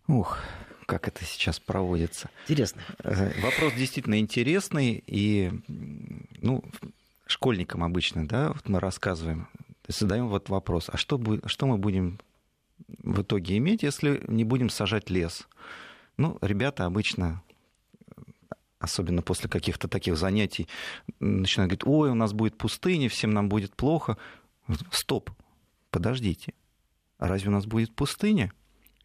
Ух, 0.08 0.40
как 0.86 1.08
это 1.08 1.24
сейчас 1.24 1.60
проводится. 1.60 2.30
Интересно. 2.44 2.82
Э, 3.04 3.32
вопрос 3.42 3.74
действительно 3.74 4.20
интересный, 4.20 5.04
и 5.08 5.52
ну, 6.42 6.64
школьникам 7.26 7.84
обычно, 7.84 8.28
да, 8.28 8.50
вот 8.50 8.68
мы 8.68 8.80
рассказываем, 8.80 9.48
задаем 9.88 10.28
вот 10.28 10.50
вопрос, 10.50 10.90
а 10.92 10.98
что, 10.98 11.18
будет, 11.18 11.44
что 11.48 11.66
мы 11.66 11.78
будем 11.78 12.20
в 12.88 13.22
итоге 13.22 13.58
иметь, 13.58 13.84
если 13.84 14.24
не 14.28 14.44
будем 14.44 14.70
сажать 14.70 15.10
лес? 15.10 15.48
Ну, 16.18 16.38
ребята 16.42 16.86
обычно 16.86 17.42
особенно 18.84 19.22
после 19.22 19.50
каких-то 19.50 19.88
таких 19.88 20.18
занятий, 20.18 20.68
начинают 21.20 21.70
говорить, 21.72 21.88
ой, 21.88 22.12
у 22.12 22.16
нас 22.16 22.34
будет 22.34 22.58
пустыня, 22.58 23.08
всем 23.08 23.32
нам 23.32 23.48
будет 23.48 23.76
плохо. 23.76 24.18
Стоп, 24.92 25.32
подождите, 25.90 26.54
а 27.18 27.30
разве 27.30 27.50
у 27.50 27.54
нас 27.54 27.66
будет 27.66 27.96
пустыня? 27.96 28.52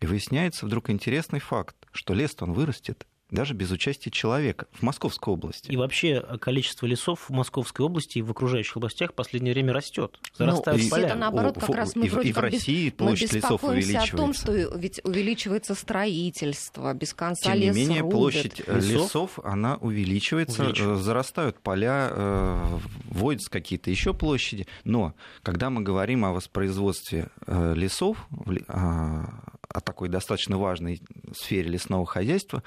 И 0.00 0.06
выясняется 0.06 0.66
вдруг 0.66 0.90
интересный 0.90 1.40
факт, 1.40 1.76
что 1.92 2.14
лес 2.14 2.36
он 2.40 2.52
вырастет, 2.52 3.06
даже 3.30 3.54
без 3.54 3.70
участия 3.70 4.10
человека 4.10 4.66
в 4.72 4.82
Московской 4.82 5.34
области. 5.34 5.70
И 5.70 5.76
вообще 5.76 6.20
количество 6.40 6.86
лесов 6.86 7.26
в 7.28 7.32
Московской 7.32 7.84
области 7.84 8.18
и 8.18 8.22
в 8.22 8.30
окружающих 8.30 8.76
областях 8.76 9.12
в 9.12 9.14
последнее 9.14 9.52
время 9.52 9.72
растет. 9.72 10.18
Ну, 10.38 10.46
Зарастают 10.46 10.82
ну, 10.82 10.88
поля. 10.88 11.06
Это 11.06 11.14
наоборот, 11.16 11.58
как 11.58 11.74
раз 11.74 11.94
мы 11.94 12.06
и, 12.06 12.08
вроде 12.08 12.30
и 12.30 12.32
в 12.32 12.38
России 12.38 12.90
площадь 12.90 13.32
лесов 13.32 13.62
увеличивается. 13.64 14.14
о 14.14 14.16
том, 14.16 14.32
что 14.32 14.52
ведь 14.52 15.00
увеличивается 15.04 15.74
строительство, 15.74 16.94
без 16.94 17.12
конца 17.12 17.52
Тем 17.52 17.60
лес 17.60 17.76
не 17.76 17.82
менее, 17.82 18.00
рубят. 18.00 18.16
площадь 18.16 18.58
лесов? 18.66 18.82
лесов, 18.82 19.38
она 19.44 19.76
увеличивается, 19.76 20.62
увеличивается, 20.62 21.02
зарастают 21.02 21.60
поля, 21.60 22.08
э, 22.10 22.78
вводятся 23.10 23.50
какие-то 23.50 23.90
еще 23.90 24.14
площади. 24.14 24.66
Но 24.84 25.14
когда 25.42 25.68
мы 25.70 25.82
говорим 25.82 26.24
о 26.24 26.32
воспроизводстве 26.32 27.28
э, 27.46 27.74
лесов, 27.74 28.26
о 29.68 29.80
такой 29.80 30.08
достаточно 30.08 30.58
важной 30.58 31.00
сфере 31.32 31.70
лесного 31.70 32.06
хозяйства, 32.06 32.62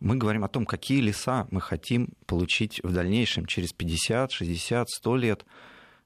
мы 0.00 0.16
говорим 0.16 0.44
о 0.44 0.48
том, 0.48 0.66
какие 0.66 1.00
леса 1.00 1.46
мы 1.50 1.60
хотим 1.60 2.10
получить 2.26 2.80
в 2.82 2.92
дальнейшем, 2.92 3.46
через 3.46 3.72
50, 3.72 4.32
60, 4.32 4.88
100 4.88 5.16
лет. 5.16 5.44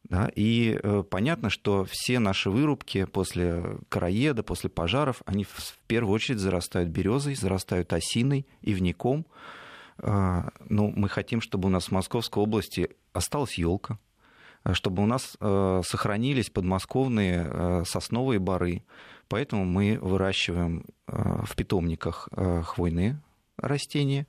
Да, 0.04 0.30
и 0.34 0.80
э, 0.82 1.04
понятно, 1.08 1.50
что 1.50 1.84
все 1.84 2.18
наши 2.18 2.50
вырубки 2.50 3.04
после 3.04 3.78
короеда, 3.90 4.42
после 4.42 4.70
пожаров, 4.70 5.22
они 5.26 5.44
в, 5.44 5.78
первую 5.86 6.14
очередь 6.14 6.38
зарастают 6.38 6.88
березой, 6.88 7.34
зарастают 7.34 7.92
осиной, 7.92 8.46
ивником. 8.62 9.26
Э, 9.98 10.48
ну, 10.68 10.90
мы 10.96 11.10
хотим, 11.10 11.42
чтобы 11.42 11.68
у 11.68 11.70
нас 11.70 11.86
в 11.86 11.90
Московской 11.92 12.42
области 12.42 12.90
осталась 13.12 13.58
елка, 13.58 13.98
чтобы 14.72 15.02
у 15.02 15.06
нас 15.06 15.36
э, 15.38 15.82
сохранились 15.84 16.50
подмосковные 16.50 17.46
э, 17.48 17.82
сосновые 17.86 18.38
бары. 18.38 18.82
Поэтому 19.30 19.64
мы 19.64 19.96
выращиваем 20.02 20.84
э, 21.06 21.44
в 21.44 21.54
питомниках 21.54 22.28
э, 22.32 22.62
хвойные 22.64 23.22
растения, 23.56 24.26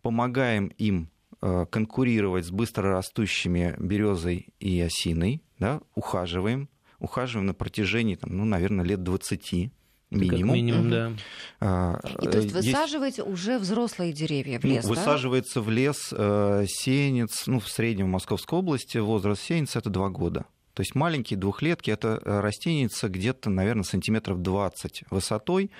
помогаем 0.00 0.68
им 0.78 1.10
э, 1.42 1.66
конкурировать 1.68 2.46
с 2.46 2.52
быстрорастущими 2.52 3.74
березой 3.80 4.50
и 4.60 4.80
осиной, 4.80 5.42
да, 5.58 5.80
ухаживаем, 5.96 6.68
ухаживаем 7.00 7.46
на 7.46 7.54
протяжении, 7.54 8.14
там, 8.14 8.30
ну, 8.36 8.44
наверное, 8.44 8.84
лет 8.84 9.02
20 9.02 9.72
минимум. 10.10 10.48
Как 10.48 10.54
минимум, 10.54 10.90
да. 10.90 11.12
А, 11.58 11.98
и 12.22 12.28
то 12.28 12.38
есть 12.38 12.52
высаживаете 12.52 13.22
есть... 13.22 13.32
уже 13.32 13.58
взрослые 13.58 14.12
деревья 14.12 14.60
в 14.60 14.64
лес, 14.64 14.84
ну, 14.84 14.94
да? 14.94 15.00
Высаживается 15.00 15.62
в 15.62 15.68
лес 15.68 16.14
э, 16.16 16.64
сеянец, 16.68 17.48
ну, 17.48 17.58
в 17.58 17.68
среднем 17.68 18.06
в 18.06 18.10
Московской 18.10 18.60
области 18.60 18.98
возраст 18.98 19.42
сеянца 19.42 19.80
это 19.80 19.90
2 19.90 20.10
года. 20.10 20.46
То 20.74 20.80
есть 20.80 20.94
маленькие 20.94 21.38
двухлетки 21.38 21.90
это 21.90 22.20
растеница 22.24 23.08
где-то, 23.08 23.48
наверное, 23.48 23.84
сантиметров 23.84 24.42
20 24.42 25.04
высотой. 25.10 25.70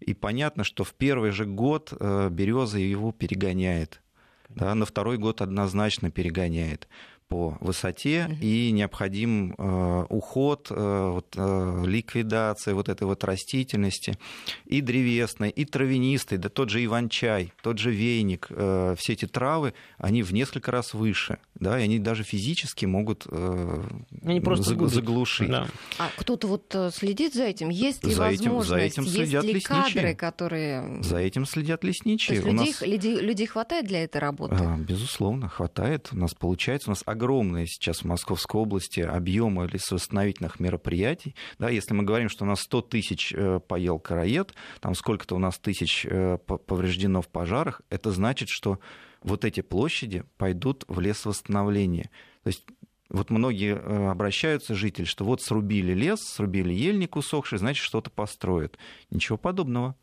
И 0.00 0.14
понятно, 0.14 0.64
что 0.64 0.82
в 0.82 0.94
первый 0.94 1.30
же 1.30 1.44
год 1.44 1.92
э, 1.92 2.28
береза 2.30 2.78
его 2.78 3.12
перегоняет. 3.12 4.00
Да, 4.48 4.74
на 4.74 4.84
второй 4.84 5.16
год 5.16 5.40
однозначно 5.40 6.10
перегоняет 6.10 6.88
по 7.32 7.56
высоте 7.60 8.26
угу. 8.28 8.36
и 8.42 8.70
необходим 8.72 9.54
э, 9.56 10.06
уход, 10.10 10.66
э, 10.70 11.10
вот, 11.12 11.34
э, 11.34 11.82
ликвидация 11.86 12.74
вот 12.74 12.90
этой 12.90 13.04
вот 13.04 13.24
растительности 13.24 14.18
и 14.66 14.82
древесной, 14.82 15.48
и 15.48 15.64
травянистой, 15.64 16.36
да 16.36 16.50
тот 16.50 16.68
же 16.68 16.84
иван-чай, 16.84 17.52
тот 17.62 17.78
же 17.78 17.90
вейник, 17.90 18.48
э, 18.50 18.94
все 18.98 19.14
эти 19.14 19.26
травы, 19.26 19.72
они 19.96 20.22
в 20.22 20.34
несколько 20.34 20.70
раз 20.70 20.92
выше, 20.92 21.38
да, 21.54 21.80
и 21.80 21.84
они 21.84 21.98
даже 21.98 22.22
физически 22.22 22.84
могут 22.84 23.26
э, 23.30 23.82
они 24.24 24.40
просто 24.40 24.74
заг, 24.74 24.88
заглушить. 24.88 25.48
Да. 25.48 25.68
А 25.98 26.10
кто-то 26.16 26.46
вот 26.46 26.76
следит 26.94 27.32
за 27.34 27.44
этим? 27.44 27.70
Есть 27.70 28.04
ли 28.04 28.12
за 28.12 28.22
возможность? 28.22 28.70
Этим, 28.72 28.72
за 28.72 28.78
этим 28.78 29.02
есть 29.04 29.14
следят 29.14 29.44
ли 29.44 29.52
лесничие. 29.54 29.82
кадры, 29.94 30.14
которые... 30.14 31.02
За 31.02 31.16
этим 31.16 31.46
следят 31.46 31.82
лесничие. 31.82 32.40
То 32.40 32.46
есть 32.48 32.58
людей, 32.58 32.72
нас... 32.72 32.82
людей, 32.82 33.20
людей 33.20 33.46
хватает 33.46 33.86
для 33.86 34.04
этой 34.04 34.18
работы? 34.18 34.56
А, 34.58 34.76
безусловно, 34.76 35.48
хватает. 35.48 36.10
У 36.12 36.16
нас 36.16 36.34
получается, 36.34 36.90
у 36.90 36.92
нас 36.92 37.02
огромные 37.22 37.66
сейчас 37.66 38.00
в 38.00 38.04
Московской 38.04 38.60
области 38.60 39.00
объемы 39.00 39.68
лесовосстановительных 39.68 40.58
мероприятий. 40.58 41.36
Да, 41.58 41.70
если 41.70 41.94
мы 41.94 42.02
говорим, 42.02 42.28
что 42.28 42.44
у 42.44 42.48
нас 42.48 42.60
100 42.62 42.82
тысяч 42.82 43.32
э, 43.32 43.60
поел 43.60 44.00
караед, 44.00 44.54
там 44.80 44.94
сколько-то 44.96 45.36
у 45.36 45.38
нас 45.38 45.58
тысяч 45.58 46.04
э, 46.04 46.38
повреждено 46.38 47.22
в 47.22 47.28
пожарах, 47.28 47.80
это 47.90 48.10
значит, 48.10 48.48
что 48.48 48.80
вот 49.22 49.44
эти 49.44 49.60
площади 49.60 50.24
пойдут 50.36 50.84
в 50.88 50.98
лесовосстановление. 50.98 52.10
То 52.42 52.48
есть 52.48 52.64
вот 53.08 53.30
многие 53.30 53.76
э, 53.76 54.10
обращаются, 54.10 54.74
жители, 54.74 55.04
что 55.04 55.24
вот 55.24 55.42
срубили 55.42 55.92
лес, 55.92 56.18
срубили 56.20 56.72
ельник 56.74 57.14
усохший, 57.14 57.58
значит, 57.58 57.84
что-то 57.84 58.10
построят. 58.10 58.78
Ничего 59.10 59.38
подобного. 59.38 59.94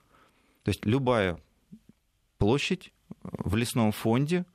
То 0.64 0.70
есть 0.70 0.86
любая 0.86 1.38
площадь 2.38 2.94
в 3.24 3.58
лесном 3.58 3.92
фонде 3.92 4.46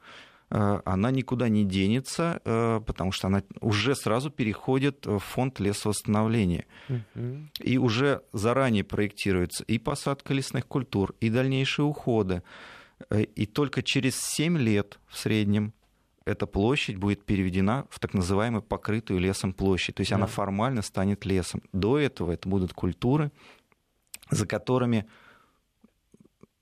она 0.56 1.10
никуда 1.10 1.48
не 1.48 1.64
денется, 1.64 2.40
э, 2.44 2.80
потому 2.86 3.10
что 3.10 3.26
она 3.26 3.42
уже 3.60 3.96
сразу 3.96 4.30
переходит 4.30 5.04
в 5.04 5.18
фонд 5.18 5.58
лесовосстановления. 5.58 6.66
Угу. 6.88 7.48
И 7.58 7.76
уже 7.76 8.22
заранее 8.32 8.84
проектируется 8.84 9.64
и 9.64 9.78
посадка 9.78 10.32
лесных 10.32 10.68
культур, 10.68 11.16
и 11.20 11.28
дальнейшие 11.28 11.86
уходы. 11.86 12.44
Э, 13.10 13.22
и 13.22 13.46
только 13.46 13.82
через 13.82 14.16
7 14.20 14.56
лет 14.56 15.00
в 15.08 15.18
среднем 15.18 15.72
эта 16.24 16.46
площадь 16.46 16.98
будет 16.98 17.24
переведена 17.24 17.86
в 17.90 17.98
так 17.98 18.14
называемую 18.14 18.62
покрытую 18.62 19.18
лесом 19.18 19.54
площадь. 19.54 19.96
То 19.96 20.02
есть 20.02 20.10
да. 20.10 20.16
она 20.16 20.26
формально 20.26 20.82
станет 20.82 21.24
лесом. 21.24 21.62
До 21.72 21.98
этого 21.98 22.30
это 22.30 22.48
будут 22.48 22.72
культуры, 22.72 23.32
за 24.30 24.46
которыми 24.46 25.06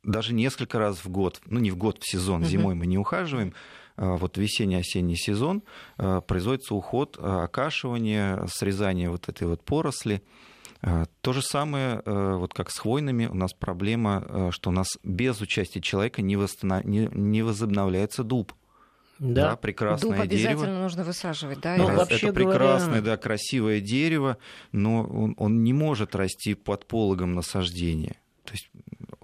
даже 0.03 0.33
несколько 0.33 0.79
раз 0.79 1.05
в 1.05 1.11
год, 1.11 1.41
ну 1.45 1.61
не 1.61 1.71
в 1.71 1.77
год, 1.77 1.99
в 2.01 2.11
сезон, 2.11 2.43
зимой 2.45 2.75
мы 2.75 2.87
не 2.87 2.99
ухаживаем, 2.99 3.55
вот 4.03 4.37
весенний-осенний 4.37 5.17
сезон 5.17 5.63
а, 5.97 6.21
производится 6.21 6.75
уход, 6.75 7.17
а, 7.19 7.45
окашивание, 7.45 8.45
срезание 8.49 9.11
вот 9.11 9.29
этой 9.29 9.47
вот 9.47 9.63
поросли. 9.63 10.23
То 11.21 11.33
же 11.33 11.43
самое, 11.43 12.03
вот 12.05 12.55
как 12.55 12.69
с 12.69 12.79
хвойными, 12.81 13.27
у 13.27 13.35
нас 13.35 13.53
проблема, 13.53 14.51
что 14.51 14.71
у 14.71 14.73
нас 14.73 14.89
без 15.05 15.41
участия 15.41 15.81
человека 15.81 16.23
не, 16.23 16.35
восстанов... 16.35 16.85
не 16.85 17.43
возобновляется 17.43 18.25
дуб. 18.25 18.53
Да, 19.21 19.51
да 19.51 19.57
прекрасное 19.57 20.11
Дуб 20.11 20.21
обязательно 20.21 20.67
дерево. 20.67 20.83
нужно 20.83 21.05
высаживать, 21.05 21.61
да? 21.61 21.77
Ну, 21.77 21.85
это 21.85 21.97
вообще 21.99 22.33
прекрасное, 22.33 23.01
говоря... 23.01 23.03
да, 23.03 23.17
красивое 23.17 23.79
дерево, 23.81 24.39
но 24.73 25.05
он, 25.05 25.37
он 25.39 25.63
не 25.63 25.73
может 25.73 26.17
расти 26.17 26.55
под 26.55 26.89
пологом 26.89 27.35
насаждения. 27.35 28.17
То 28.45 28.55
есть 28.55 28.69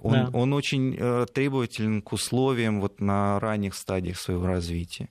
он, 0.03 0.13
да. 0.13 0.31
он 0.33 0.53
очень 0.53 0.97
э, 0.99 1.27
требователен 1.33 2.03
к 2.03 2.13
условиям 2.13 2.81
вот 2.81 3.01
на 3.01 3.39
ранних 3.41 3.75
стадиях 3.75 4.19
своего 4.19 4.47
развития. 4.47 5.09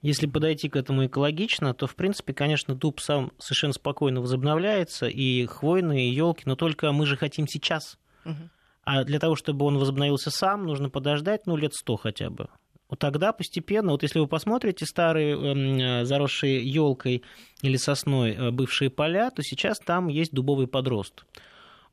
Если 0.00 0.26
подойти 0.26 0.68
к 0.68 0.76
этому 0.76 1.06
экологично, 1.06 1.74
то, 1.74 1.86
в 1.88 1.96
принципе, 1.96 2.32
конечно, 2.32 2.74
дуб 2.74 3.00
сам 3.00 3.32
совершенно 3.38 3.72
спокойно 3.72 4.20
возобновляется, 4.20 5.08
и 5.08 5.46
хвойные, 5.46 6.08
и 6.08 6.14
елки, 6.14 6.44
но 6.46 6.54
только 6.54 6.92
мы 6.92 7.04
же 7.04 7.16
хотим 7.16 7.48
сейчас. 7.48 7.98
Угу. 8.24 8.50
А 8.84 9.04
для 9.04 9.18
того, 9.18 9.34
чтобы 9.34 9.66
он 9.66 9.76
возобновился 9.76 10.30
сам, 10.30 10.66
нужно 10.66 10.88
подождать, 10.88 11.46
ну, 11.46 11.56
лет 11.56 11.74
сто 11.74 11.96
хотя 11.96 12.30
бы. 12.30 12.48
Вот 12.88 13.00
тогда 13.00 13.32
постепенно, 13.32 13.90
вот 13.92 14.02
если 14.02 14.18
вы 14.18 14.26
посмотрите 14.26 14.86
старые 14.86 15.36
э, 15.36 16.04
заросшие 16.04 16.66
елкой 16.66 17.22
или 17.60 17.76
сосной 17.76 18.32
э, 18.32 18.50
бывшие 18.50 18.88
поля, 18.88 19.30
то 19.30 19.42
сейчас 19.42 19.78
там 19.78 20.08
есть 20.08 20.32
дубовый 20.32 20.68
подрост 20.68 21.24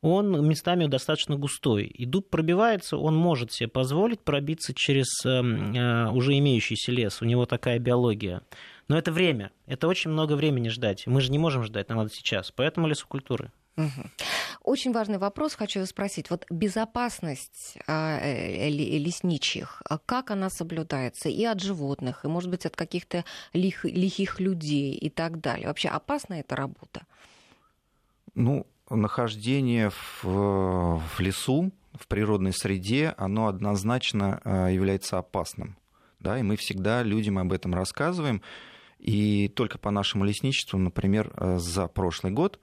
он 0.00 0.46
местами 0.46 0.86
достаточно 0.86 1.36
густой. 1.36 1.84
И 1.84 2.06
дуб 2.06 2.28
пробивается, 2.28 2.96
он 2.96 3.16
может 3.16 3.52
себе 3.52 3.68
позволить 3.68 4.20
пробиться 4.20 4.74
через 4.74 5.24
эм, 5.24 5.74
э, 5.74 6.10
уже 6.10 6.36
имеющийся 6.38 6.92
лес. 6.92 7.22
У 7.22 7.24
него 7.24 7.46
такая 7.46 7.78
биология. 7.78 8.42
Но 8.88 8.96
это 8.96 9.10
время. 9.10 9.50
Это 9.66 9.88
очень 9.88 10.10
много 10.10 10.34
времени 10.34 10.68
ждать. 10.68 11.06
Мы 11.06 11.20
же 11.20 11.32
не 11.32 11.38
можем 11.38 11.64
ждать, 11.64 11.88
нам 11.88 11.98
надо 11.98 12.10
сейчас. 12.10 12.52
Поэтому 12.52 12.86
лесокультуры. 12.86 13.50
Угу. 13.76 14.10
Очень 14.62 14.92
важный 14.92 15.18
вопрос 15.18 15.54
хочу 15.54 15.80
вас 15.80 15.90
спросить. 15.90 16.30
Вот 16.30 16.46
безопасность 16.50 17.76
э, 17.86 18.68
лесничьих, 18.70 19.82
а 19.88 19.98
как 19.98 20.30
она 20.30 20.48
соблюдается 20.48 21.28
и 21.28 21.44
от 21.44 21.60
животных, 21.60 22.24
и, 22.24 22.28
может 22.28 22.50
быть, 22.50 22.64
от 22.64 22.74
каких-то 22.74 23.24
лих, 23.52 23.84
лихих 23.84 24.40
людей 24.40 24.94
и 24.94 25.10
так 25.10 25.40
далее? 25.40 25.68
Вообще 25.68 25.88
опасна 25.88 26.34
эта 26.34 26.56
работа? 26.56 27.02
Ну, 28.34 28.66
нахождение 28.90 29.90
в, 29.90 30.22
в 30.22 31.20
лесу, 31.20 31.72
в 31.98 32.06
природной 32.06 32.52
среде, 32.52 33.14
оно 33.16 33.48
однозначно 33.48 34.40
э, 34.44 34.68
является 34.72 35.18
опасным. 35.18 35.76
Да, 36.20 36.38
и 36.38 36.42
мы 36.42 36.56
всегда 36.56 37.02
людям 37.02 37.38
об 37.38 37.52
этом 37.52 37.74
рассказываем. 37.74 38.42
И 38.98 39.48
только 39.48 39.78
по 39.78 39.90
нашему 39.90 40.24
лесничеству, 40.24 40.78
например, 40.78 41.32
э, 41.36 41.58
за 41.58 41.88
прошлый 41.88 42.32
год 42.32 42.58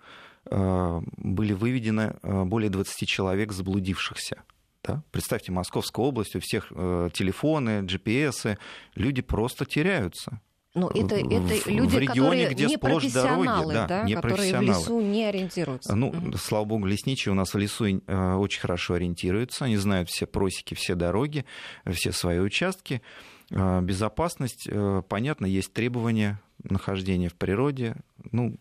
э, 0.46 1.02
были 1.18 1.54
выведены 1.54 2.16
более 2.24 2.70
20 2.70 3.08
человек 3.08 3.52
заблудившихся. 3.52 4.44
Да? 4.84 5.04
Представьте, 5.12 5.52
Московская 5.52 6.06
область, 6.06 6.36
у 6.36 6.40
всех 6.42 6.68
телефоны, 6.70 7.84
GPS, 7.84 8.58
люди 8.96 9.22
просто 9.22 9.66
теряются. 9.66 10.42
Но 10.76 10.90
это, 10.90 11.16
это 11.16 11.70
люди, 11.70 11.96
в 11.96 12.00
регионе, 12.00 12.48
которые 12.48 12.50
где 12.50 12.66
не 12.66 12.76
сплошь 12.78 13.04
профессионалы, 13.04 13.46
дороги, 13.46 13.74
да, 13.74 13.88
да, 13.88 14.04
не 14.04 14.16
которые 14.16 14.58
в 14.58 14.62
лесу 14.62 15.02
не 15.02 15.26
ориентируются. 15.26 15.96
Ну, 15.96 16.12
Мгм. 16.12 16.34
слава 16.38 16.66
богу, 16.66 16.86
лесничие 16.88 17.32
у 17.32 17.36
нас 17.36 17.54
в 17.54 17.58
лесу 17.60 17.86
э, 17.86 18.34
очень 18.36 18.60
хорошо 18.60 18.96
ориентируются. 18.96 19.66
Они 19.66 19.78
знают 19.78 20.10
все 20.10 20.26
просеки, 20.26 20.74
все 20.74 20.96
дороги, 20.96 21.46
все 21.92 22.12
свои 22.12 22.40
участки. 22.40 23.04
Э, 23.52 23.82
Безопасность, 23.82 24.68
э, 24.68 25.04
понятно, 25.08 25.46
есть 25.46 25.72
требования 25.74 26.42
нахождения 26.64 27.30
в 27.30 27.36
природе. 27.36 27.96
Ну, 28.32 28.58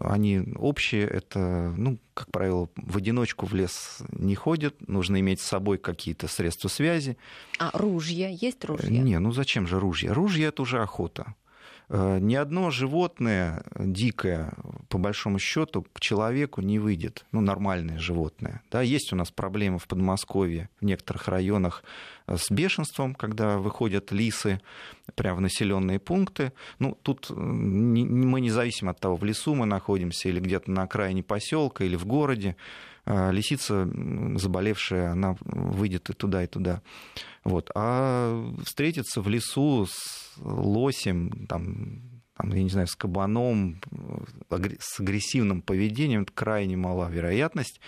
они 0.00 0.42
общие, 0.56 1.06
это, 1.06 1.72
ну, 1.76 1.98
как 2.14 2.32
правило, 2.32 2.68
в 2.74 2.96
одиночку 2.96 3.46
в 3.46 3.54
лес 3.54 3.98
не 4.10 4.34
ходят, 4.34 4.88
нужно 4.88 5.20
иметь 5.20 5.40
с 5.40 5.44
собой 5.44 5.78
какие-то 5.78 6.26
средства 6.26 6.66
связи. 6.68 7.16
А 7.60 7.70
ружья? 7.78 8.28
Есть 8.28 8.64
ружья? 8.64 8.88
Не, 8.90 9.18
ну 9.20 9.30
зачем 9.30 9.68
же 9.68 9.78
ружья? 9.78 10.12
Ружья 10.14 10.48
это 10.48 10.62
уже 10.62 10.80
охота. 10.82 11.34
Э, 11.88 12.18
Ни 12.20 12.34
одно 12.34 12.70
животное 12.70 13.64
дикое, 13.78 14.52
по 14.88 14.98
большому 14.98 15.38
счету, 15.38 15.86
к 15.92 16.00
человеку 16.00 16.60
не 16.60 16.78
выйдет. 16.78 17.24
Ну, 17.32 17.40
нормальное 17.40 17.98
животное. 17.98 18.62
Да, 18.70 18.82
есть 18.82 19.12
у 19.12 19.16
нас 19.16 19.30
проблемы 19.30 19.78
в 19.78 19.86
Подмосковье, 19.86 20.68
в 20.80 20.84
некоторых 20.84 21.28
районах 21.28 21.84
э, 22.26 22.36
с 22.36 22.50
бешенством, 22.50 23.14
когда 23.14 23.58
выходят 23.58 24.12
лисы 24.12 24.60
прямо 25.14 25.38
в 25.38 25.40
населенные 25.42 25.98
пункты. 25.98 26.52
Ну, 26.78 26.96
тут 27.02 27.30
э, 27.30 27.34
мы 27.34 28.40
не 28.40 28.50
зависим 28.50 28.88
от 28.88 28.98
того, 28.98 29.16
в 29.16 29.24
лесу 29.24 29.54
мы 29.54 29.66
находимся 29.66 30.28
или 30.28 30.40
где-то 30.40 30.70
на 30.70 30.82
окраине 30.82 31.22
поселка 31.22 31.84
или 31.84 31.96
в 31.96 32.06
городе. 32.06 32.56
Э, 33.06 33.30
Лисица 33.32 33.88
заболевшая, 34.36 35.12
она 35.12 35.36
выйдет 35.40 36.10
и 36.10 36.12
туда, 36.12 36.44
и 36.44 36.46
туда. 36.46 36.82
Вот. 37.44 37.70
А 37.74 38.52
встретиться 38.64 39.20
в 39.20 39.28
лесу 39.28 39.86
с 39.86 40.34
лосем, 40.38 41.46
там, 41.46 42.22
там, 42.36 42.52
я 42.52 42.62
не 42.62 42.70
знаю, 42.70 42.86
с 42.86 42.96
кабаном, 42.96 43.80
с 44.78 45.00
агрессивным 45.00 45.62
поведением, 45.62 46.22
это 46.22 46.32
крайне 46.32 46.76
мала 46.76 47.08
вероятность. 47.10 47.80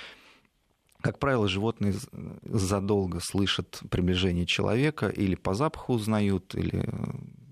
Как 1.00 1.18
правило, 1.18 1.46
животные 1.46 1.94
задолго 2.42 3.20
слышат 3.20 3.80
приближение 3.90 4.46
человека, 4.46 5.08
или 5.08 5.34
по 5.34 5.54
запаху 5.54 5.94
узнают, 5.94 6.54
или 6.54 6.84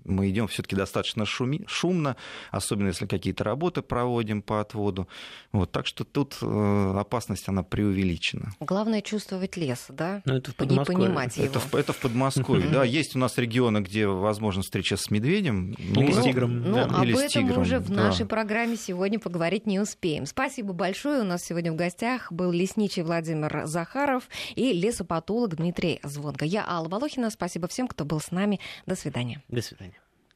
мы 0.05 0.29
идем 0.29 0.47
все-таки 0.47 0.75
достаточно 0.75 1.23
шуми- 1.23 1.65
шумно, 1.67 2.15
особенно 2.51 2.87
если 2.87 3.05
какие-то 3.05 3.43
работы 3.43 3.81
проводим 3.81 4.41
по 4.41 4.61
отводу. 4.61 5.07
Вот, 5.51 5.71
так 5.71 5.85
что 5.87 6.03
тут 6.03 6.37
э, 6.41 6.93
опасность, 6.97 7.47
она 7.49 7.63
преувеличена. 7.63 8.51
Главное 8.59 9.01
чувствовать 9.01 9.57
лес, 9.57 9.85
да? 9.89 10.21
Ну, 10.25 10.35
это 10.35 10.51
в 10.51 10.55
Подмосковье. 10.55 11.05
понимать 11.07 11.37
его. 11.37 11.45
Это, 11.47 11.59
в- 11.59 11.75
это 11.75 11.93
в 11.93 11.97
Подмосковье. 11.99 12.69
Да, 12.69 12.83
есть 12.83 13.15
у 13.15 13.19
нас 13.19 13.37
регионы, 13.37 13.79
где 13.79 14.07
возможно 14.07 14.61
встреча 14.61 14.97
с 14.97 15.09
медведем. 15.11 15.71
Или 15.71 16.11
с 16.11 16.17
это- 16.17 16.23
тигром, 16.23 16.61
Ну, 16.61 16.79
об 16.83 17.03
Или 17.03 17.13
с 17.15 17.21
этом 17.21 17.43
мы 17.45 17.59
уже 17.59 17.79
в 17.79 17.91
нашей 17.91 18.25
программе 18.25 18.75
сегодня 18.77 19.19
поговорить 19.19 19.65
не 19.65 19.79
успеем. 19.79 20.25
Спасибо 20.25 20.73
большое. 20.73 21.21
У 21.21 21.25
нас 21.25 21.43
сегодня 21.43 21.71
в 21.71 21.75
гостях 21.75 22.31
был 22.31 22.51
лесничий 22.51 23.01
Владимир 23.03 23.63
Захаров 23.65 24.23
и 24.55 24.73
лесопатолог 24.73 25.55
Дмитрий 25.55 25.99
Звонко. 26.03 26.45
Я 26.45 26.65
Алла 26.67 26.87
Волохина. 26.89 27.29
Спасибо 27.29 27.67
всем, 27.67 27.87
кто 27.87 28.05
был 28.05 28.19
с 28.19 28.31
нами. 28.31 28.59
До 28.85 28.95
свидания. 28.95 29.41
До 29.47 29.61
свидания. 29.61 29.94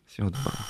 Всего 0.09 0.31
доброго. 0.31 0.65